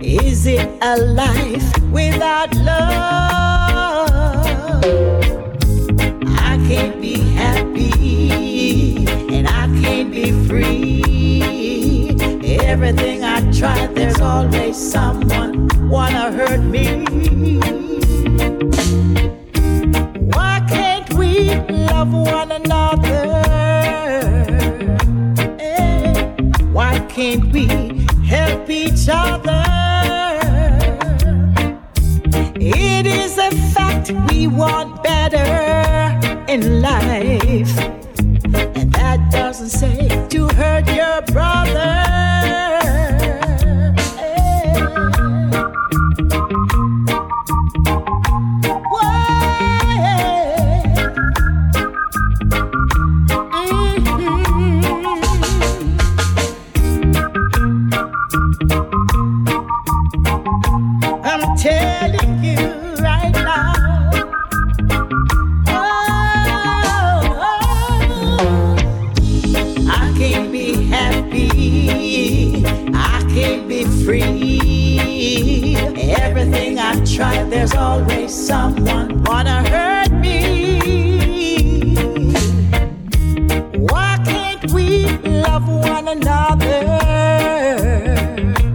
Is 0.00 0.46
it 0.48 0.68
a 0.82 0.96
life 0.98 1.78
without 1.92 2.52
love? 2.56 4.10
I 6.26 6.58
can't 6.66 7.00
be 7.00 7.20
happy 7.38 9.06
and 9.32 9.46
I 9.46 9.68
can't 9.80 10.10
be 10.10 10.32
free. 10.48 11.09
Everything 12.70 13.24
I 13.24 13.40
try, 13.50 13.88
there's 13.88 14.20
always 14.20 14.76
someone 14.76 15.68
wanna 15.88 16.30
hurt 16.30 16.60
me. 16.60 16.86
Why 20.34 20.64
can't 20.68 21.12
we 21.14 21.50
love 21.90 22.12
one 22.12 22.52
another? 22.52 23.24
Eh, 25.58 26.14
Why 26.72 27.00
can't 27.08 27.52
we 27.52 27.66
help 28.24 28.70
each 28.70 29.08
other? 29.10 29.64
It 32.54 33.04
is 33.06 33.36
a 33.36 33.50
fact 33.74 34.12
we 34.30 34.46
want 34.46 35.02
better 35.02 35.50
in 36.48 36.80
life. 36.80 37.74
That 39.00 39.30
doesn't 39.32 39.70
say 39.70 40.08
to 40.28 40.48
hurt 40.48 40.86
your 40.94 41.22
brother. 41.32 42.79
try, 77.20 77.42
there's 77.50 77.74
always 77.74 78.32
someone 78.32 79.22
wanna 79.24 79.58
hurt 79.68 80.10
me. 80.10 80.38
Why 83.90 84.18
can't 84.24 84.72
we 84.72 85.06
love 85.44 85.68
one 85.68 86.08
another? 86.08 86.80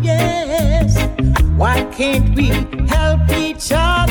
Yes. 0.09 0.89
Why 1.57 1.77
can't 1.97 2.35
we 2.38 2.47
help 2.88 3.27
each 3.31 3.72
other? 3.72 4.05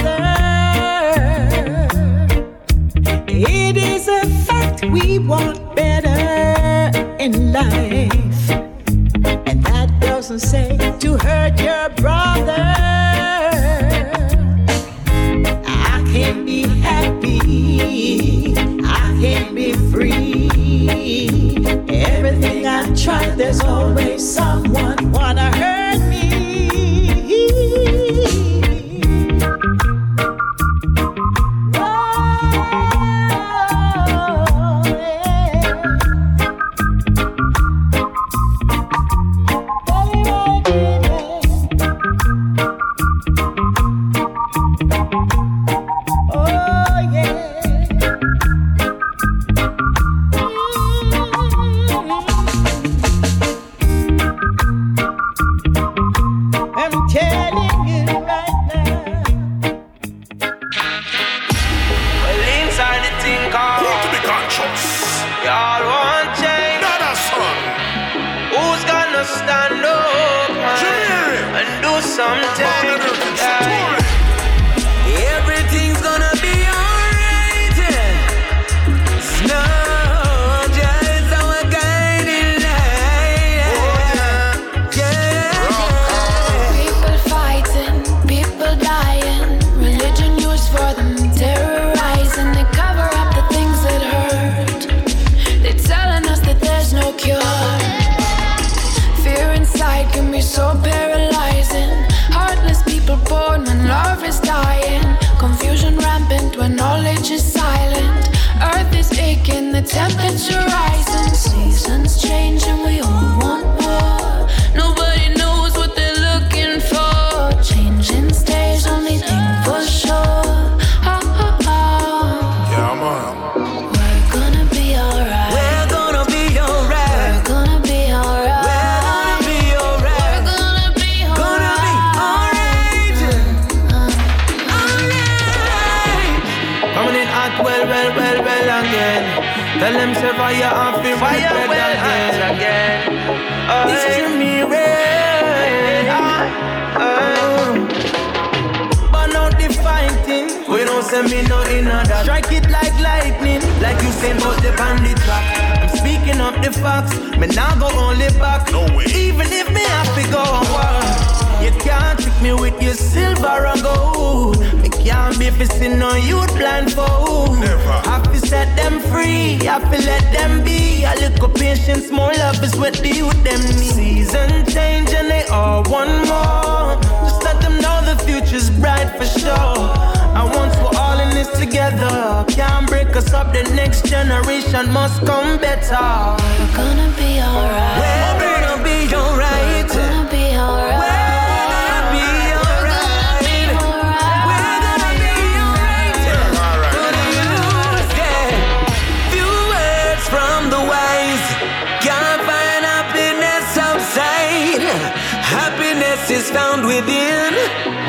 peace 206.27 206.39
is 206.39 206.51
found 206.51 206.87
within. 206.87 207.53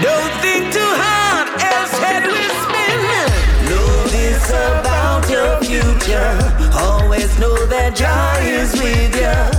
Don't 0.01 0.33
think 0.41 0.71
too 0.73 0.79
hard, 0.79 1.47
else 1.61 1.91
head 1.99 2.23
will 2.25 2.55
spin. 2.63 2.99
Know 3.69 4.03
this 4.07 4.49
about 4.49 5.29
your 5.29 5.57
future. 5.63 6.37
Always 6.77 7.37
know 7.39 7.55
that 7.65 7.95
joy 7.95 8.45
is 8.45 8.73
with 8.73 9.15
you. 9.15 9.54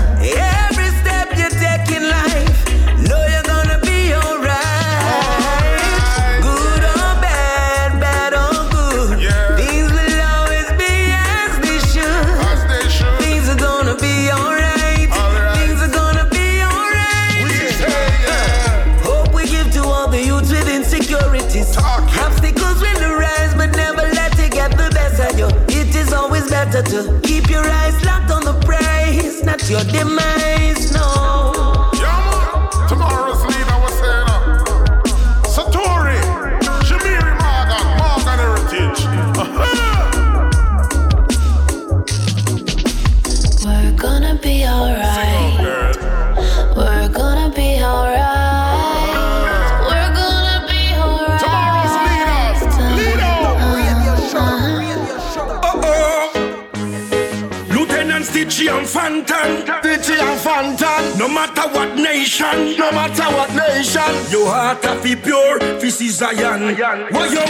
No 61.19 61.29
matter 61.29 61.69
what 61.73 61.97
nation, 61.97 62.77
no 62.77 62.91
matter 62.93 63.25
what 63.35 63.51
nation, 63.55 64.03
your 64.31 64.49
heart 64.49 64.85
a 64.85 64.97
fi 64.97 65.15
pure, 65.15 65.61
fi 65.81 65.89
see 65.89 66.11
Zion. 66.11 66.77
Why 67.11 67.27
yo? 67.33 67.45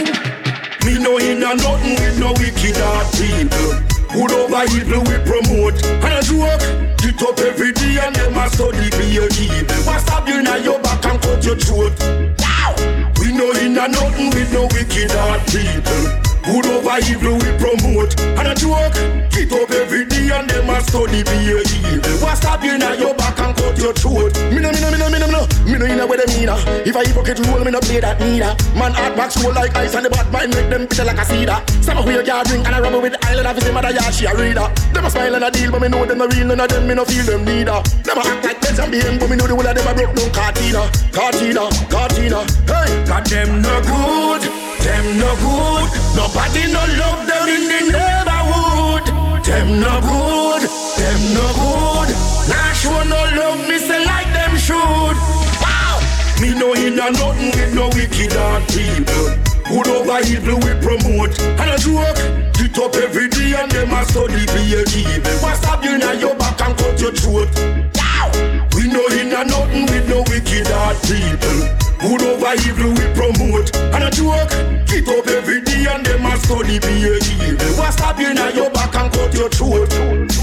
Me 0.85 0.97
no 1.03 1.17
in 1.17 1.43
a 1.43 1.53
nothing 1.55 1.95
with 1.99 2.19
no 2.19 2.31
wicked 2.39 2.77
heart 2.77 3.11
people. 3.13 3.97
Good 4.13 4.31
over 4.31 4.63
evil 4.71 5.03
we 5.03 5.17
promote 5.27 5.83
And 5.83 6.13
a 6.15 6.21
joke 6.23 6.97
Get 6.97 7.21
up 7.21 7.37
every 7.39 7.73
day 7.73 7.99
and 7.99 8.15
them 8.15 8.37
a 8.37 8.49
study 8.49 8.89
be 8.91 9.17
a 9.17 9.25
evil 9.25 9.83
What's 9.85 10.03
stop 10.05 10.27
you 10.27 10.41
now 10.41 10.55
your 10.55 10.79
back 10.79 11.05
and 11.05 11.21
cut 11.21 11.43
your 11.43 11.57
throat 11.57 11.93
We 13.19 13.33
no 13.33 13.51
in 13.51 13.77
a 13.77 13.87
nothing 13.87 14.29
with 14.29 14.53
no 14.53 14.63
wicked 14.71 15.11
heart 15.11 15.45
people 15.47 16.26
Good 16.47 16.63
over 16.63 16.95
evil 17.03 17.35
we 17.43 17.51
promote. 17.59 18.15
And 18.39 18.47
a 18.47 18.55
joke 18.55 18.95
Get 19.35 19.51
up 19.51 19.67
every 19.67 20.07
day 20.07 20.31
and 20.31 20.47
them 20.49 20.69
a 20.71 20.79
study 20.79 21.19
a 21.19 21.35
evil 21.43 22.23
What's 22.23 22.39
you 22.63 22.77
now 22.77 22.93
your 22.93 23.13
back 23.15 23.37
and 23.39 23.51
cut 23.51 23.77
your 23.77 23.91
throat? 23.91 24.31
Me 24.55 24.63
no, 24.63 24.71
me 24.71 24.79
no, 24.79 24.87
me 24.87 24.97
no, 24.97 25.11
me 25.11 25.19
no, 25.19 25.27
me 25.27 25.33
no. 25.35 25.43
Me 25.67 25.75
no 25.77 25.85
in 25.85 25.99
a 25.99 26.07
way 26.07 26.15
them 26.15 26.31
mean 26.39 26.47
If 26.87 26.95
I 26.95 27.03
hypocrite 27.03 27.39
rule 27.43 27.59
me 27.65 27.71
no 27.71 27.81
play 27.81 27.99
that 27.99 28.19
neither. 28.21 28.55
Man 28.79 28.95
heart 28.95 29.17
back 29.19 29.35
roll 29.43 29.51
like 29.51 29.75
ice 29.75 29.93
and 29.93 30.05
the 30.05 30.09
bad 30.09 30.31
mind 30.31 30.55
make 30.55 30.69
them 30.69 30.87
bitter 30.87 31.03
like 31.03 31.19
a 31.19 31.25
cedar. 31.25 31.59
Some 31.83 31.97
of 31.97 32.05
we 32.05 32.15
a 32.15 32.23
drink 32.23 32.63
and 32.63 32.75
a 32.75 32.81
rubber 32.81 33.01
with 33.01 33.19
the 33.19 33.25
island 33.27 33.47
of 33.47 33.55
his 33.59 33.67
mother 33.73 33.91
yard 33.91 34.13
she 34.13 34.23
a 34.23 34.31
reader. 34.31 34.71
Them 34.95 35.03
a 35.03 35.11
smile 35.11 35.35
and 35.35 35.43
a 35.43 35.51
deal 35.51 35.69
but 35.69 35.81
me 35.81 35.89
know 35.89 36.05
them 36.05 36.17
no 36.17 36.27
real 36.27 36.47
none 36.47 36.61
of 36.61 36.69
them 36.69 36.87
me 36.87 36.95
no 36.95 37.03
feel 37.03 37.25
them 37.27 37.43
neither. 37.43 37.83
Them 38.07 38.17
a 38.17 38.23
act 38.23 38.45
like 38.45 38.56
Benz 38.77 38.93
and 38.93 38.93
BM 38.93 39.19
but 39.19 39.29
me 39.29 39.35
know 39.35 39.47
the 39.47 39.55
whole 39.55 39.65
of 39.65 39.73
them 39.73 39.87
a 39.87 39.93
broke 39.93 40.15
down 40.15 40.31
Cartina 40.31 40.83
Cartina, 41.09 41.65
Cartina 41.89 42.45
Hey, 42.69 43.05
God 43.05 43.25
them 43.25 43.61
no 43.61 43.81
good 43.81 44.67
them 44.87 45.19
no 45.19 45.35
good. 45.43 45.89
Nobody 46.15 46.71
no 46.71 46.79
love 46.95 47.27
them 47.27 47.49
in 47.49 47.67
the 47.67 47.81
neighborhood. 47.91 49.03
Them 49.43 49.81
no 49.81 49.99
good. 49.99 50.63
Them 50.95 51.21
no 51.35 51.43
good. 51.59 52.09
Nah 52.47 52.71
sure 52.71 53.03
no 53.03 53.19
love 53.35 53.67
me 53.67 53.77
say 53.79 54.05
like 54.05 54.31
them 54.31 54.55
should. 54.55 55.17
Wow. 55.59 55.99
Me 56.39 56.53
no 56.55 56.71
in 56.73 56.93
a 56.93 57.11
nothing 57.11 57.51
with 57.51 57.73
no 57.75 57.89
wicked 57.89 58.31
heart 58.31 58.63
people. 58.69 59.27
Good 59.67 59.87
over 59.89 60.21
evil 60.23 60.55
we 60.63 60.71
promote 60.79 61.37
And 61.59 61.69
a 61.69 61.77
joke 61.77 62.15
Get 62.55 62.79
up 62.79 62.95
every 62.95 63.27
day 63.27 63.53
and 63.53 63.69
them 63.69 63.91
a 63.91 64.05
study 64.05 64.45
be 64.45 64.73
a 64.73 64.81
evil 64.95 65.33
What's 65.43 65.61
up 65.67 65.83
you 65.83 65.97
now 65.97 66.13
your 66.13 66.35
back 66.35 66.61
and 66.61 66.77
cut 66.77 67.01
your 67.01 67.11
throat 67.11 67.96
We 68.75 68.87
no 68.87 69.05
in 69.13 69.33
a 69.33 69.43
nothing 69.43 69.85
with 69.87 70.09
no 70.09 70.23
wicked 70.29 70.67
heart 70.67 70.97
people. 71.03 71.87
Good 71.99 72.21
over 72.21 72.53
evil 72.61 72.91
we 72.93 73.05
promote? 73.13 73.75
And 73.75 74.03
a 74.03 74.11
joke 74.11 74.51
Get 74.85 75.07
up 75.07 75.27
every 75.27 75.61
day 75.61 75.87
and 75.89 76.05
them 76.05 76.25
a 76.25 76.37
study 76.37 76.79
be 76.79 77.03
a 77.03 77.17
evil 77.17 77.77
What's 77.77 77.99
up 78.01 78.19
you 78.19 78.33
now 78.33 78.49
your 78.49 78.69
back 78.69 78.95
and 78.95 79.11
cut 79.11 79.33
your 79.33 79.49
throat 79.49 80.36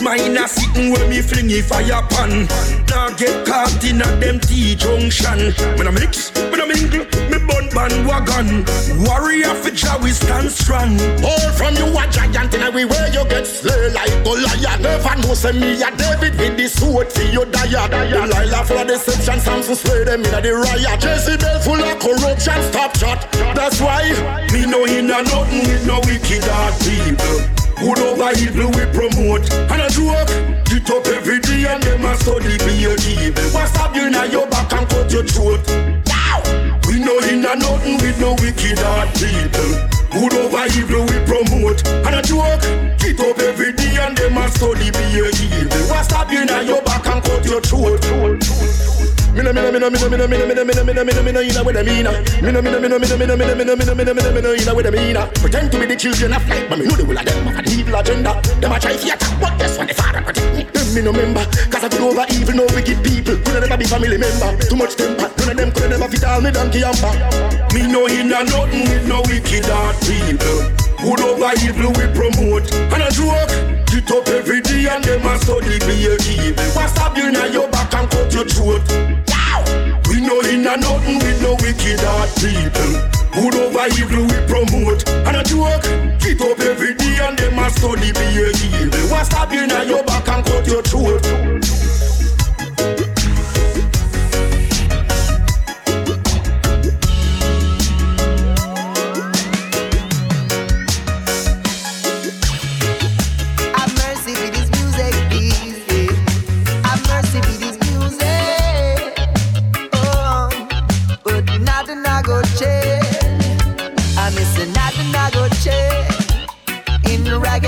Bad 0.00 0.18
mind 0.18 0.38
a 0.38 0.48
sitting 0.48 0.92
where 0.92 1.08
me 1.08 1.20
flingy 1.20 1.62
fire 1.62 2.02
pan. 2.08 2.46
Now 2.88 3.10
get 3.16 3.46
caught 3.46 3.84
in 3.84 4.00
a 4.00 4.08
them 4.16 4.40
T-junction. 4.40 5.52
When 5.76 5.86
I 5.86 5.90
mix, 5.90 6.32
when 6.50 6.60
I 6.60 6.66
mingle, 6.66 7.04
me 7.28 7.38
bun 7.46 7.68
bandwagon 7.68 8.64
Warrior 9.04 9.54
for 9.54 9.70
Jah 9.70 9.98
we 10.02 10.12
stand 10.12 10.50
strong. 10.50 10.98
All 11.22 11.52
from 11.52 11.74
you 11.76 11.86
a 11.92 12.08
giant 12.10 12.54
in 12.54 12.62
everywhere 12.62 13.08
you 13.12 13.24
get 13.28 13.46
slay 13.46 13.90
like 13.92 14.24
Goliath 14.24 14.80
Never 14.80 15.16
know 15.20 15.34
say 15.34 15.52
me 15.52 15.82
a 15.82 15.90
David 15.96 16.38
with 16.38 16.56
the 16.56 16.68
sword 16.68 17.12
for 17.12 17.22
your 17.22 17.44
diet. 17.46 17.90
Delilah 17.90 18.64
full 18.64 18.78
of 18.78 18.86
deception, 18.88 19.40
Samson 19.40 19.76
slay 19.76 20.04
them 20.04 20.24
in 20.24 20.34
a 20.34 20.40
the 20.40 20.54
riot. 20.54 21.02
Jezebel 21.02 21.60
full 21.60 21.82
of 21.82 21.98
corruption, 22.00 22.62
stop 22.72 22.96
shot. 22.96 23.30
That's 23.54 23.80
why 23.80 24.08
Me 24.52 24.64
no 24.64 24.84
in 24.86 25.10
a 25.10 25.22
nothing 25.22 25.68
with 25.68 25.86
no 25.86 26.00
wicked 26.06 26.44
heart 26.44 26.74
people 26.80 27.59
Good 27.80 27.98
over 27.98 28.30
evil 28.36 28.68
we 28.76 28.84
promote? 28.92 29.50
And 29.72 29.80
a 29.80 29.88
joke 29.88 30.28
Get 30.68 30.90
up 30.90 31.06
every 31.06 31.40
day 31.40 31.64
and 31.64 31.82
them 31.82 32.04
a 32.04 32.14
study 32.16 32.58
be 32.58 32.84
a 32.84 32.92
evil 32.92 33.42
What's 33.56 33.74
up 33.78 33.96
you 33.96 34.10
now 34.10 34.24
your 34.24 34.46
back 34.48 34.70
and 34.74 34.86
cut 34.86 35.10
your 35.10 35.24
throat? 35.24 35.64
We 36.86 37.00
no 37.00 37.16
in 37.24 37.40
a 37.40 37.56
nothing 37.56 37.96
with 38.04 38.20
no 38.20 38.34
wicked 38.34 38.78
heart 38.80 39.08
people. 39.16 39.72
Good 40.12 40.34
over 40.36 40.66
evil 40.76 41.08
we 41.08 41.24
promote? 41.24 41.80
And 42.04 42.16
a 42.16 42.22
joke 42.22 42.60
Get 43.00 43.18
up 43.18 43.38
every 43.38 43.72
day 43.72 43.96
and 43.96 44.14
them 44.14 44.36
a 44.36 44.48
study 44.50 44.90
be 44.90 45.24
a 45.24 45.32
evil 45.32 45.88
What's 45.88 46.12
up 46.12 46.30
you 46.30 46.44
now 46.44 46.60
your 46.60 46.82
back 46.82 47.06
and 47.06 47.24
cut 47.24 47.46
your 47.46 47.62
throat 47.62 48.04
me 49.34 49.42
no, 49.42 49.52
me 49.52 49.62
no, 49.62 49.72
me 49.72 49.78
no, 49.78 49.90
me 49.90 49.98
no, 49.98 50.08
me 50.08 50.16
no, 50.16 50.26
me 50.28 50.36
no, 50.36 50.46
me 50.46 50.54
no, 50.54 50.64
me 50.64 50.74
no, 50.74 50.84
me 50.84 50.92
no, 50.92 51.04
me 51.04 51.12
no, 51.12 51.22
me 51.22 51.32
no, 51.32 51.40
you 51.40 51.52
know 51.52 51.62
what 51.62 51.76
I 51.76 51.82
mean. 51.82 52.04
Me 52.42 52.50
no, 52.52 52.62
me 52.62 52.70
no, 52.70 52.80
me 52.80 52.88
no, 52.88 52.98
me 52.98 53.06
no, 53.06 53.16
me 53.16 53.26
no, 53.26 53.36
me 53.36 53.44
no, 53.44 53.54
me 53.54 53.64
no, 53.64 53.76
me 53.76 53.84
no, 53.84 53.94
me 53.94 54.04
no, 54.04 54.14
me 54.14 54.22
no, 54.22 54.32
me 54.32 54.40
no, 54.40 54.52
you 54.52 54.64
know 54.66 54.74
what 54.74 54.86
I 54.86 54.90
mean. 54.90 55.16
Pretend 55.38 55.70
to 55.72 55.78
be 55.78 55.86
the 55.86 55.96
children 55.96 56.32
of 56.32 56.48
light, 56.48 56.68
but 56.68 56.78
me 56.78 56.86
know 56.86 56.96
the 56.96 57.04
whole 57.04 57.18
of 57.18 57.24
them 57.24 57.46
have 57.46 57.58
an 57.58 57.68
evil 57.70 57.94
agenda. 57.94 58.40
Them 58.60 58.72
a 58.72 58.80
try 58.80 58.96
to 58.96 59.06
attack, 59.06 59.40
but 59.40 59.58
guess 59.58 59.78
when 59.78 59.86
the 59.86 59.94
father 59.94 60.22
protect 60.22 60.56
me. 60.56 60.62
Them 60.64 60.94
me 60.94 61.00
no 61.02 61.12
member, 61.12 61.44
cause 61.70 61.84
I 61.84 61.88
could 61.88 62.02
over 62.02 62.26
evil, 62.34 62.54
no 62.54 62.66
wicked 62.74 62.98
people. 63.04 63.36
Could 63.38 63.62
never 63.62 63.76
be 63.78 63.84
family 63.84 64.18
member. 64.18 64.50
Too 64.66 64.76
much 64.76 64.96
temper, 64.96 65.30
none 65.38 65.50
of 65.50 65.56
them 65.56 65.70
could 65.70 65.90
never 65.90 66.08
fit 66.08 66.24
all 66.24 66.40
me 66.40 66.50
donkey 66.50 66.82
and 66.82 66.98
back. 67.00 67.16
Me 67.72 67.86
no 67.86 68.06
in 68.06 68.28
nothing 68.28 68.90
with 68.90 69.06
no 69.06 69.22
wicked 69.30 69.64
heart 69.70 69.94
people. 70.02 70.89
Good 71.02 71.20
over 71.20 71.52
evil 71.64 71.92
we 71.96 72.06
promote. 72.12 72.68
And 72.92 73.02
a 73.02 73.10
joke 73.10 73.48
Get 73.88 74.10
up 74.12 74.28
every 74.28 74.60
day 74.60 74.86
and 74.86 75.02
them 75.02 75.26
a 75.26 75.38
study 75.38 75.80
evil 75.80 76.64
What's 76.76 76.98
up 76.98 77.16
now 77.16 77.46
your 77.46 77.68
back 77.70 77.94
and 77.94 78.10
cut 78.10 78.32
your 78.32 78.44
throat? 78.44 78.84
We 80.08 80.20
no 80.20 80.40
in 80.40 80.66
a 80.66 80.76
nothing 80.76 81.18
with 81.18 81.40
no 81.40 81.56
wicked 81.60 82.00
heart 82.04 82.30
people. 82.36 82.92
Good 83.32 83.54
over 83.56 83.86
evil 83.96 84.28
we 84.28 84.38
promote. 84.44 85.08
And 85.24 85.36
a 85.36 85.42
joke 85.42 85.88
Get 86.20 86.40
up 86.42 86.60
every 86.60 86.94
day 86.94 87.16
and 87.22 87.38
them 87.38 87.58
a 87.58 87.70
study 87.70 88.12
be 88.12 88.26
a 88.36 88.52
evil 88.52 89.10
What's 89.10 89.32
up 89.32 89.52
you 89.52 89.66
now 89.66 89.82
your 89.82 90.04
back 90.04 90.28
and 90.28 90.44
cut 90.44 90.66
your 90.66 90.82
throat 90.82 91.59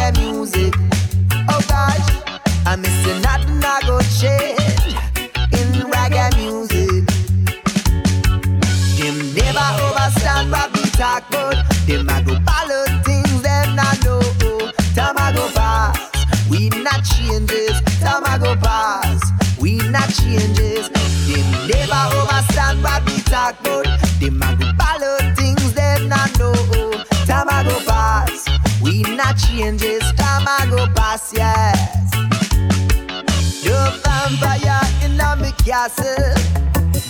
reggae 0.03 0.33
music. 0.33 0.75
Oh 1.49 1.61
gosh, 1.69 2.09
I 2.67 2.77
miss 2.77 3.07
nothing 3.23 3.63
I 3.63 3.81
go 3.87 4.01
change 4.19 4.95
in 5.53 5.91
reggae 5.91 6.31
music. 6.37 7.07
Them 8.99 9.35
never 9.35 9.69
overstand 9.85 10.51
what 10.51 10.73
we 10.73 10.83
talk 10.91 11.29
about. 11.29 11.57
Them 11.87 12.09
a 12.09 12.23
go 12.23 12.35
follow 12.47 12.85
things 13.05 13.43
them 13.43 13.77
not 13.77 14.03
know. 14.05 14.21
Time 14.95 15.17
a 15.17 15.33
go 15.35 15.49
pass, 15.55 15.99
we 16.51 16.69
not 16.69 17.05
changes. 17.05 17.81
Time 18.01 18.25
a 18.25 18.39
go 18.39 18.57
pass, 18.57 19.21
we 19.61 19.77
not 19.91 20.09
changes. 20.15 20.89
Them 20.89 21.51
never 21.69 22.03
overstand 22.17 22.83
what 22.83 23.05
we 23.07 23.21
talk 23.23 23.59
about. 23.61 24.02
We 29.23 29.29
not 29.29 29.37
changes. 29.39 30.13
Time 30.13 30.47
a 30.47 30.71
go 30.71 30.87
pass, 30.95 31.33
yes. 31.35 32.11
The 33.63 34.01
vampire 34.05 34.81
in 35.05 35.17
me 35.41 35.53
castle. 35.65 36.35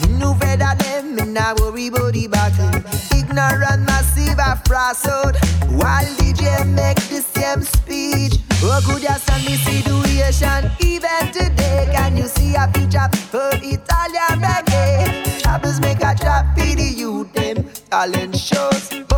Me 0.03 0.19
no 0.19 0.33
of 0.33 0.79
them, 0.79 1.17
me 1.17 1.25
nah 1.25 1.55
worry 1.59 1.89
about 1.89 2.13
the 2.13 2.27
battle. 2.29 2.83
Ignorant, 3.17 3.87
massive, 3.87 4.39
frost 4.67 5.07
out. 5.09 5.37
While 5.71 6.05
DJ 6.17 6.67
make 6.67 7.01
the 7.09 7.23
same 7.23 7.63
speech. 7.63 8.35
Oh, 8.65 8.81
could 8.87 9.03
you 9.03 9.15
stand 9.19 9.45
the 9.45 9.57
situation? 9.57 10.71
Even 10.81 11.33
today, 11.33 11.89
can 11.93 12.17
you 12.17 12.29
see 12.29 12.55
a 12.55 12.69
picture 12.69 13.09
for 13.31 13.51
Italian 13.55 14.41
reggae? 14.41 15.41
Troubles 15.43 15.81
make 15.81 15.99
a 15.99 16.15
trap 16.15 16.57
for 16.57 16.65
the 16.65 16.95
youth, 16.97 17.33
them 17.33 17.65
talent 17.91 18.37
shows. 18.37 19.12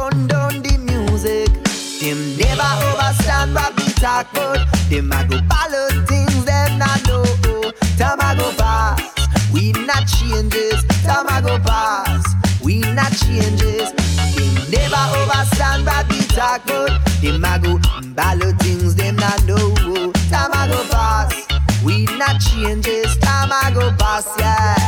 Overstand 3.44 3.54
what 3.54 3.76
we 3.76 3.92
talk 3.94 4.30
about. 4.32 4.66
Them 4.88 5.12
a 5.12 5.24
go 5.28 5.38
follow 5.48 5.88
things 6.06 6.44
them 6.44 6.78
not 6.78 7.06
know. 7.06 7.24
Time 7.98 8.20
a 8.20 8.36
go 8.36 8.50
pass, 8.56 9.00
we 9.52 9.72
not 9.72 10.06
changes. 10.06 10.84
Time 11.04 11.26
a 11.28 11.42
go 11.42 11.58
pass, 11.58 12.24
we 12.62 12.80
not 12.80 13.12
changes. 13.12 13.92
Them 14.34 14.54
never 14.70 15.04
overstand 15.18 15.86
what 15.86 16.08
we 16.08 16.20
talk 16.26 16.64
about. 16.64 17.00
Them 17.20 17.44
a 17.44 17.58
go 17.58 17.78
follow 18.16 18.52
things 18.58 18.94
them 18.94 19.16
not 19.16 19.44
know. 19.44 19.74
Time 20.30 20.52
a 20.52 20.68
go 20.68 20.84
pass, 20.90 21.46
we 21.84 22.04
not 22.16 22.40
changes. 22.40 23.16
Time 23.18 23.50
a 23.50 23.74
go 23.74 23.92
pass, 23.98 24.26
yes. 24.38 24.83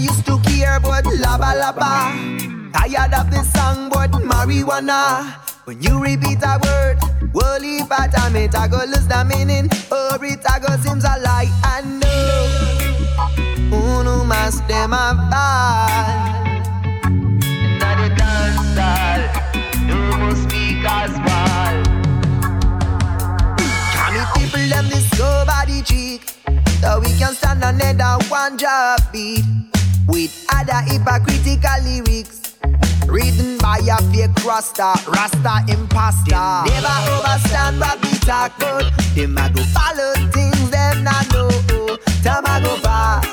I 0.00 0.02
used 0.04 0.24
to 0.24 0.38
care 0.48 0.78
about 0.78 1.04
laba 1.04 1.52
laba. 1.60 2.72
Tired 2.72 3.12
of 3.12 3.30
this 3.30 3.52
song 3.52 3.90
but 3.90 4.10
marijuana. 4.12 5.34
When 5.64 5.82
you 5.82 6.00
repeat 6.00 6.38
a 6.42 6.58
word, 6.64 6.96
worldly 7.34 7.84
pattern, 7.84 8.34
it 8.36 8.54
I 8.54 8.66
go 8.66 8.78
lose 8.78 9.06
the 9.06 9.22
meaning. 9.28 9.68
Oh, 9.92 10.18
it 10.22 10.40
I 10.48 10.58
go 10.58 10.74
seems 10.80 11.04
a 11.04 11.20
lie. 11.20 11.50
I 11.62 11.82
know. 12.00 12.48
Uno 13.76 14.24
mas 14.24 14.60
de 14.66 14.88
my 14.88 15.12
bad. 15.28 16.64
Now 17.78 17.94
the 18.00 18.08
dance 18.16 18.72
hall, 18.80 19.20
no 19.84 20.16
more 20.16 20.34
speakers 20.34 21.12
people 24.34 24.66
them 24.66 24.88
this 24.88 25.10
go 25.18 25.44
by 25.46 25.66
the 25.66 25.82
cheek? 25.84 26.22
So 26.80 27.00
we 27.00 27.12
can 27.18 27.34
stand 27.34 27.62
another 27.62 28.24
one 28.30 28.56
job 28.56 29.00
beat 29.12 29.44
with 30.10 30.46
other 30.52 30.82
hypocritical 30.90 31.78
lyrics. 31.84 32.56
Written 33.06 33.58
by 33.58 33.78
a 33.78 33.98
fake 34.12 34.44
rasta, 34.44 34.94
rasta 35.08 35.64
imposter. 35.68 36.62
They 36.66 36.80
never 36.80 37.26
understand 37.26 37.80
what 37.80 38.00
we 38.02 38.12
talk 38.18 38.56
about. 38.58 38.92
Them 39.14 39.38
a 39.38 39.50
go 39.50 39.62
follow 39.74 40.12
things 40.30 40.70
them 40.70 41.04
not 41.04 41.26
know. 41.32 41.48
Time 42.22 42.44
a 42.44 42.60
go 42.62 42.76
pass, 42.82 43.26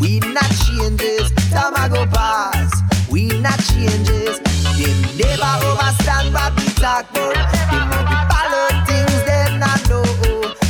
we 0.00 0.18
not 0.20 0.50
changes. 0.64 1.30
Time 1.50 1.74
a 1.76 1.88
go 1.88 2.04
pass, 2.06 2.72
we 3.10 3.28
not 3.40 3.58
changes. 3.72 4.40
They 4.76 4.92
never 5.16 5.52
understand 5.64 6.34
what 6.34 6.52
we 6.56 6.66
talk 6.76 7.08
about. 7.10 7.36
Them 7.70 7.92
a 7.92 8.00
go 8.08 8.16
follow 8.28 8.66
things 8.84 9.22
them 9.24 9.60
not 9.60 9.80
know. 9.88 10.04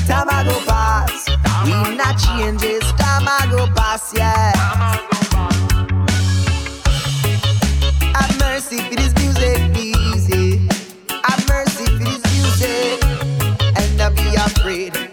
Time 0.06 0.28
a 0.28 0.44
go 0.44 0.56
pass, 0.66 1.28
we 1.64 1.96
not 1.96 2.14
changes. 2.18 2.84
Time 2.92 3.26
a 3.26 3.50
go 3.50 3.66
pass, 3.74 4.12
yeah. 4.14 5.21
afraid. 14.46 15.11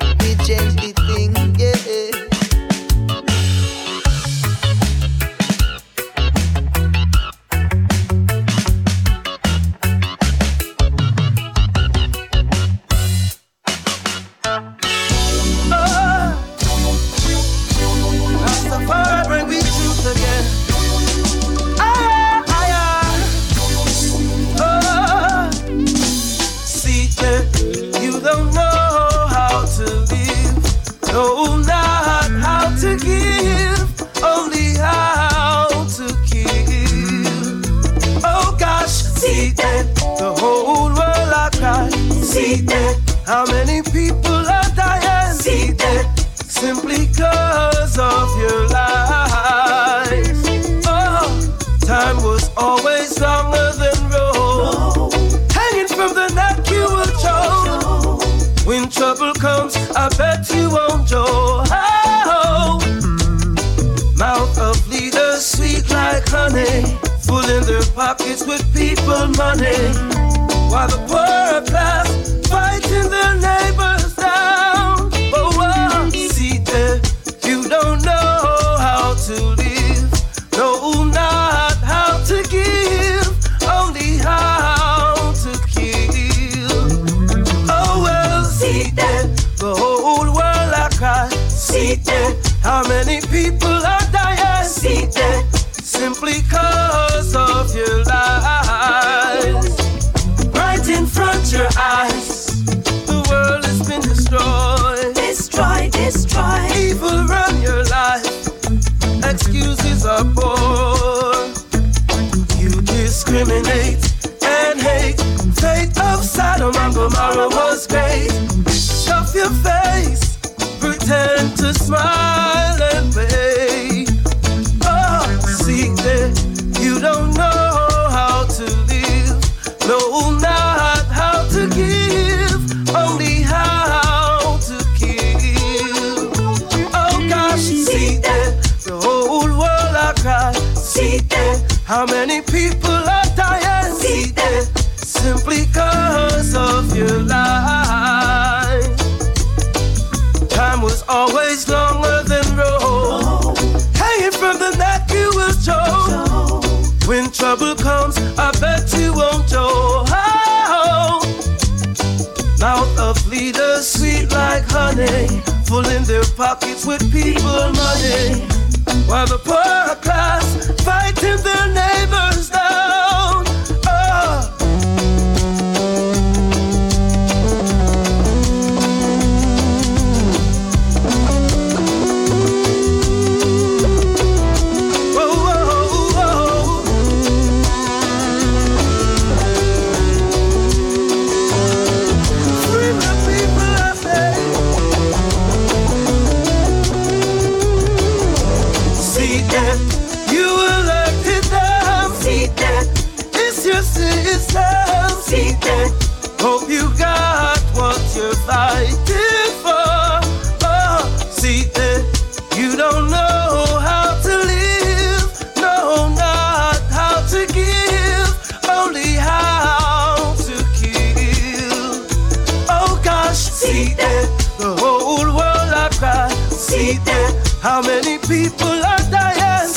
many 227.90 228.20
people 228.20 228.78
are 228.92 229.04
dying 229.10 229.68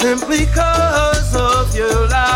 simply 0.00 0.46
cause 0.46 1.32
of 1.36 1.72
your 1.76 2.08
life. 2.08 2.27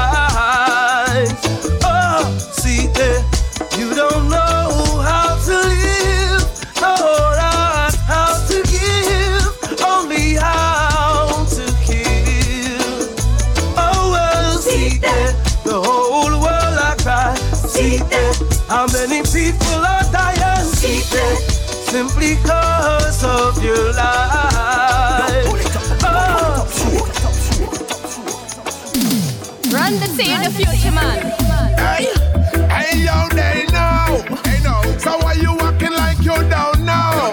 see 30.25 30.37
the 30.39 30.51
future, 30.51 30.93
man. 30.93 31.21
Hey, 31.77 32.07
hey, 32.75 32.93
yo, 33.07 33.29
they 33.39 33.67
know. 33.75 34.23
They 34.45 34.59
know. 34.63 34.83
So 34.99 35.19
why 35.19 35.35
you 35.35 35.53
walking 35.57 35.93
like 35.93 36.19
you 36.19 36.37
don't 36.55 36.81
know? 36.85 37.33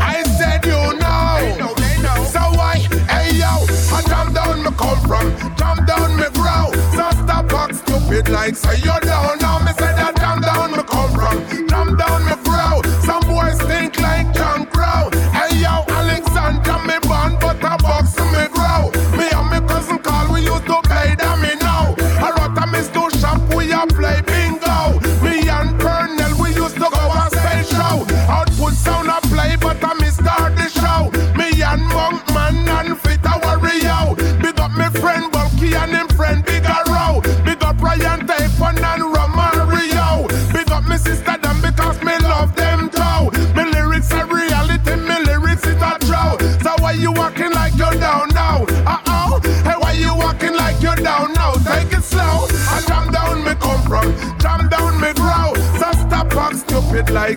I 0.00 0.22
said 0.36 0.64
you 0.64 0.80
know. 1.02 1.74
They 1.82 1.96
know. 2.02 2.18
So 2.34 2.40
why, 2.58 2.78
hey, 3.12 3.36
yo, 3.42 3.52
I 3.94 4.02
jump 4.08 4.34
down 4.34 4.62
me 4.62 4.70
come 4.76 5.00
from, 5.08 5.26
jump 5.56 5.86
down 5.86 6.16
me 6.16 6.28
grow. 6.32 6.72
So 6.96 7.04
stop 7.22 7.52
acting 7.52 7.76
stupid 7.76 8.28
like 8.28 8.56
say 8.56 8.76
so 8.76 8.92
you 8.92 9.03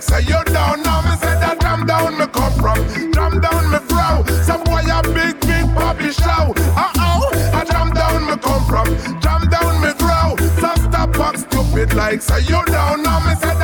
say 0.07 0.21
you 0.21 0.41
down 0.45 0.81
now. 0.83 1.01
Me 1.01 1.15
say 1.17 1.35
that 1.43 1.63
I'm 1.63 1.85
down, 1.85 2.17
me 2.17 2.25
come 2.27 2.53
from. 2.55 2.79
Drum 3.11 3.39
down, 3.41 3.63
me 3.71 3.79
grow. 3.91 4.23
Some 4.43 4.63
boy 4.63 4.83
a 4.87 5.01
big, 5.13 5.39
big 5.41 5.65
poppy 5.75 6.11
show. 6.11 6.53
Uh 6.75 6.91
oh, 6.97 7.29
I 7.53 7.63
drum 7.65 7.91
down, 7.91 8.25
me 8.27 8.35
come 8.37 8.63
from. 8.65 8.87
Drum 9.19 9.43
down, 9.49 9.73
me 9.83 9.91
grow. 9.99 10.35
Some 10.61 10.79
stop 10.89 11.15
fuck 11.15 11.37
stupid 11.37 11.93
like 11.93 12.21
say 12.21 12.41
you 12.41 12.63
down 12.65 13.03
now. 13.03 13.19
Me 13.27 13.35
say 13.35 13.56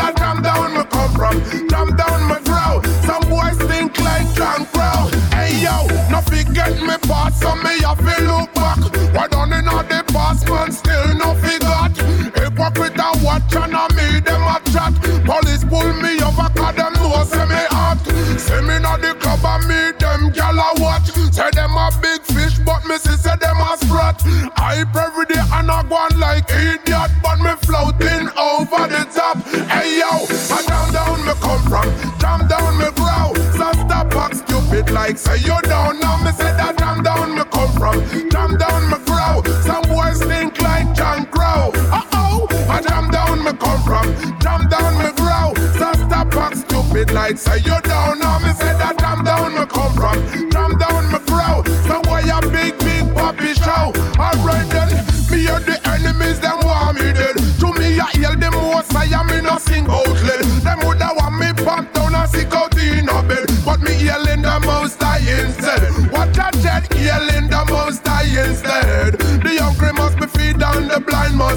like 35.03 35.17
say 35.17 35.35
you 35.39 35.62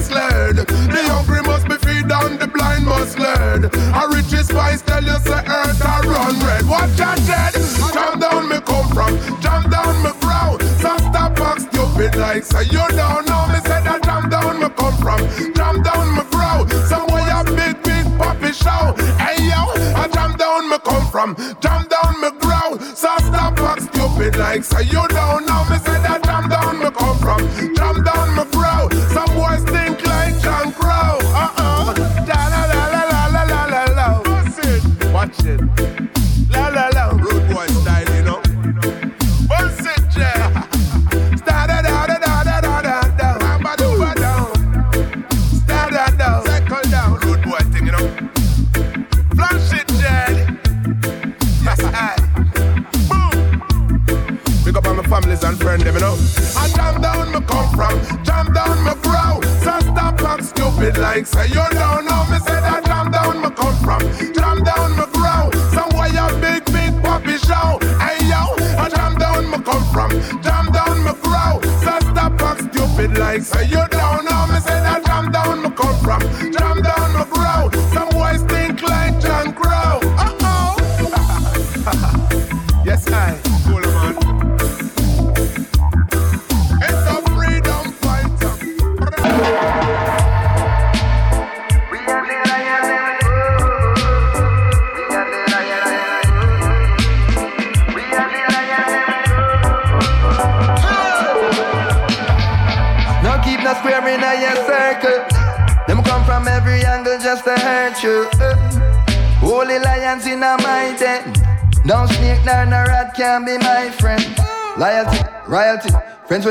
must 0.08 0.32
learn. 0.32 0.56
The 0.56 1.02
hungry 1.10 1.42
must 1.42 1.66
be 1.68 1.76
fed 1.76 2.10
and 2.10 2.38
the 2.38 2.46
blind 2.46 2.84
must 2.84 3.18
learn. 3.18 3.64
A 3.64 4.08
richest 4.14 4.50
spice 4.50 4.82
tell 4.82 5.02
you 5.02 5.18
say 5.26 5.42
earth 5.46 5.80
a 5.80 6.06
run 6.06 6.38
red. 6.46 6.66
Watch 6.66 6.98
your 6.98 7.14
dead. 7.26 7.54
Jam 7.92 8.18
down 8.20 8.48
me 8.48 8.58
come 8.60 8.88
from. 8.90 9.18
Jam 9.40 9.68
down 9.70 9.94
me 10.02 10.10
ground. 10.20 10.62
So 10.80 10.96
stop 10.98 11.38
and 11.40 11.62
stupid 11.62 12.16
like 12.16 12.44
say 12.44 12.64
you 12.64 12.84
don't 12.94 13.26
know 13.26 13.46
me 13.48 13.58
say 13.66 13.82
that 13.82 14.02
jam 14.04 14.28
down 14.28 14.60
me 14.60 14.68
come 14.76 14.96
from. 14.98 15.20
Jam 15.54 15.82
down 15.82 16.14
me 16.14 16.22
ground. 16.30 16.70
Somewhere 16.86 17.26
a 17.26 17.44
big 17.44 17.82
big 17.82 18.06
puppy 18.18 18.52
show. 18.52 18.94
Hey 19.18 19.42
yo, 19.50 19.62
I 19.98 20.08
jam 20.12 20.36
down 20.36 20.70
me 20.70 20.78
come 20.84 21.06
from. 21.10 21.34
Jam 21.60 21.86
down 21.88 22.20
me 22.20 22.30
ground. 22.38 22.80
So 22.94 23.10
stop 23.26 23.58
and 23.58 23.82
stupid 23.82 24.36
like 24.36 24.62
say 24.64 24.84
you. 24.84 25.15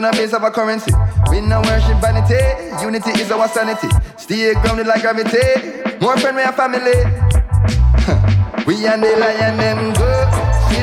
Friends 0.06 0.18
when 0.18 0.28
base 0.28 0.34
of 0.36 0.44
a 0.44 0.52
currency. 0.52 0.92
We 1.32 1.42
no 1.42 1.62
worship 1.62 1.98
vanity. 1.98 2.38
Unity 2.84 3.10
is 3.20 3.32
our 3.32 3.48
sanity. 3.48 3.90
Stay 4.18 4.54
grounded 4.62 4.86
like 4.86 5.02
gravity. 5.02 5.98
More 6.00 6.16
friend, 6.18 6.38
we 6.38 6.44
are 6.44 6.54
family. 6.54 6.78
we 8.70 8.86
and 8.86 9.02
the 9.02 9.18
lion 9.18 9.58
them 9.58 9.94
go. 9.98 10.06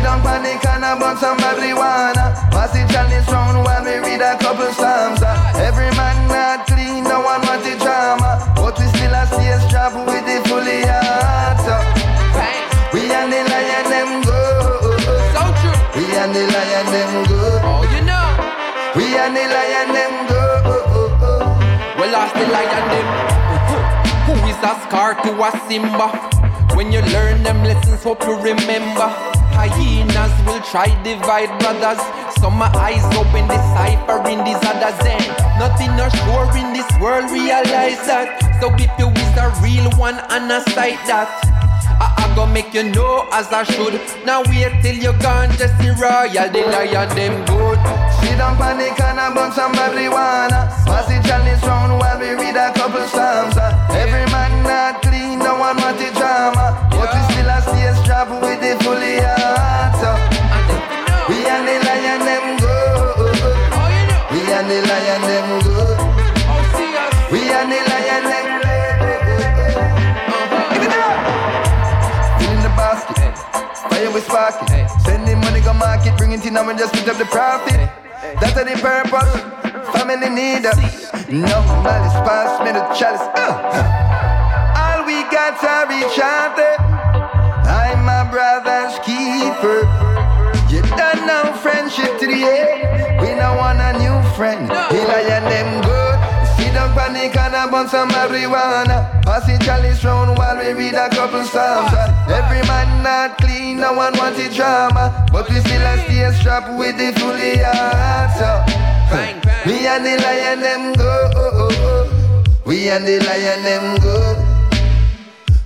don't 0.03 0.23
panic 0.27 0.65
and 0.67 0.83
a 0.83 0.99
bun 0.99 1.17
some 1.19 1.39
marijuana. 1.39 2.35
Pass 2.51 2.75
it 2.75 2.91
chalice 2.91 3.29
round 3.31 3.63
while 3.63 3.85
we 3.85 3.95
read 4.03 4.23
a 4.23 4.37
couple 4.39 4.73
psalms. 4.73 5.23
Every 5.55 5.91
man 5.95 6.19
not 6.27 6.67
clean, 6.67 7.05
no 7.05 7.21
one 7.23 7.43
want 7.47 7.63
the 7.63 7.79
drama. 7.79 8.43
But 8.57 8.77
we 8.77 8.87
still 8.91 9.15
a 9.15 9.23
stay 9.31 9.55
strap 9.69 9.95
with 9.95 10.27
the 10.27 10.43
fully 10.49 10.83
heart. 10.83 11.63
We 12.93 13.07
and 13.07 13.31
the 13.31 13.39
lion 13.39 13.85
them 13.87 14.23
go. 14.27 14.99
So 15.31 15.43
true. 15.63 15.79
We 15.95 16.11
and 16.11 16.35
the 16.35 16.43
lion 16.43 16.87
them 16.91 17.13
go. 17.31 17.61
Oh. 17.63 17.82
Oh. 18.95 18.99
We 18.99 19.17
and 19.17 19.35
the 19.35 19.41
lion 19.41 19.89
them 19.97 20.29
go. 20.29 20.43
Oh, 20.69 20.85
oh, 20.93 21.19
oh. 21.25 21.97
Well, 21.99 22.13
lost 22.13 22.35
the 22.35 22.45
lion 22.45 22.85
them. 22.93 23.09
Who 24.29 24.35
is 24.49 24.61
a 24.61 24.77
scar 24.85 25.15
to 25.25 25.33
a 25.33 25.51
Simba? 25.65 26.13
When 26.77 26.93
you 26.93 27.01
learn 27.13 27.43
them 27.43 27.65
lessons, 27.65 28.03
hope 28.03 28.23
you 28.25 28.37
remember. 28.37 29.09
Hyenas 29.57 30.33
will 30.45 30.61
try 30.61 30.89
divide 31.05 31.53
brothers. 31.61 32.01
Some 32.37 32.59
my 32.59 32.69
eyes 32.77 33.05
open, 33.17 33.49
deciphering 33.49 34.45
these 34.45 34.61
others. 34.61 34.97
Then 35.01 35.25
nothing 35.57 35.93
no 35.97 36.09
sure 36.09 36.49
in 36.57 36.73
this 36.77 36.89
world. 37.01 37.31
Realize 37.31 38.01
that. 38.05 38.45
So 38.61 38.69
if 38.77 38.93
you 39.01 39.09
is 39.09 39.37
a 39.41 39.49
real 39.65 39.89
one 39.97 40.21
and 40.29 40.53
a 40.53 40.61
sight 40.73 41.01
that. 41.09 41.29
I, 42.01 42.29
I 42.29 42.35
go 42.37 42.47
make 42.47 42.75
you 42.75 42.85
know 42.85 43.29
as 43.33 43.53
I 43.53 43.65
should. 43.65 44.01
Now 44.27 44.43
wait 44.45 44.83
till 44.83 44.97
you 44.97 45.13
gone, 45.21 45.51
just 45.57 45.77
the 45.81 45.97
royal, 45.97 46.49
the 46.53 46.61
lion 46.69 47.09
them 47.17 47.45
good. 47.47 47.92
Sit 48.23 48.39
down 48.39 48.57
panic 48.57 48.99
and 49.01 49.19
a 49.19 49.35
bun 49.35 49.53
some 49.53 49.73
marijuana. 49.75 50.71
Pass 50.87 51.11
it 51.11 51.23
chalice 51.27 51.63
round 51.67 51.99
while 51.99 52.19
we 52.19 52.31
read 52.41 52.57
a 52.57 52.73
couple 52.73 53.07
psalms. 53.07 53.57
uh. 53.57 53.71
Every 54.03 54.27
man 54.33 54.63
not 54.63 55.03
clean, 55.03 55.39
no 55.39 55.59
one 55.59 55.77
want 55.77 55.99
the 55.99 56.11
drama. 56.15 56.79
But 56.91 57.11
we 57.15 57.21
still 57.31 57.51
a 57.51 57.59
stay 57.63 57.93
strap 58.03 58.29
with 58.43 58.61
the 58.61 58.73
fully 58.83 59.19
heart. 59.21 60.01
uh. 60.03 60.17
We 61.29 61.39
and 61.47 61.65
the 61.69 61.77
lion 61.87 62.21
them 62.29 62.47
go. 62.63 62.77
We 64.33 64.41
and 64.57 64.67
the 64.71 64.79
lion 64.91 65.23
them 65.29 65.49
go. 65.67 65.77
We 67.33 67.41
and 67.51 67.71
the 67.73 67.81
lion 67.91 68.25
them 68.31 68.63
the 72.63 72.69
basket. 72.79 73.35
Fire 73.91 74.11
we 74.13 74.21
spark 74.21 74.71
it. 74.71 74.89
Send 75.05 75.27
the 75.27 75.35
money 75.37 75.61
go 75.61 75.73
market, 75.75 76.17
bring 76.17 76.33
it 76.33 76.45
in 76.47 76.57
and 76.57 76.67
we 76.67 76.75
just 76.75 76.95
put 76.95 77.09
up 77.09 77.19
the 77.19 77.25
profit. 77.25 78.02
That's 78.43 78.55
the 78.55 78.75
purpose. 78.83 79.31
Family 79.95 80.29
need 80.29 80.67
us. 80.67 80.75
No 81.31 81.63
malice 81.87 82.19
pass 82.27 82.59
me 82.59 82.73
the 82.75 82.83
chalice. 82.91 83.23
Uh. 83.39 84.83
All 84.83 85.07
we 85.07 85.23
got 85.31 85.63
to 85.63 85.87
reach 85.87 86.19
out 86.19 86.57
there. 86.57 86.75
I'm 87.71 88.05
my 88.05 88.27
brother's 88.35 88.99
keeper. 89.07 89.87
You 90.75 90.83
done 90.99 91.25
now 91.25 91.55
friendship 91.63 92.19
to 92.19 92.27
the 92.27 92.43
end. 92.43 93.21
We 93.21 93.29
don't 93.29 93.59
want 93.59 93.79
a 93.79 93.93
new 94.03 94.19
friend. 94.35 94.67
He 94.91 94.99
lion 94.99 95.45
them 95.45 95.82
panic 96.95 97.37
and 97.37 97.55
a 97.55 97.71
bun 97.71 97.89
some 97.89 98.11
marijuana. 98.11 99.23
Pass 99.25 99.49
it 99.49 99.61
chalice 99.63 100.05
round 100.05 100.37
while 100.39 100.57
we 100.57 100.73
read 100.73 100.95
a 100.95 101.09
couple 101.11 101.45
psalms. 101.45 101.93
Every 102.29 102.63
man 102.69 103.03
not 103.03 103.39
clean, 103.39 103.81
no 103.81 103.93
one 103.93 104.17
want 104.17 104.37
the 104.37 104.49
drama. 104.55 105.27
But 105.33 105.49
we 105.49 105.61
still 105.61 105.83
a 105.83 105.99
stay 106.05 106.31
strapped 106.39 106.79
with 106.79 106.97
the 106.97 107.13
fully 107.19 107.59
heart. 107.59 108.31
So, 108.39 108.51
me 109.67 109.87
and 109.87 110.05
the 110.05 110.17
lion 110.23 110.61
them 110.61 110.93
go. 110.95 111.31
Oh, 111.37 111.51
oh, 111.55 111.71
oh. 111.83 112.45
We 112.65 112.89
and 112.89 113.07
the 113.07 113.19
lion 113.21 113.63
them 113.63 114.01
go. 114.01 114.17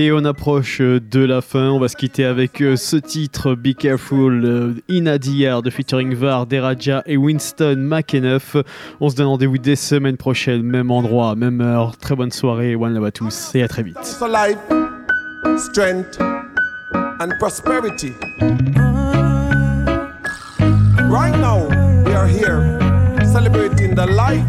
Et 0.00 0.12
on 0.12 0.24
approche 0.24 0.80
de 0.80 1.24
la 1.24 1.40
fin. 1.40 1.70
On 1.70 1.80
va 1.80 1.88
se 1.88 1.96
quitter 1.96 2.24
avec 2.24 2.60
euh, 2.60 2.76
ce 2.76 2.94
titre 2.94 3.56
Be 3.56 3.74
Careful 3.74 4.44
euh, 4.44 4.74
in 4.88 5.12
Yard 5.24 5.64
de 5.64 5.70
featuring 5.70 6.14
Var, 6.14 6.46
Deraja 6.46 7.02
et 7.04 7.16
Winston 7.16 7.74
McEnuff. 7.76 8.56
On 9.00 9.08
se 9.08 9.16
donne 9.16 9.26
rendez-vous 9.26 9.58
dès 9.58 9.74
semaine 9.74 10.16
prochaine, 10.16 10.62
même 10.62 10.92
endroit, 10.92 11.34
même 11.34 11.60
heure. 11.60 11.96
Très 11.96 12.14
bonne 12.14 12.30
soirée. 12.30 12.76
One 12.76 12.94
love 12.94 13.06
à 13.06 13.10
tous 13.10 13.56
et 13.56 13.62
à 13.64 13.66
très 13.66 13.82
vite. 13.82 13.98
For 13.98 14.28
life, 14.28 14.58
strength, 15.56 16.16
and 17.18 17.30
prosperity. 17.40 18.12
Right 21.10 21.36
now, 21.40 21.66
we 22.06 22.14
are 22.14 22.28
here 22.28 22.78
celebrating 23.24 23.96
the 23.96 24.06
life, 24.06 24.46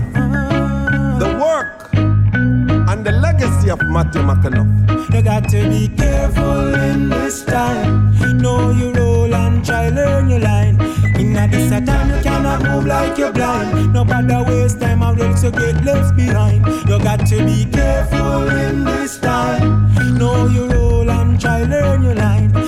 the 3.78 3.86
Matthew 3.86 4.22
McConough. 4.22 5.14
You 5.14 5.22
got 5.22 5.48
to 5.50 5.70
be 5.70 5.90
careful 5.90 6.74
in 6.74 7.10
this 7.10 7.44
time. 7.44 8.10
Know 8.38 8.72
your 8.72 8.94
role 8.94 9.34
and 9.34 9.64
try 9.64 9.90
learn 9.90 10.30
your 10.30 10.40
line. 10.40 10.82
In 11.20 11.36
a 11.36 11.48
this 11.48 11.70
time 11.70 12.10
you 12.10 12.22
cannot 12.24 12.64
move 12.64 12.86
like 12.86 13.18
you're 13.18 13.32
blind. 13.32 13.94
No 13.94 14.04
bother 14.06 14.44
waste 14.44 14.80
time 14.82 15.04
or 15.04 15.22
else 15.22 15.44
you 15.44 15.52
get 15.52 15.84
left 15.84 16.16
behind. 16.16 16.66
You 16.88 16.98
got 17.00 17.28
to 17.28 17.46
be 17.46 17.66
careful 17.66 18.50
in 18.50 18.86
this 18.86 19.20
time. 19.20 19.94
Know 20.18 20.48
your 20.48 20.70
role 20.70 21.10
and 21.10 21.40
try 21.40 21.64
learn 21.64 22.04
your 22.04 22.16
line. 22.16 22.59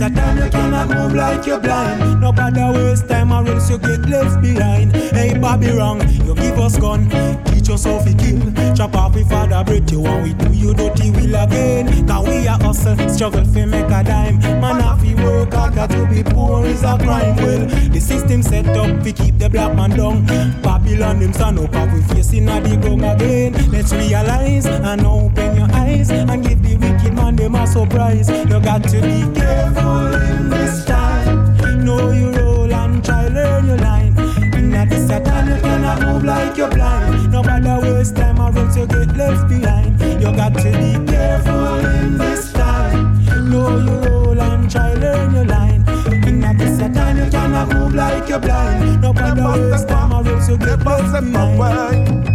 Time 0.00 0.38
you 0.38 0.48
cannot 0.48 0.88
move 0.88 1.12
like 1.12 1.44
you're 1.44 1.60
blind. 1.60 2.22
No 2.22 2.32
bother 2.32 2.72
waste 2.72 3.06
time 3.06 3.32
or 3.32 3.46
else 3.46 3.68
you 3.68 3.76
get 3.76 4.00
left 4.08 4.40
behind. 4.40 4.96
Hey 4.96 5.36
Bobby 5.36 5.72
wrong, 5.72 6.00
you 6.08 6.34
give 6.34 6.58
us 6.58 6.78
gun. 6.78 7.10
Teach 7.44 7.68
us 7.68 7.84
how 7.84 8.02
to 8.02 8.14
kill. 8.14 8.74
Chop 8.74 8.96
off 8.96 9.14
your 9.14 9.26
father 9.26 9.62
breath 9.62 9.92
you 9.92 10.00
want 10.00 10.22
we 10.22 10.32
do 10.32 10.54
you 10.54 10.72
dirty 10.72 11.10
will 11.10 11.34
again. 11.36 12.06
Cause 12.08 12.26
we 12.26 12.46
a 12.46 12.52
hustle, 12.52 12.96
struggle 13.10 13.44
fi 13.44 13.66
make 13.66 13.84
a 13.84 14.02
dime. 14.02 14.38
Man 14.38 14.80
have 14.80 15.02
to 15.02 15.14
work 15.22 15.52
hard, 15.52 15.74
got 15.74 15.90
to 15.90 16.06
be 16.06 16.22
poor 16.22 16.64
is 16.64 16.82
a 16.82 16.96
crime. 16.96 17.36
Well, 17.36 17.66
the 17.66 18.00
system 18.00 18.42
set 18.42 18.68
up 18.68 19.02
to 19.02 19.12
keep 19.12 19.36
the 19.36 19.50
black 19.50 19.76
man 19.76 19.90
down. 19.90 20.24
Babylon 20.62 21.20
them 21.20 21.34
stand 21.34 21.58
up 21.58 21.74
and 21.74 21.92
we 21.92 22.00
facing 22.14 22.48
a 22.48 22.58
the 22.58 22.74
ground 22.78 23.04
again. 23.04 23.52
Let's 23.70 23.92
realize 23.92 24.64
and 24.64 25.04
open 25.04 25.56
your 25.56 25.70
eyes 25.72 26.10
and 26.10 26.42
give 26.42 26.62
the 26.62 26.76
wicked 26.76 27.12
man 27.12 27.36
them 27.36 27.54
a 27.54 27.66
surprise. 27.66 28.30
You 28.30 28.60
got 28.60 28.82
to 28.84 29.02
be 29.02 29.38
careful 29.38 29.89
in 30.14 30.50
this 30.50 30.84
time. 30.84 31.84
Know 31.84 32.10
your 32.10 32.32
role 32.32 32.72
and 32.72 33.04
try 33.04 33.28
learn 33.28 33.66
your 33.66 33.78
line. 33.78 34.16
In 34.54 34.74
a 34.74 34.86
this 34.86 35.08
time 35.08 35.48
you 35.48 35.60
cannot 35.60 36.02
move 36.02 36.24
like 36.24 36.56
you're 36.56 36.70
blind. 36.70 37.32
No 37.32 37.42
matter 37.42 37.80
waste 37.80 38.16
time 38.16 38.38
or 38.40 38.56
else 38.58 38.76
you 38.76 38.86
get 38.86 39.16
left 39.16 39.48
behind. 39.48 40.00
You 40.00 40.30
got 40.36 40.54
to 40.54 40.70
be 40.80 40.92
careful 41.10 41.74
in 41.84 42.18
this 42.18 42.52
time. 42.52 43.24
Know 43.50 43.78
your 43.78 44.00
role 44.08 44.40
and 44.40 44.70
try 44.70 44.94
learn 44.94 45.34
your 45.34 45.46
line. 45.46 45.82
In 46.28 46.44
a 46.44 46.54
this 46.54 46.78
time 46.78 47.16
you 47.18 47.30
cannot 47.30 47.72
move 47.72 47.94
like 47.94 48.28
you're 48.28 48.40
blind. 48.40 49.00
No 49.02 49.12
matter 49.12 49.70
waste 49.70 49.88
time 49.88 50.12
or 50.12 50.28
else 50.28 50.48
you 50.48 50.58
get 50.58 50.84
left 50.84 51.12
behind. 51.12 52.29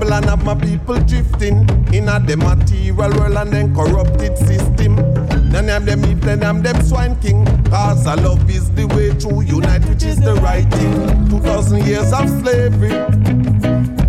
Babylon 0.00 0.22
have 0.22 0.44
my 0.46 0.54
people 0.54 0.98
drifting 1.00 1.68
in 1.92 2.08
a 2.08 2.18
the 2.18 2.34
material 2.34 3.10
world 3.10 3.36
and 3.36 3.52
then 3.52 3.74
corrupted 3.74 4.38
system. 4.38 4.96
You 4.96 5.58
I'm 5.58 5.84
them 5.84 6.20
then 6.20 6.42
I'm 6.42 6.62
them 6.62 6.80
swine 6.80 7.20
king. 7.20 7.44
Cause 7.64 8.06
our 8.06 8.16
love 8.16 8.48
is 8.48 8.70
the 8.70 8.86
way 8.86 9.12
to 9.18 9.44
unite, 9.44 9.84
which 9.90 10.02
is 10.02 10.18
the 10.18 10.36
right 10.36 10.64
thing. 10.72 11.28
Two 11.28 11.38
thousand 11.40 11.84
years 11.84 12.14
of 12.14 12.30
slavery. 12.40 12.96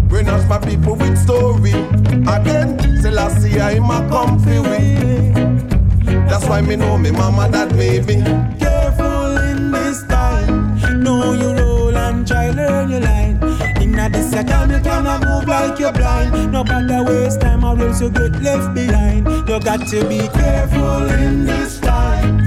Bring 0.07 0.29
us 0.29 0.47
my 0.47 0.59
people 0.59 0.95
with 0.95 1.17
story. 1.17 1.71
Again, 1.71 2.79
Selassie, 3.01 3.59
I'm 3.59 3.91
a 3.91 4.07
comfy 4.07 4.59
way. 4.59 5.33
That's 6.29 6.47
why 6.47 6.61
me 6.61 6.77
know 6.77 6.97
me 6.97 7.11
mama 7.11 7.49
that 7.49 7.75
made 7.75 8.05
me. 8.05 8.23
Careful 8.59 9.35
in 9.49 9.71
this 9.71 10.03
time. 10.07 11.03
Know 11.03 11.33
your 11.33 11.53
role 11.55 11.97
and 11.97 12.25
try 12.25 12.49
learn 12.51 12.91
your 12.91 13.01
line. 13.01 13.30
In 14.01 14.07
a 14.07 14.09
this 14.09 14.33
a 14.33 14.43
time 14.43 14.71
you 14.71 14.79
cannot 14.79 15.23
move 15.23 15.47
like 15.47 15.77
you're 15.77 15.91
blind. 15.91 16.51
No 16.51 16.63
matter 16.63 17.03
waste 17.03 17.39
time 17.39 17.63
or 17.63 17.79
else 17.79 18.01
you 18.01 18.09
get 18.09 18.31
left 18.41 18.73
behind. 18.73 19.27
You 19.47 19.59
got 19.59 19.85
to 19.89 20.09
be 20.09 20.27
careful 20.29 21.07
in 21.07 21.45
this 21.45 21.79
time. 21.79 22.39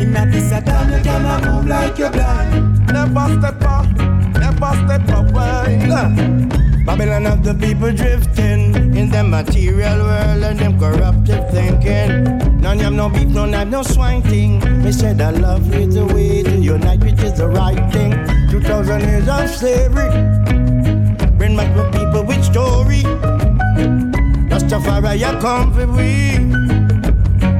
In 0.00 0.14
a 0.14 0.30
this 0.30 0.52
a 0.52 0.60
time 0.60 0.92
you 0.92 1.02
cannot 1.02 1.42
move 1.42 1.66
like 1.66 1.98
you're 1.98 2.08
blind. 2.08 2.86
Never 2.86 3.26
step 3.36 3.60
up, 3.62 3.86
never 4.38 4.72
step 4.84 5.08
away. 5.10 5.82
Babylon 6.86 7.24
have 7.24 7.42
the 7.42 7.52
people 7.52 7.90
drifting 7.90 8.76
in 8.96 9.10
the 9.10 9.24
material 9.24 9.98
world 9.98 10.44
and 10.44 10.56
them 10.60 10.78
corruptive 10.78 11.50
thinking. 11.50 12.60
None 12.60 12.78
have 12.78 12.92
no 12.92 13.08
beef, 13.08 13.26
none 13.26 13.54
have 13.54 13.68
no 13.68 13.82
swine 13.82 14.22
thing. 14.22 14.60
Me 14.84 14.92
said 14.92 15.20
I 15.20 15.30
love 15.30 15.74
is 15.74 15.96
the 15.96 16.06
way 16.06 16.44
to 16.44 16.56
unite, 16.56 17.00
which 17.00 17.20
is 17.24 17.38
the 17.38 17.48
right 17.48 17.92
thing. 17.92 18.35
2,000 18.60 19.00
years 19.00 19.28
of 19.28 19.50
slavery. 19.50 20.08
Bring 21.36 21.56
back 21.56 21.76
my 21.76 21.90
people 21.90 22.24
with 22.24 22.42
story. 22.42 23.02
Rastafari, 24.50 25.18
you 25.18 25.38
come 25.40 25.74
for 25.74 25.86
we. 25.86 26.38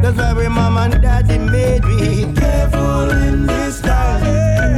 That's 0.01 0.17
why 0.17 0.33
we 0.33 0.49
mom 0.49 0.79
and 0.79 1.03
daddy 1.03 1.37
made 1.37 1.85
me. 1.85 2.33
Careful 2.35 3.11
in 3.11 3.47
this 3.47 3.83
time. 3.83 4.23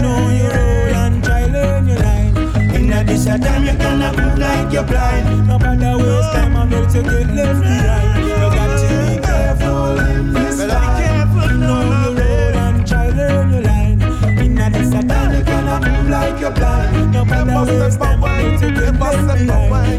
Know 0.03 0.29
your 0.31 0.51
role 0.51 0.95
and 1.05 1.23
try 1.23 1.47
learn 1.47 1.87
your 1.87 1.99
line. 1.99 2.37
In 2.75 2.93
a 2.93 3.05
this 3.05 3.25
time, 3.25 3.65
you 3.65 3.77
cannot 3.79 4.17
move 4.17 4.39
like 4.39 4.73
you're 4.73 4.83
blind. 4.83 5.47
No 5.47 5.57
matter 5.57 5.99
waste 5.99 6.33
time, 6.33 6.57
I'm 6.57 6.69
ready 6.69 6.87
to 6.95 7.03
get 7.03 7.31
left 7.31 7.61
behind. 7.63 8.27
You 8.27 8.49
got 8.59 8.71
to 8.81 8.89
be 9.07 9.23
careful 9.25 9.99
in 10.01 10.33
this 10.33 10.59
time. 10.67 11.61
Know 11.61 11.81
your 11.87 12.13
role 12.17 12.57
and 12.67 12.85
try 12.85 13.09
learn 13.11 13.53
your 13.53 13.63
line. 13.63 14.03
In 14.41 14.59
a 14.59 14.69
this 14.71 14.91
time, 14.91 15.48
move 15.81 16.09
like 16.09 16.41
you're 16.41 16.51
blind. 16.51 17.13
No 17.13 17.25
matter 17.25 17.71
where 17.71 17.91
standing, 17.91 18.59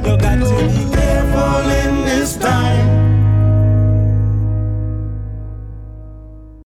you 0.06 0.18
got 0.18 0.36
to 0.36 0.68
be 0.68 0.96
careful 0.96 1.70
in 1.70 2.06
this 2.06 2.38
time. 2.38 3.19